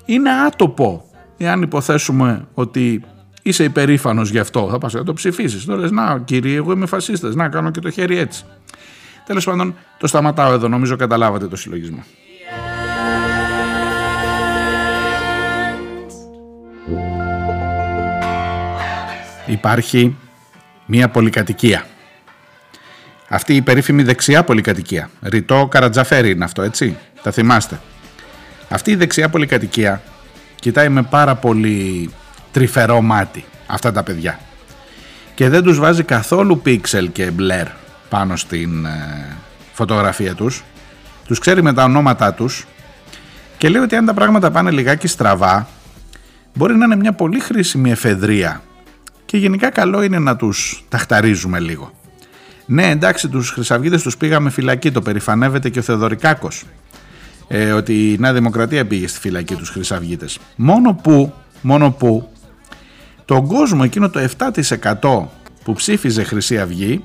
είναι 0.04 0.30
άτοπο 0.30 1.04
εάν 1.36 1.62
υποθέσουμε 1.62 2.48
ότι 2.54 3.02
είσαι 3.48 3.64
υπερήφανος 3.64 4.30
γι' 4.30 4.38
αυτό 4.38 4.68
θα 4.70 4.78
πας 4.78 4.92
να 4.92 5.04
το 5.04 5.12
ψηφίσεις 5.12 5.64
τώρα 5.64 5.80
λες, 5.80 5.90
να 5.90 6.18
κύριε 6.24 6.56
εγώ 6.56 6.72
είμαι 6.72 6.86
φασίστας 6.86 7.34
να 7.34 7.48
κάνω 7.48 7.70
και 7.70 7.80
το 7.80 7.90
χέρι 7.90 8.18
έτσι 8.18 8.44
τέλος 9.26 9.44
πάντων 9.44 9.74
το 9.98 10.06
σταματάω 10.06 10.52
εδώ 10.52 10.68
νομίζω 10.68 10.96
καταλάβατε 10.96 11.46
το 11.46 11.56
συλλογισμό 11.56 12.04
Υπάρχει 19.48 20.16
μία 20.86 21.08
πολυκατοικία. 21.08 21.86
Αυτή 23.28 23.54
η 23.54 23.62
περίφημη 23.62 24.02
δεξιά 24.02 24.44
πολυκατοικία. 24.44 25.10
Ρητό 25.22 25.68
Καρατζαφέρι 25.70 26.30
είναι 26.30 26.44
αυτό, 26.44 26.62
έτσι; 26.62 26.96
Τα 27.22 27.30
θυμάστε; 27.30 27.80
Αυτή 28.68 28.90
η 28.90 28.94
δεξιά 28.94 29.28
πολυκατοικία 29.28 30.02
κοιτάει 30.54 30.88
με 30.88 31.02
πάρα 31.02 31.34
πολύ 31.34 32.10
τρυφερό 32.58 33.00
μάτι 33.00 33.44
αυτά 33.66 33.92
τα 33.92 34.02
παιδιά. 34.02 34.38
Και 35.34 35.48
δεν 35.48 35.62
τους 35.62 35.78
βάζει 35.78 36.02
καθόλου 36.02 36.60
πίξελ 36.60 37.12
και 37.12 37.30
μπλερ 37.30 37.66
πάνω 38.08 38.36
στην 38.36 38.84
ε, 38.84 39.36
φωτογραφία 39.72 40.34
τους. 40.34 40.64
Τους 41.26 41.38
ξέρει 41.38 41.62
με 41.62 41.72
τα 41.72 41.84
ονόματά 41.84 42.34
τους 42.34 42.66
και 43.58 43.68
λέει 43.68 43.82
ότι 43.82 43.96
αν 43.96 44.06
τα 44.06 44.14
πράγματα 44.14 44.50
πάνε 44.50 44.70
λιγάκι 44.70 45.06
στραβά 45.06 45.68
μπορεί 46.54 46.76
να 46.76 46.84
είναι 46.84 46.96
μια 46.96 47.12
πολύ 47.12 47.40
χρήσιμη 47.40 47.90
εφεδρεία 47.90 48.62
και 49.24 49.36
γενικά 49.36 49.70
καλό 49.70 50.02
είναι 50.02 50.18
να 50.18 50.36
τους 50.36 50.84
ταχταρίζουμε 50.88 51.58
λίγο. 51.60 51.92
Ναι, 52.66 52.90
εντάξει, 52.90 53.28
τους 53.28 53.50
Χρυσαυγίτες 53.50 54.02
τους 54.02 54.16
πήγαμε 54.16 54.50
φυλακή, 54.50 54.90
το 54.90 55.00
περηφανεύεται 55.00 55.68
και 55.68 55.78
ο 55.78 55.82
Θεοδωρικάκος. 55.82 56.64
Ε, 57.48 57.72
ότι 57.72 58.12
η 58.12 58.18
Νέα 58.18 58.32
Δημοκρατία 58.32 58.86
πήγε 58.86 59.06
στη 59.06 59.18
φυλακή 59.18 59.54
τους 59.54 59.68
Χρυσαυγίτες. 59.68 60.38
Μόνο 60.56 60.94
που, 60.94 61.32
μόνο 61.60 61.90
που, 61.90 62.28
τον 63.28 63.46
κόσμο 63.46 63.80
εκείνο 63.84 64.10
το 64.10 64.28
7% 65.00 65.26
που 65.64 65.72
ψήφιζε 65.72 66.22
Χρυσή 66.22 66.58
Αυγή 66.58 67.04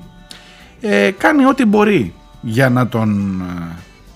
ε, 0.80 1.10
κάνει 1.10 1.46
ό,τι 1.46 1.64
μπορεί 1.64 2.14
για 2.40 2.68
να 2.68 2.88
τον 2.88 3.42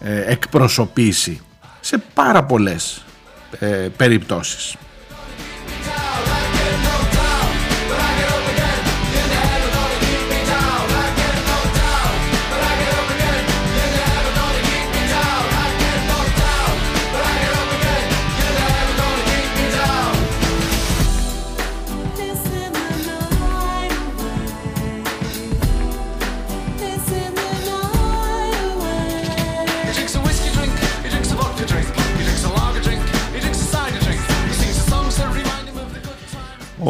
ε, 0.01 0.33
εκπροσωπήσει 0.33 1.41
σε 1.81 1.99
πάρα 2.15 2.45
πολλές 2.45 3.05
ε, 3.59 3.67
περιπτώσεις. 3.97 4.77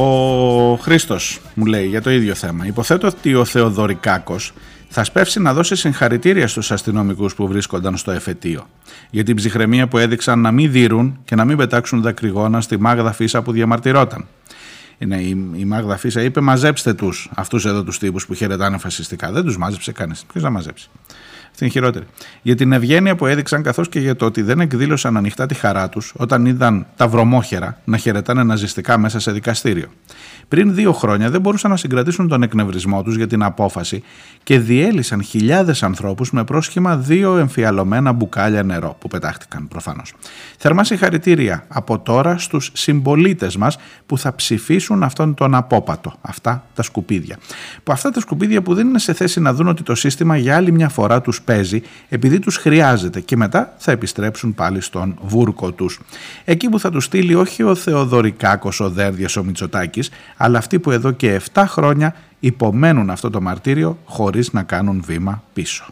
Ο 0.01 0.76
Χρήστος 0.76 1.40
μου 1.55 1.66
λέει 1.66 1.86
για 1.86 2.03
το 2.03 2.11
ίδιο 2.11 2.34
θέμα. 2.34 2.66
Υποθέτω 2.66 3.07
ότι 3.07 3.34
ο 3.34 3.44
Θεοδωρικάκος 3.44 4.53
θα 4.88 5.05
σπεύσει 5.05 5.40
να 5.40 5.55
δώσει 5.55 5.76
συγχαρητήρια 5.76 6.49
στους 6.49 6.70
αστυνομικούς 6.70 7.34
που 7.34 7.49
βρίσκονταν 7.49 7.96
στο 7.96 8.11
εφετείο 8.11 8.66
για 9.11 9.24
την 9.24 9.36
ψυχραιμία 9.36 9.88
που 9.88 9.99
έδειξαν 9.99 10.40
να 10.40 10.51
μην 10.51 10.72
δίνουν 10.72 11.18
και 11.24 11.34
να 11.34 11.44
μην 11.44 11.57
πετάξουν 11.57 12.03
δακρυγόνα 12.03 12.61
στη 12.61 12.78
Μάγδα 12.78 13.12
Φίσα 13.12 13.42
που 13.42 13.53
διαμαρτυρόταν. 13.53 14.26
Είναι, 14.99 15.16
η, 15.16 15.28
η 15.55 15.64
Μάγδα 15.64 15.96
Φίσα 15.96 16.22
είπε: 16.22 16.40
Μαζέψτε 16.40 16.94
τους 16.94 17.30
αυτούς 17.34 17.64
εδώ 17.64 17.84
τους 17.84 17.99
τύπους 17.99 18.26
που 18.26 18.34
χαιρετάνε 18.34 18.78
φασιστικά. 18.78 19.32
Δεν 19.32 19.44
τους 19.44 19.59
μάζεψε 19.59 19.92
κανείς. 19.92 20.24
Ποιος 20.32 20.42
να 20.42 20.51
μαζέψει; 20.51 20.90
Αυτή 21.61 21.71
είναι 21.71 21.79
η 21.79 21.93
χειρότερη. 21.93 22.13
Για 22.43 22.55
την 22.55 22.73
ευγένεια 22.73 23.17
που 23.17 23.27
έδειξαν 23.27 23.63
καθώς 23.63 23.89
και 23.89 24.01
για 24.01 24.17
το 24.17 24.25
ότι 24.25 24.43
δεν 24.43 24.61
εκδήλωσαν 24.61 25.17
ανοιχτά 25.17 25.47
τη 25.47 25.55
χαρά 25.55 25.89
τους 25.89 26.13
όταν 26.17 26.47
είδαν 26.47 26.87
τα 26.97 27.09
βρωμόχερα 27.09 27.79
να 27.85 27.97
χαιρετάνε 27.97 28.43
ναζιστικά 28.43 28.99
μέσα 28.99 29.21
σε 29.21 29.33
δικαστήριο. 29.33 29.87
Πριν 30.49 30.75
δύο 30.75 30.93
χρόνια 30.93 31.31
δεν 31.31 31.41
μπορούσαν 31.41 31.71
να 31.71 31.77
συγκρατήσουν 31.77 32.29
τον 32.29 32.43
εκνευρισμό 32.43 33.03
τους 33.03 33.17
για 33.17 33.27
την 33.27 33.43
απόφαση 33.43 34.03
και 34.43 34.59
διέλυσαν 34.59 35.23
χιλιάδες 35.23 35.83
ανθρώπους 35.83 36.31
με 36.31 36.45
πρόσχημα 36.45 36.97
δύο 36.97 37.37
εμφιαλωμένα 37.37 38.13
μπουκάλια 38.13 38.63
νερό 38.63 38.97
που 39.01 39.09
πετάχτηκαν 39.09 39.69
προφανώς. 39.69 40.15
Θερμά 40.59 40.85
συγχαρητήρια 40.85 41.65
από 41.69 41.99
τώρα 41.99 42.39
στους 42.39 42.71
συμπολίτες 42.75 43.57
μας 43.57 43.79
που 44.07 44.19
θα 44.19 44.35
ψηφίσουν 44.35 45.03
αυτόν 45.03 45.35
τον 45.35 45.55
απόπατο, 45.55 46.15
αυτά 46.21 46.65
τα 46.75 46.83
σκουπίδια. 46.83 47.39
Που 47.83 47.93
αυτά 47.93 48.11
τα 48.11 48.21
σκουπίδια 48.21 48.63
που 48.63 48.75
δεν 48.75 48.89
είναι 48.89 48.99
σε 48.99 49.13
θέση 49.13 49.41
να 49.41 49.53
δουν 49.53 49.69
ότι 49.69 49.83
το 49.83 49.95
σύστημα 49.95 50.37
για 50.37 50.57
άλλη 50.57 50.73
μια 50.73 50.89
φορά 50.89 51.21
τους 51.21 51.43
παίζει 51.49 51.82
επειδή 52.09 52.38
τους 52.38 52.57
χρειάζεται 52.57 53.20
και 53.20 53.36
μετά 53.36 53.74
θα 53.78 53.92
επιστρέψουν 53.92 54.55
πάλι 54.55 54.80
στον 54.80 55.18
βούρκο 55.20 55.72
τους. 55.72 56.01
Εκεί 56.44 56.68
που 56.68 56.78
θα 56.78 56.90
τους 56.90 57.05
στείλει 57.05 57.34
όχι 57.34 57.62
ο 57.62 57.74
Θεοδωρικάκος 57.74 58.80
ο 58.80 58.90
Δέρδιας 58.90 59.36
ο 59.36 59.44
Μητσοτάκης, 59.44 60.11
αλλά 60.36 60.59
αυτοί 60.59 60.78
που 60.78 60.90
εδώ 60.90 61.11
και 61.11 61.40
7 61.53 61.64
χρόνια 61.66 62.14
υπομένουν 62.40 63.11
αυτό 63.11 63.30
το 63.30 63.40
μαρτύριο 63.40 63.99
χωρίς 64.05 64.53
να 64.53 64.62
κάνουν 64.62 65.03
βήμα 65.07 65.42
πίσω. 65.53 65.84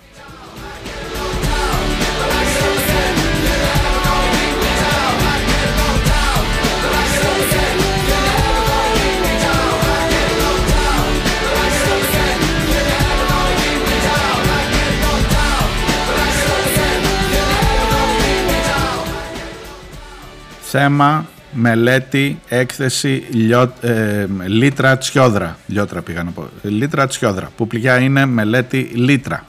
Θέμα, 20.79 21.27
μελέτη, 21.53 22.41
έκθεση, 22.49 23.24
λιώ, 23.31 23.72
ε, 23.81 24.27
λίτρα 24.47 24.99
τσιόδρα. 24.99 25.59
Λιώτρα 25.66 26.03
πήγα 26.03 26.22
να 26.22 26.31
πω. 26.31 26.49
Λίτρα 26.62 27.07
τσιόδρα, 27.07 27.51
που 27.57 27.66
πληγιά 27.66 27.99
είναι 27.99 28.27
μελέτη 28.27 28.79
λίτρα. 28.79 29.45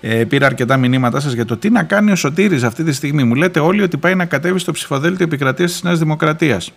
Ε, 0.00 0.24
πήρα 0.24 0.46
αρκετά 0.46 0.76
μηνύματά 0.76 1.20
σας 1.20 1.32
για 1.32 1.44
το 1.44 1.56
τι 1.56 1.70
να 1.70 1.82
κάνει 1.82 2.10
ο 2.10 2.16
Σωτήρης 2.16 2.62
αυτή 2.62 2.84
τη 2.84 2.92
στιγμή. 2.92 3.24
Μου 3.24 3.34
λέτε 3.34 3.60
όλοι 3.60 3.82
ότι 3.82 3.96
πάει 3.96 4.14
να 4.14 4.24
κατέβει 4.24 4.58
στο 4.58 4.72
ψηφοδέλτιο 4.72 5.24
επικρατείας 5.24 5.70
της 5.70 5.82
Νέας 5.82 5.98
Δημοκρατίας. 5.98 6.72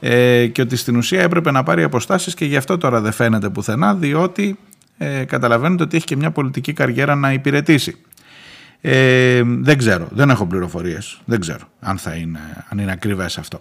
Ε, 0.00 0.46
και 0.46 0.60
ότι 0.60 0.76
στην 0.76 0.96
ουσία 0.96 1.22
έπρεπε 1.22 1.50
να 1.50 1.62
πάρει 1.62 1.82
αποστάσεις 1.82 2.34
και 2.34 2.44
γι' 2.44 2.56
αυτό 2.56 2.78
τώρα 2.78 3.00
δεν 3.00 3.12
φαίνεται 3.12 3.48
πουθενά, 3.48 3.94
διότι 3.94 4.58
ε, 4.98 5.24
καταλαβαίνετε 5.24 5.82
ότι 5.82 5.96
έχει 5.96 6.06
και 6.06 6.16
μια 6.16 6.30
πολιτική 6.30 6.72
καριέρα 6.72 7.14
να 7.14 7.32
υπηρετήσει. 7.32 7.96
Ε, 8.88 9.42
δεν 9.44 9.78
ξέρω, 9.78 10.08
δεν 10.10 10.30
έχω 10.30 10.46
πληροφορίες, 10.46 11.20
δεν 11.24 11.40
ξέρω 11.40 11.68
αν, 11.80 11.98
θα 11.98 12.14
είναι, 12.14 12.38
αν 12.68 12.78
είναι 12.78 12.92
ακριβές 12.92 13.38
αυτό. 13.38 13.60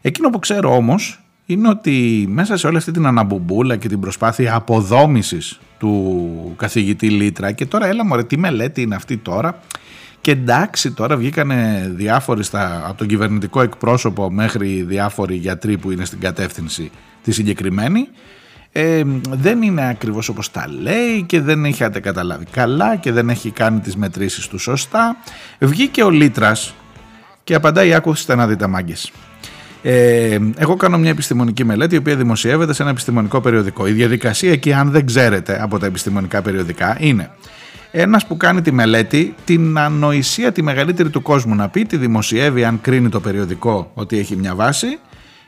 Εκείνο 0.00 0.30
που 0.30 0.38
ξέρω 0.38 0.76
όμως 0.76 1.20
είναι 1.46 1.68
ότι 1.68 2.26
μέσα 2.28 2.56
σε 2.56 2.66
όλη 2.66 2.76
αυτή 2.76 2.90
την 2.90 3.06
αναμπουμπούλα 3.06 3.76
και 3.76 3.88
την 3.88 4.00
προσπάθεια 4.00 4.54
αποδόμησης 4.54 5.60
του 5.78 6.54
καθηγητή 6.56 7.10
Λίτρα 7.10 7.52
και 7.52 7.66
τώρα 7.66 7.86
έλα 7.86 8.04
μωρέ 8.04 8.24
τι 8.24 8.38
μελέτη 8.38 8.82
είναι 8.82 8.94
αυτή 8.94 9.16
τώρα; 9.16 9.60
Και 10.20 10.30
εντάξει 10.30 10.92
τώρα 10.92 11.16
βγήκανε 11.16 11.90
διάφοροι 11.94 12.42
στα, 12.42 12.84
από 12.86 12.98
τον 12.98 13.06
κυβερνητικό 13.06 13.60
εκπρόσωπο 13.60 14.30
μέχρι 14.30 14.82
διάφοροι 14.82 15.34
γιατροί 15.34 15.78
που 15.78 15.90
είναι 15.90 16.04
στην 16.04 16.20
κατεύθυνση 16.20 16.90
τη 17.22 17.32
συγκεκριμένη 17.32 18.08
ε, 18.76 19.02
δεν 19.30 19.62
είναι 19.62 19.88
ακριβώς 19.88 20.28
όπως 20.28 20.50
τα 20.50 20.66
λέει 20.80 21.22
και 21.26 21.40
δεν 21.40 21.64
είχατε 21.64 22.00
καταλάβει 22.00 22.44
καλά 22.50 22.96
και 22.96 23.12
δεν 23.12 23.30
έχει 23.30 23.50
κάνει 23.50 23.80
τις 23.80 23.96
μετρήσεις 23.96 24.48
του 24.48 24.58
σωστά. 24.58 25.16
Βγήκε 25.58 26.02
ο 26.02 26.10
Λίτρας 26.10 26.74
και 27.44 27.54
απαντάει 27.54 27.94
άκουστε 27.94 28.34
να 28.34 28.46
δείτε 28.46 28.66
μάγκες. 28.66 29.12
Ε, 29.82 30.38
εγώ 30.56 30.76
κάνω 30.76 30.98
μια 30.98 31.10
επιστημονική 31.10 31.64
μελέτη 31.64 31.94
η 31.94 31.98
οποία 31.98 32.16
δημοσιεύεται 32.16 32.72
σε 32.72 32.82
ένα 32.82 32.90
επιστημονικό 32.90 33.40
περιοδικό. 33.40 33.86
Η 33.86 33.92
διαδικασία 33.92 34.52
εκεί 34.52 34.72
αν 34.72 34.90
δεν 34.90 35.06
ξέρετε 35.06 35.62
από 35.62 35.78
τα 35.78 35.86
επιστημονικά 35.86 36.42
περιοδικά 36.42 36.96
είναι 37.00 37.30
ένας 37.90 38.26
που 38.26 38.36
κάνει 38.36 38.62
τη 38.62 38.72
μελέτη 38.72 39.34
την 39.44 39.78
ανοησία 39.78 40.52
τη 40.52 40.62
μεγαλύτερη 40.62 41.10
του 41.10 41.22
κόσμου 41.22 41.54
να 41.54 41.68
πει, 41.68 41.84
τη 41.84 41.96
δημοσιεύει 41.96 42.64
αν 42.64 42.80
κρίνει 42.80 43.08
το 43.08 43.20
περιοδικό 43.20 43.90
ότι 43.94 44.18
έχει 44.18 44.36
μια 44.36 44.54
βάση 44.54 44.98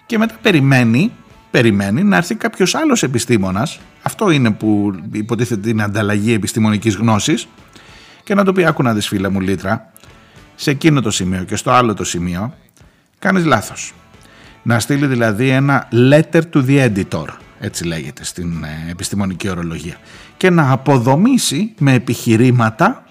και 0.06 0.18
μετά 0.18 0.34
περιμένει 0.42 1.12
περιμένει 1.56 2.02
να 2.02 2.16
έρθει 2.16 2.34
κάποιος 2.34 2.74
άλλος 2.74 3.02
επιστήμονας, 3.02 3.80
αυτό 4.02 4.30
είναι 4.30 4.50
που 4.50 4.94
υποτίθεται 5.12 5.60
την 5.60 5.82
ανταλλαγή 5.82 6.32
επιστημονικής 6.32 6.94
γνώσης, 6.94 7.48
και 8.24 8.34
να 8.34 8.44
το 8.44 8.52
πει 8.52 8.64
άκου 8.64 8.82
να 8.82 8.94
δεις 8.94 9.08
φίλε 9.08 9.28
μου 9.28 9.40
Λίτρα, 9.40 9.92
σε 10.54 10.70
εκείνο 10.70 11.00
το 11.00 11.10
σημείο 11.10 11.44
και 11.44 11.56
στο 11.56 11.70
άλλο 11.70 11.94
το 11.94 12.04
σημείο, 12.04 12.54
κάνεις 13.18 13.44
λάθος. 13.44 13.94
Να 14.62 14.80
στείλει 14.80 15.06
δηλαδή 15.06 15.48
ένα 15.48 15.88
letter 15.92 16.42
to 16.52 16.64
the 16.66 16.90
editor, 16.90 17.26
έτσι 17.60 17.84
λέγεται 17.84 18.24
στην 18.24 18.64
ε, 18.64 18.90
επιστημονική 18.90 19.48
ορολογία, 19.48 19.96
και 20.36 20.50
να 20.50 20.70
αποδομήσει 20.70 21.74
με 21.78 21.92
επιχειρήματα 21.92 23.04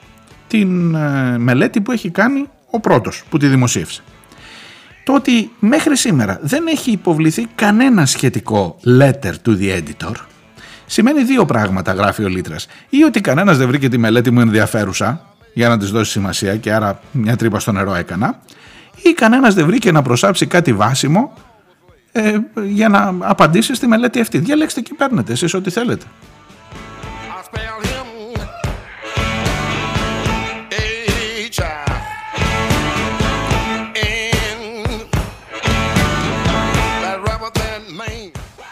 την 0.47 0.95
ε, 0.95 1.37
μελέτη 1.37 1.81
που 1.81 1.91
έχει 1.91 2.09
κάνει 2.09 2.45
ο 2.69 2.79
πρώτος 2.79 3.23
που 3.29 3.37
τη 3.37 3.47
δημοσίευσε 3.47 4.03
το 5.05 5.13
ότι 5.13 5.51
μέχρι 5.59 5.97
σήμερα 5.97 6.39
δεν 6.41 6.67
έχει 6.67 6.91
υποβληθεί 6.91 7.47
κανένα 7.55 8.05
σχετικό 8.05 8.77
letter 8.99 9.33
to 9.45 9.57
the 9.59 9.81
editor 9.81 10.13
σημαίνει 10.85 11.23
δύο 11.23 11.45
πράγματα 11.45 11.93
γράφει 11.93 12.23
ο 12.23 12.27
Λίτρας 12.27 12.67
ή 12.89 13.03
ότι 13.03 13.21
κανένας 13.21 13.57
δεν 13.57 13.67
βρήκε 13.67 13.89
τη 13.89 13.97
μελέτη 13.97 14.31
μου 14.31 14.39
ενδιαφέρουσα 14.39 15.35
για 15.53 15.69
να 15.69 15.77
της 15.77 15.91
δώσει 15.91 16.11
σημασία 16.11 16.55
και 16.55 16.73
άρα 16.73 16.99
μια 17.11 17.35
τρύπα 17.35 17.59
στο 17.59 17.71
νερό 17.71 17.95
έκανα 17.95 18.39
ή 19.01 19.13
κανένας 19.13 19.53
δεν 19.53 19.65
βρήκε 19.65 19.91
να 19.91 20.01
προσάψει 20.01 20.45
κάτι 20.45 20.73
βάσιμο 20.73 21.33
ε, 22.11 22.37
για 22.63 22.89
να 22.89 23.15
απαντήσει 23.19 23.75
στη 23.75 23.87
μελέτη 23.87 24.19
αυτή. 24.19 24.37
Διαλέξτε 24.37 24.81
και 24.81 24.93
παίρνετε 24.97 25.31
εσείς 25.31 25.53
ό,τι 25.53 25.69
θέλετε. 25.69 26.05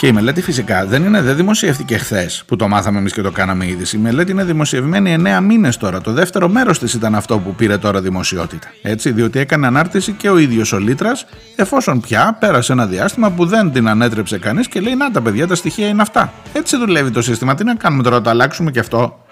Και 0.04 0.10
η 0.10 0.14
μελέτη 0.14 0.41
φυσικά 0.41 0.86
δεν, 0.86 1.04
είναι, 1.04 1.22
δεν 1.22 1.36
δημοσιεύτηκε 1.36 1.97
χθες 1.97 2.43
που 2.47 2.56
το 2.56 2.68
μάθαμε 2.68 2.99
εμείς 2.99 3.14
και 3.14 3.22
το 3.22 3.32
κάναμε 3.32 3.68
είδηση. 3.68 3.95
Η 3.95 3.99
μελέτη 3.99 4.32
είναι 4.32 4.43
δημοσιευμένη 4.43 5.16
9 5.20 5.39
μήνες 5.43 5.78
τώρα. 5.78 6.01
Το 6.01 6.12
δεύτερο 6.12 6.49
μέρος 6.49 6.80
της 6.80 6.93
ήταν 6.93 7.16
αυτό 7.16 7.39
που 7.39 7.56
πήρε 7.56 7.78
τώρα 7.78 8.01
δημοσιότητα. 8.01 8.68
Έτσι, 8.82 9.12
διότι 9.12 9.39
έκανε 9.39 9.68
ανάρτηση 9.68 10.12
και 10.12 10.30
ο 10.30 10.38
ίδιος 10.38 10.74
ο 10.74 10.78
Λίτρας, 10.78 11.26
εφόσον 11.56 11.99
πια 11.99 12.38
πέρασε 12.39 12.72
ένα 12.72 12.86
διάστημα 12.86 13.32
που 13.32 13.45
δεν 13.45 13.72
την 13.72 13.88
ανέτρεψε 13.88 14.38
κανείς 14.38 14.68
και 14.68 14.80
λέει: 14.80 14.95
Να 14.95 15.12
τα 15.12 15.22
παιδιά, 15.22 15.47
τα 15.47 15.56
στοιχεία 15.56 15.88
είναι 15.88 16.01
αυτά. 16.01 16.34
Έτσι 16.54 16.78
δουλεύει 16.78 17.12
το 17.12 17.22
σύστημα. 17.22 17.56
Τι 17.56 17.64
να 17.64 17.76
κάνουμε 17.76 18.04
τώρα, 18.04 18.22
το 18.22 18.30
αλλάξουμε 18.30 18.72
και 18.72 18.80
αυτό. 18.80 19.26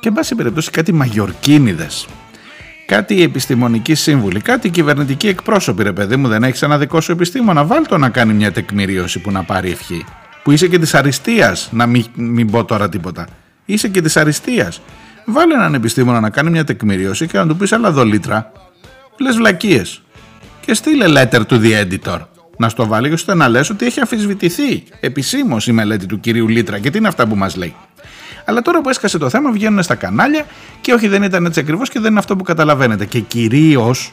Και 0.00 0.08
εν 0.08 0.14
πάση 0.14 0.34
περιπτώσει 0.34 0.70
κάτι 0.70 0.92
μαγιορκίνιδες 0.92 2.06
κάτι 2.90 3.22
επιστημονικοί 3.22 3.94
σύμβουλοι, 3.94 4.40
κάτι 4.40 4.70
κυβερνητικοί 4.70 5.28
εκπρόσωποι, 5.28 5.82
ρε 5.82 5.92
παιδί 5.92 6.16
μου, 6.16 6.28
δεν 6.28 6.42
έχεις 6.42 6.62
ένα 6.62 6.78
δικό 6.78 7.00
σου 7.00 7.12
επιστήμονα. 7.12 7.64
Βάλ 7.64 7.86
το 7.86 7.98
να 7.98 8.08
κάνει 8.08 8.32
μια 8.32 8.52
τεκμηρίωση 8.52 9.18
που 9.18 9.30
να 9.30 9.42
πάρει 9.42 9.70
ευχή. 9.70 10.04
Που 10.42 10.50
είσαι 10.50 10.68
και 10.68 10.78
της 10.78 10.94
αριστείας, 10.94 11.68
να 11.72 11.86
μην, 11.86 12.04
μην 12.14 12.50
πω 12.50 12.64
τώρα 12.64 12.88
τίποτα. 12.88 13.26
Είσαι 13.64 13.88
και 13.88 14.00
της 14.00 14.16
αριστείας. 14.16 14.80
Βάλε 15.24 15.54
έναν 15.54 15.74
επιστήμονα 15.74 16.20
να 16.20 16.30
κάνει 16.30 16.50
μια 16.50 16.64
τεκμηρίωση 16.64 17.26
και 17.26 17.38
να 17.38 17.46
του 17.46 17.56
πεις: 17.56 17.72
Αλλά 17.72 17.90
δολίτρα, 17.90 18.52
λες 19.18 19.36
βλακίες. 19.36 20.02
Και 20.60 20.74
στείλε 20.74 21.04
letter 21.08 21.40
to 21.48 21.60
the 21.60 21.84
editor. 21.84 22.18
Να 22.58 22.68
στο 22.68 22.86
βάλει 22.86 23.12
ώστε 23.12 23.34
να 23.34 23.48
λες 23.48 23.70
ότι 23.70 23.86
έχει 23.86 24.00
αμφισβητηθεί 24.00 24.82
επισήμως 25.00 25.66
η 25.66 25.72
μελέτη 25.72 26.06
του 26.06 26.20
κυρίου 26.20 26.48
Λίτρα 26.48 26.78
και 26.78 26.90
τι 26.90 26.98
είναι 26.98 27.08
αυτά 27.08 27.26
που 27.26 27.36
μας 27.36 27.56
λέει. 27.56 27.74
Αλλά 28.50 28.62
τώρα 28.62 28.80
που 28.80 28.88
έσκασε 28.88 29.18
το 29.18 29.28
θέμα 29.28 29.50
βγαίνουν 29.50 29.82
στα 29.82 29.94
κανάλια 29.94 30.44
και 30.80 30.92
όχι 30.92 31.08
δεν 31.08 31.22
ήταν 31.22 31.44
έτσι 31.46 31.60
ακριβώς 31.60 31.88
και 31.88 32.00
δεν 32.00 32.10
είναι 32.10 32.18
αυτό 32.18 32.36
που 32.36 32.44
καταλαβαίνετε. 32.44 33.04
Και 33.04 33.20
κυρίως 33.20 34.12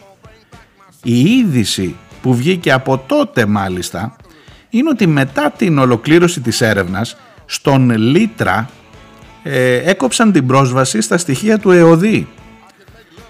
η 1.04 1.20
είδηση 1.20 1.96
που 2.22 2.36
βγήκε 2.36 2.72
από 2.72 3.04
τότε 3.08 3.46
μάλιστα 3.46 4.16
είναι 4.70 4.90
ότι 4.90 5.08
μετά 5.08 5.54
την 5.58 5.78
ολοκλήρωση 5.78 6.42
της 6.42 6.62
έρευνας 6.62 7.18
στον 7.46 7.90
Λίτρα 7.98 8.70
ε, 9.44 9.76
έκοψαν 9.76 10.32
την 10.32 10.48
πρόσβαση 10.48 11.02
στα 11.02 11.18
στοιχεία 11.18 11.60
του 11.60 11.72
ΕΟΔΗ. 11.72 12.28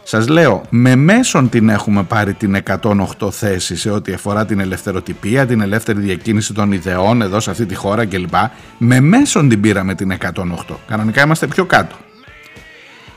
Σας 0.10 0.28
λέω, 0.28 0.62
με 0.70 0.96
μέσον 0.96 1.50
την 1.50 1.70
έχουμε 1.70 2.04
πάρει 2.04 2.34
την 2.34 2.64
108 2.82 3.32
θέση 3.32 3.76
σε 3.76 3.90
ό,τι 3.90 4.14
αφορά 4.14 4.46
την 4.46 4.60
ελευθεροτυπία, 4.60 5.46
την 5.46 5.62
ελεύθερη 5.62 6.00
διακίνηση 6.00 6.54
των 6.54 6.72
ιδεών 6.72 7.22
εδώ 7.22 7.40
σε 7.40 7.52
αυτή 7.52 7.66
τη 7.66 7.76
χώρα 7.76 8.06
κλπ. 8.06 8.34
Με 8.78 9.00
μέσον 9.00 9.50
την 9.50 9.62
πήραμε 9.62 9.96
την 9.96 10.18
108. 10.22 10.76
Κανονικά 10.88 11.24
είμαστε 11.24 11.48
πιο 11.48 11.66
κάτω. 11.66 11.96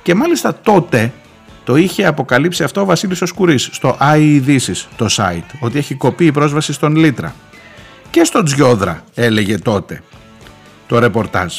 Και 0.03 0.14
μάλιστα 0.14 0.55
τότε 0.62 1.12
το 1.64 1.76
είχε 1.76 2.07
αποκαλύψει 2.07 2.62
αυτό 2.64 2.80
ο 2.80 2.84
Βασίλης 2.84 3.22
Οσκουρής 3.22 3.68
στο 3.72 3.97
iEdήσεις, 4.01 4.86
το 4.97 5.07
site, 5.11 5.59
ότι 5.61 5.78
έχει 5.78 5.95
κοπεί 5.95 6.24
η 6.24 6.32
πρόσβαση 6.32 6.72
στον 6.72 6.97
Λίτρα. 6.97 7.34
Και 8.11 8.24
στον 8.24 8.45
Τζιόδρα 8.45 9.05
έλεγε 9.14 9.59
τότε 9.59 10.03
το 10.86 10.99
ρεπορτάζ. 10.99 11.55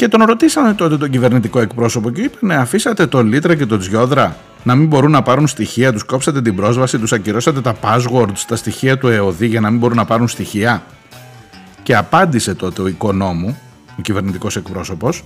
Και 0.00 0.08
τον 0.08 0.22
ρωτήσανε 0.22 0.74
τότε 0.74 0.96
τον 0.96 1.10
κυβερνητικό 1.10 1.60
εκπρόσωπο 1.60 2.10
και 2.10 2.20
είπε 2.20 2.36
ναι, 2.40 2.56
αφήσατε 2.56 3.06
τον 3.06 3.26
Λίτρα 3.26 3.54
και 3.54 3.66
τον 3.66 3.78
Τζιόδρα 3.78 4.36
να 4.62 4.74
μην 4.74 4.86
μπορούν 4.86 5.10
να 5.10 5.22
πάρουν 5.22 5.46
στοιχεία, 5.46 5.92
τους 5.92 6.04
κόψατε 6.04 6.42
την 6.42 6.56
πρόσβαση, 6.56 6.98
τους 6.98 7.12
ακυρώσατε 7.12 7.60
τα 7.60 7.76
passwords, 7.82 8.38
τα 8.48 8.56
στοιχεία 8.56 8.98
του 8.98 9.08
ΕΟΔΗ 9.08 9.46
για 9.46 9.60
να 9.60 9.70
μην 9.70 9.78
μπορούν 9.78 9.96
να 9.96 10.04
πάρουν 10.04 10.28
στοιχεία. 10.28 10.82
Και 11.82 11.96
απάντησε 11.96 12.54
τότε 12.54 12.82
ο 12.82 12.86
οικονόμου, 12.86 13.58
ο 13.98 14.00
κυβερνητικός 14.02 14.56
εκπρόσωπος, 14.56 15.24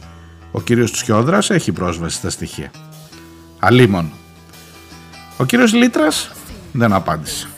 ο 0.52 0.60
κύριος 0.60 0.92
Τσιόδρας 0.92 1.50
έχει 1.50 1.72
πρόσβαση 1.72 2.16
στα 2.16 2.30
στοιχεία. 2.30 2.70
Αλίμον. 3.58 4.12
Ο 5.36 5.44
κύριος 5.44 5.72
Λίτρας 5.72 6.30
δεν 6.72 6.92
απάντησε. 6.92 7.48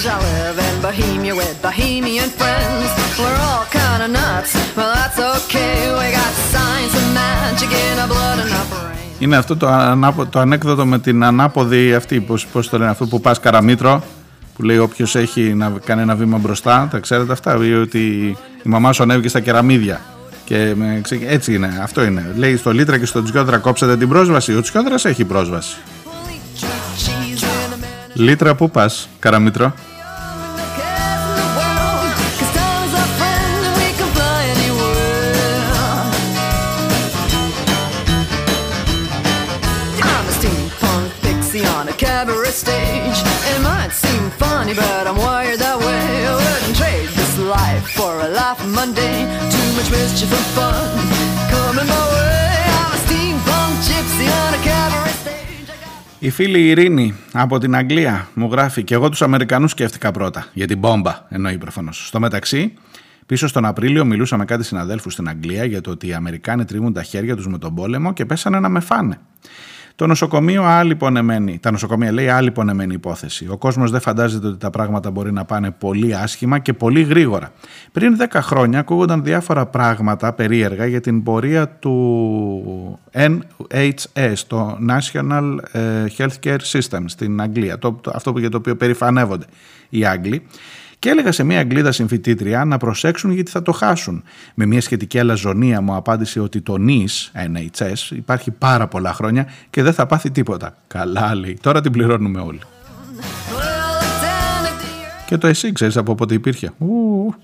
On 0.00 0.06
a 0.06 0.08
cabaret 0.08 0.08
stage, 0.08 0.08
I 0.08 0.18
live 0.28 0.58
in 0.68 0.76
Bohemia 0.86 1.34
with 1.40 1.56
Bohemian 1.66 2.30
friends. 2.40 2.88
We're 3.22 3.40
all 3.50 3.66
kinda 3.78 4.08
nuts, 4.18 4.50
well 4.76 4.92
that's 4.98 5.18
okay. 5.36 5.74
We 5.98 6.06
got 6.20 6.32
science 6.52 6.94
and 7.00 7.10
magic 7.22 7.70
in 7.84 7.98
our 8.02 8.08
blood 8.14 8.38
and 8.42 8.52
our 8.58 8.66
brains. 8.72 9.18
Είναι 9.18 9.36
αυτό 9.36 9.56
το, 9.56 9.68
ανάπο, 9.68 10.26
το 10.26 10.38
ανέκδοτο 10.38 10.86
με 10.86 10.98
την 10.98 11.24
ανάποδη 11.24 11.94
αυτή, 11.94 12.20
πώς, 12.20 12.46
πώς 12.46 12.68
το 12.68 12.78
λένε 12.78 12.90
αυτό 12.90 13.06
που 13.06 13.20
πας 13.20 13.40
καραμίτρο, 13.40 14.02
που 14.56 14.62
λέει 14.62 14.78
όποιος 14.78 15.14
έχει 15.16 15.40
να 15.54 15.72
κάνει 15.84 16.02
ένα 16.02 16.14
βήμα 16.14 16.38
μπροστά, 16.38 16.88
τα 16.90 16.98
ξέρετε 16.98 17.32
αυτά, 17.32 17.58
ή 17.64 17.74
ότι 17.74 18.00
η 18.62 18.68
μαμά 18.68 18.92
σου 18.92 19.02
ανέβηκε 19.02 19.28
στα 19.28 19.40
κεραμίδια. 19.40 20.00
Και 20.44 20.72
με, 20.76 21.00
ξε- 21.02 21.22
έτσι 21.26 21.54
είναι, 21.54 21.78
αυτό 21.82 22.04
είναι. 22.04 22.32
Λέει 22.36 22.56
στο 22.56 22.70
Λίτρα 22.72 22.98
και 22.98 23.06
στο 23.06 23.22
Τσιόδρα 23.22 23.58
κόψατε 23.58 23.96
την 23.96 24.08
πρόσβαση. 24.08 24.56
Ο 24.56 24.60
Τσιόδρας 24.60 25.04
έχει 25.04 25.24
πρόσβαση. 25.24 25.76
Cheese 26.60 27.42
in 27.42 27.44
a 27.44 27.44
man, 27.44 28.10
Λίτρα 28.12 28.54
που 28.54 28.70
πας, 28.70 29.08
καραμίτρο. 29.18 29.74
Funny, 44.74 44.88
but 44.88 45.06
I'm 45.10 45.18
wired 45.26 45.58
that 45.66 45.78
way. 45.86 46.26
I 46.30 46.34
wouldn't 46.42 46.76
trade 46.80 47.08
this 47.18 47.34
life 47.56 47.84
for 47.98 48.12
a 48.26 48.28
life 48.40 48.60
of 48.64 48.70
mundane. 48.76 49.28
Too 49.54 49.68
much 49.76 49.90
mischief 49.90 50.30
and 50.38 50.48
fun 50.56 50.90
coming 51.52 51.88
my 51.94 52.04
way. 52.14 52.54
I'm 52.78 52.92
a 52.96 53.00
steampunk 53.04 53.72
gypsy 53.88 54.26
on 54.42 54.50
a 54.58 54.60
cabaret 54.66 55.16
stage. 55.22 55.68
Η 56.18 56.30
φίλη 56.30 56.68
Ειρήνη 56.68 57.14
από 57.32 57.58
την 57.58 57.74
Αγγλία 57.76 58.28
μου 58.34 58.48
γράφει 58.52 58.84
και 58.84 58.94
εγώ 58.94 59.08
τους 59.08 59.22
Αμερικανούς 59.22 59.70
σκέφτηκα 59.70 60.10
πρώτα 60.10 60.46
για 60.52 60.66
την 60.66 60.78
μπόμπα 60.78 61.26
εννοεί 61.28 61.58
προφανώς. 61.58 62.06
Στο 62.06 62.20
μεταξύ 62.20 62.74
πίσω 63.26 63.46
στον 63.46 63.64
Απρίλιο 63.64 64.04
μιλούσα 64.04 64.36
με 64.36 64.44
κάτι 64.44 64.64
συναδέλφους 64.64 65.12
στην 65.12 65.28
Αγγλία 65.28 65.64
για 65.64 65.80
το 65.80 65.90
ότι 65.90 66.06
οι 66.06 66.12
Αμερικάνοι 66.12 66.64
τρίβουν 66.64 66.92
τα 66.92 67.02
χέρια 67.02 67.36
τους 67.36 67.46
με 67.46 67.58
τον 67.58 67.74
πόλεμο 67.74 68.12
και 68.12 68.24
πέσανε 68.24 68.60
να 68.60 68.68
με 68.68 68.80
φάνε. 68.80 69.20
Το 70.00 70.06
νοσοκομείο 70.06 70.64
άλλη 70.64 70.96
πονεμένη, 70.96 71.58
τα 71.58 71.70
νοσοκομεία 71.70 72.12
λέει 72.12 72.28
άλλη 72.28 72.50
πονεμένη 72.50 72.94
υπόθεση. 72.94 73.48
Ο 73.50 73.56
κόσμος 73.56 73.90
δεν 73.90 74.00
φαντάζεται 74.00 74.46
ότι 74.46 74.56
τα 74.58 74.70
πράγματα 74.70 75.10
μπορεί 75.10 75.32
να 75.32 75.44
πάνε 75.44 75.70
πολύ 75.70 76.14
άσχημα 76.14 76.58
και 76.58 76.72
πολύ 76.72 77.02
γρήγορα. 77.02 77.52
Πριν 77.92 78.16
10 78.32 78.38
χρόνια 78.42 78.78
ακούγονταν 78.78 79.22
διάφορα 79.22 79.66
πράγματα 79.66 80.32
περίεργα 80.32 80.86
για 80.86 81.00
την 81.00 81.22
πορεία 81.22 81.68
του 81.68 82.98
NHS, 83.12 84.34
το 84.46 84.78
National 84.88 85.56
ε, 85.72 85.80
Healthcare 86.18 86.58
System 86.72 87.02
στην 87.04 87.40
Αγγλία, 87.40 87.78
το, 87.78 87.92
το- 87.92 88.10
αυτό 88.14 88.32
που- 88.32 88.38
για 88.38 88.48
το 88.50 88.56
οποίο 88.56 88.76
περηφανεύονται 88.76 89.44
οι 89.88 90.04
Άγγλοι. 90.04 90.42
Και 91.00 91.08
έλεγα 91.08 91.32
σε 91.32 91.44
μια 91.44 91.58
Αγγλίδα 91.58 91.92
συμφιτήτρια 91.92 92.64
να 92.64 92.76
προσέξουν 92.76 93.30
γιατί 93.30 93.50
θα 93.50 93.62
το 93.62 93.72
χάσουν. 93.72 94.22
Με 94.54 94.66
μια 94.66 94.80
σχετική 94.80 95.18
αλαζονία 95.18 95.80
μου 95.80 95.94
απάντησε 95.94 96.40
ότι 96.40 96.60
το 96.60 96.74
NIS, 96.78 97.44
NHS, 97.46 98.16
υπάρχει 98.16 98.50
πάρα 98.50 98.86
πολλά 98.88 99.12
χρόνια 99.12 99.46
και 99.70 99.82
δεν 99.82 99.92
θα 99.92 100.06
πάθει 100.06 100.30
τίποτα. 100.30 100.76
Καλά 100.86 101.34
λέει, 101.34 101.58
τώρα 101.60 101.80
την 101.80 101.92
πληρώνουμε 101.92 102.40
όλοι. 102.40 102.58
Well, 102.58 104.02
it's 104.02 104.22
down 104.22 104.66
at 104.66 104.80
the 104.80 105.26
Και 105.26 105.38
το 105.38 105.46
εσύ 105.46 105.72
ξέρεις 105.72 105.96
από 105.96 106.14
πότε 106.14 106.34
υπήρχε. 106.34 106.70
Ου, 106.78 107.34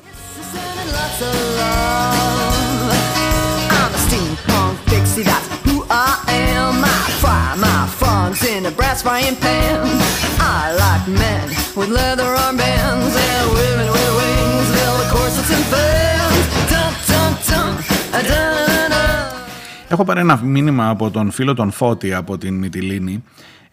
Sending 0.52 0.90
lots 0.96 1.20
of 1.28 1.36
love. 1.58 2.94
I'm 3.78 3.92
a 3.94 4.00
steampunk 4.06 4.74
pixie, 4.90 5.24
that's 5.30 5.48
who 5.64 5.76
I 6.08 6.12
am. 6.52 6.74
I 6.96 7.00
fry 7.22 7.46
my 7.66 7.80
frogs 7.98 8.40
in 8.54 8.60
a 8.66 8.72
brass 8.78 8.98
frying 9.06 9.36
pan. 9.44 9.78
I 10.54 10.60
like 10.82 11.06
men 11.20 11.65
with 11.76 11.90
leather 12.00 12.30
armbands 12.44 13.14
and 13.28 13.46
women 13.58 13.88
with 13.96 14.12
wings, 14.20 14.68
velvet 14.78 15.08
corsets 15.14 15.50
and 15.56 15.64
fans. 15.72 16.44
Dum 16.72 16.92
dum 17.10 17.32
dum, 17.48 17.72
a 18.18 18.20
dun 18.28 18.90
dun. 18.92 19.34
Έχω 19.88 20.04
πάρει 20.04 20.20
ένα 20.20 20.40
μήνυμα 20.42 20.88
από 20.88 21.10
τον 21.10 21.30
φίλο 21.30 21.54
τον 21.54 21.70
Φώτη 21.70 22.14
από 22.14 22.38
την 22.38 22.54
Μυτιλίνη. 22.54 23.24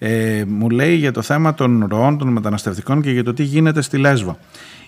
Ε, 0.06 0.44
μου 0.48 0.70
λέει 0.70 0.96
για 0.96 1.12
το 1.12 1.22
θέμα 1.22 1.54
των 1.54 1.88
ροών 1.90 2.18
των 2.18 2.28
μεταναστευτικών 2.28 3.02
και 3.02 3.12
για 3.12 3.24
το 3.24 3.34
τι 3.34 3.44
γίνεται 3.44 3.82
στη 3.82 3.98
Λέσβο. 3.98 4.38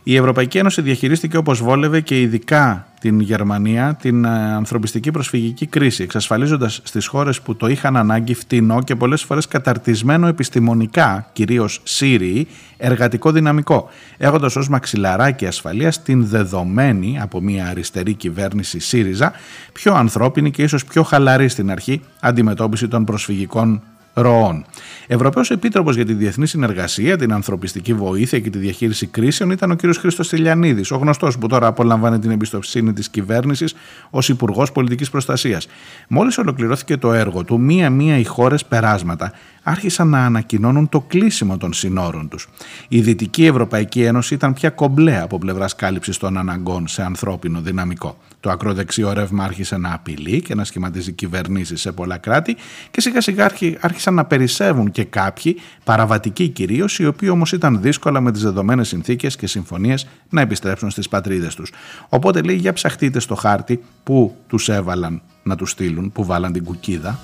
Η 0.03 0.15
Ευρωπαϊκή 0.15 0.57
Ένωση 0.57 0.81
διαχειρίστηκε 0.81 1.37
όπως 1.37 1.61
βόλευε 1.61 2.01
και 2.01 2.21
ειδικά 2.21 2.87
την 2.99 3.19
Γερμανία 3.19 3.97
την 4.01 4.25
ε, 4.25 4.29
ανθρωπιστική 4.53 5.11
προσφυγική 5.11 5.65
κρίση, 5.65 6.03
εξασφαλίζοντας 6.03 6.81
στις 6.83 7.07
χώρες 7.07 7.41
που 7.41 7.55
το 7.55 7.67
είχαν 7.67 7.97
ανάγκη 7.97 8.33
φτηνό 8.33 8.83
και 8.83 8.95
πολλές 8.95 9.23
φορές 9.23 9.47
καταρτισμένο 9.47 10.27
επιστημονικά, 10.27 11.29
κυρίως 11.33 11.81
Σύριοι, 11.83 12.47
εργατικό 12.77 13.31
δυναμικό, 13.31 13.89
έχοντας 14.17 14.55
ως 14.55 14.69
μαξιλαράκι 14.69 15.45
ασφαλείας 15.45 16.01
την 16.01 16.25
δεδομένη 16.25 17.19
από 17.21 17.41
μια 17.41 17.67
αριστερή 17.67 18.13
κυβέρνηση 18.13 18.79
ΣΥΡΙΖΑ 18.79 19.33
πιο 19.73 19.93
ανθρώπινη 19.93 20.51
και 20.51 20.63
ίσως 20.63 20.85
πιο 20.85 21.03
χαλαρή 21.03 21.47
στην 21.47 21.71
αρχή 21.71 22.01
αντιμετώπιση 22.19 22.87
των 22.87 23.05
προσφυγικών 23.05 23.81
ροών. 24.15 24.65
Ευρωπαίος 25.07 25.51
Επίτροπος 25.51 25.95
για 25.95 26.05
τη 26.05 26.13
Διεθνή 26.13 26.47
Συνεργασία, 26.47 27.17
την 27.17 27.33
ανθρωπιστική 27.33 27.93
βοήθεια 27.93 28.39
και 28.39 28.49
τη 28.49 28.57
διαχείριση 28.57 29.05
κρίσεων 29.07 29.51
ήταν 29.51 29.71
ο 29.71 29.75
κ. 29.75 29.79
Χρήστος 29.99 30.27
Τηλιανίδης, 30.27 30.91
ο 30.91 30.97
γνωστός 30.97 31.37
που 31.37 31.47
τώρα 31.47 31.67
απολαμβάνει 31.67 32.19
την 32.19 32.31
εμπιστοσύνη 32.31 32.93
της 32.93 33.09
κυβέρνησης 33.09 33.75
ως 34.09 34.29
Υπουργός 34.29 34.71
Πολιτικής 34.71 35.09
Προστασίας. 35.09 35.67
Μόλις 36.07 36.37
ολοκληρώθηκε 36.37 36.97
το 36.97 37.13
έργο 37.13 37.43
του, 37.43 37.59
μία-μία 37.59 38.17
οι 38.17 38.23
χώρες 38.23 38.65
περάσματα 38.65 39.31
άρχισαν 39.63 40.07
να 40.07 40.25
ανακοινώνουν 40.25 40.89
το 40.89 41.01
κλείσιμο 41.01 41.57
των 41.57 41.73
συνόρων 41.73 42.27
τους. 42.27 42.49
Η 42.87 43.01
Δυτική 43.01 43.45
Ευρωπαϊκή 43.45 44.03
Ένωση 44.03 44.33
ήταν 44.33 44.53
πια 44.53 44.69
κομπλέ 44.69 45.21
από 45.21 45.37
πλευράς 45.37 45.75
κάλυψης 45.75 46.17
των 46.17 46.37
αναγκών 46.37 46.87
σε 46.87 47.03
ανθρώπινο 47.03 47.61
δυναμικό. 47.61 48.17
Το 48.45 48.51
ακροδεξιό 48.51 49.13
ρεύμα 49.13 49.43
άρχισε 49.43 49.77
να 49.77 49.93
απειλεί 49.93 50.41
και 50.41 50.55
να 50.55 50.63
σχηματίζει 50.63 51.11
κυβερνήσεις 51.11 51.81
σε 51.81 51.91
πολλά 51.91 52.17
κράτη 52.17 52.55
και 52.91 53.01
σιγά 53.01 53.21
σιγά 53.21 53.45
άρχι- 53.45 53.77
άρχισαν 53.81 54.13
να 54.13 54.25
περισσεύουν 54.25 54.91
και 54.91 55.03
κάποιοι, 55.03 55.57
παραβατικοί 55.83 56.47
κυρίως, 56.47 56.99
οι 56.99 57.05
οποίοι 57.05 57.29
όμως 57.31 57.51
ήταν 57.51 57.81
δύσκολα 57.81 58.21
με 58.21 58.31
τις 58.31 58.41
δεδομένες 58.41 58.87
συνθήκες 58.87 59.35
και 59.35 59.47
συμφωνίες 59.47 60.07
να 60.29 60.41
επιστρέψουν 60.41 60.89
στις 60.89 61.09
πατρίδες 61.09 61.55
τους. 61.55 61.71
Οπότε 62.09 62.41
λέει 62.41 62.55
για 62.55 62.73
ψαχτείτε 62.73 63.19
στο 63.19 63.35
χάρτη 63.35 63.83
που 64.03 64.35
τους 64.47 64.69
έβαλαν 64.69 65.21
να 65.43 65.55
τους 65.55 65.69
στείλουν, 65.71 66.11
που 66.11 66.25
βάλαν 66.25 66.51
την 66.51 66.63
κουκίδα. 66.63 67.19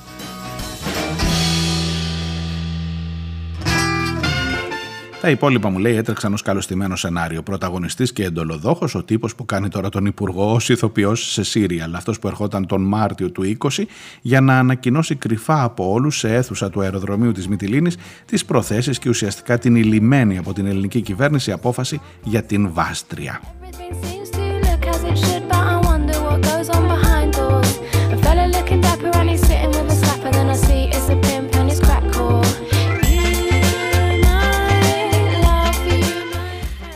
Τα 5.22 5.30
υπόλοιπα 5.30 5.70
μου 5.70 5.78
λέει 5.78 5.96
έτρεξαν 5.96 6.34
ως 6.34 6.42
καλωστημένο 6.42 6.96
σενάριο. 6.96 7.42
Πρωταγωνιστής 7.42 8.14
και 8.14 8.24
εντολοδόχος, 8.24 8.96
ο 8.96 9.04
τύπος 9.04 9.36
που 9.36 9.46
κάνει 9.46 9.70
τώρα 9.70 9.90
τον 9.90 10.06
υπουργό 10.06 10.54
ως 10.54 10.70
ηθοποιός 10.70 11.32
σε 11.32 11.44
Σύριαλ. 11.44 11.96
Αυτός 11.96 12.20
που 12.20 12.28
ερχόταν 12.28 12.66
τον 12.66 12.82
Μάρτιο 12.82 13.32
του 13.32 13.44
20 13.44 13.88
για 14.22 14.42
να 14.42 14.60
ανακοινώσει 14.60 15.16
κρυφά 15.16 15.64
από 15.64 15.92
όλους 15.92 16.18
σε 16.18 16.36
αίθουσα 16.36 16.70
του 16.70 16.82
αεροδρομίου 16.82 17.32
της 17.32 17.48
Μυτιλίνης 17.48 17.98
τις 18.26 18.46
προθέσεις 18.46 19.00
και 19.00 19.10
ουσιαστικά 19.10 19.58
την 19.58 19.76
ηλυμένη 19.76 20.38
από 20.38 20.54
την 20.54 20.66
ελληνική 20.66 21.02
κυβέρνηση 21.02 21.52
απόφαση 21.52 22.02
για 22.24 22.44
την 22.44 22.74
Βάστρια. 22.74 23.42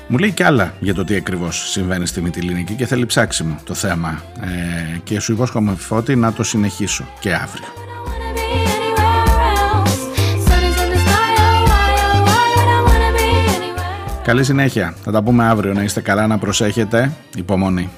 Μου 0.08 0.18
λέει 0.18 0.32
και 0.32 0.46
άλλα 0.46 0.74
για 0.80 0.94
το 0.94 1.04
τι 1.04 1.16
ακριβώς 1.16 1.70
συμβαίνει 1.72 2.06
στη 2.06 2.22
Μυτιλίνικη 2.22 2.74
και 2.74 2.86
θέλει 2.86 3.06
ψάξιμο 3.06 3.60
το 3.64 3.74
θέμα. 3.74 4.24
Ε, 4.42 4.98
και 5.04 5.20
σου 5.20 5.32
υπόσχομαι 5.32 5.76
φώτη 5.76 6.16
να 6.16 6.34
το 6.34 6.44
συνεχίσω 6.44 7.06
και 7.20 7.34
αύριο. 7.34 7.66
Καλή 14.24 14.44
συνέχεια. 14.44 14.94
Θα 15.04 15.12
τα 15.12 15.24
πούμε 15.24 15.44
αύριο. 15.44 15.74
Να 15.74 15.84
είστε 15.84 16.02
καλά, 16.02 16.28
να 16.28 16.38
προσέχετε. 16.38 17.12
Υπομονή. 17.36 17.90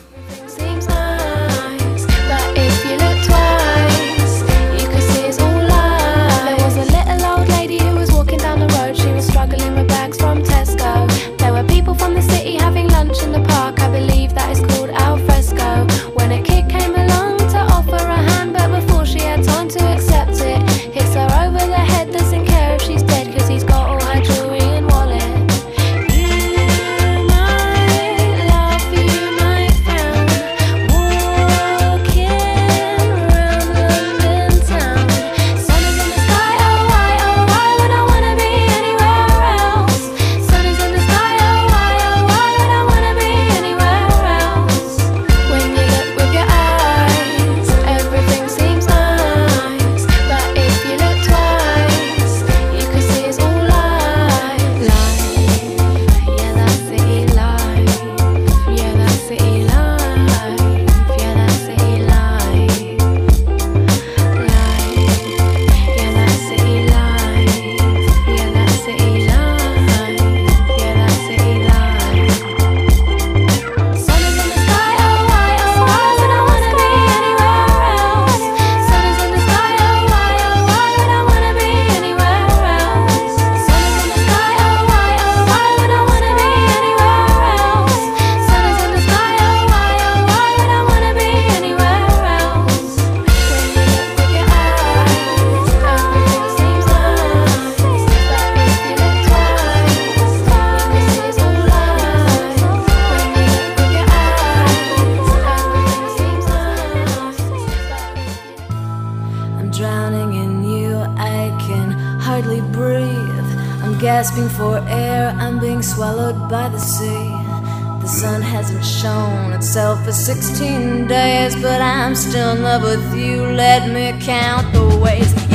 but 121.77 121.83
I'm 121.83 122.15
still 122.15 122.55
in 122.55 122.63
love 122.63 122.81
with 122.81 123.15
you. 123.15 123.43
Let 123.43 123.91
me 123.91 124.11
count 124.25 124.73
the 124.73 124.97
ways. 124.97 125.46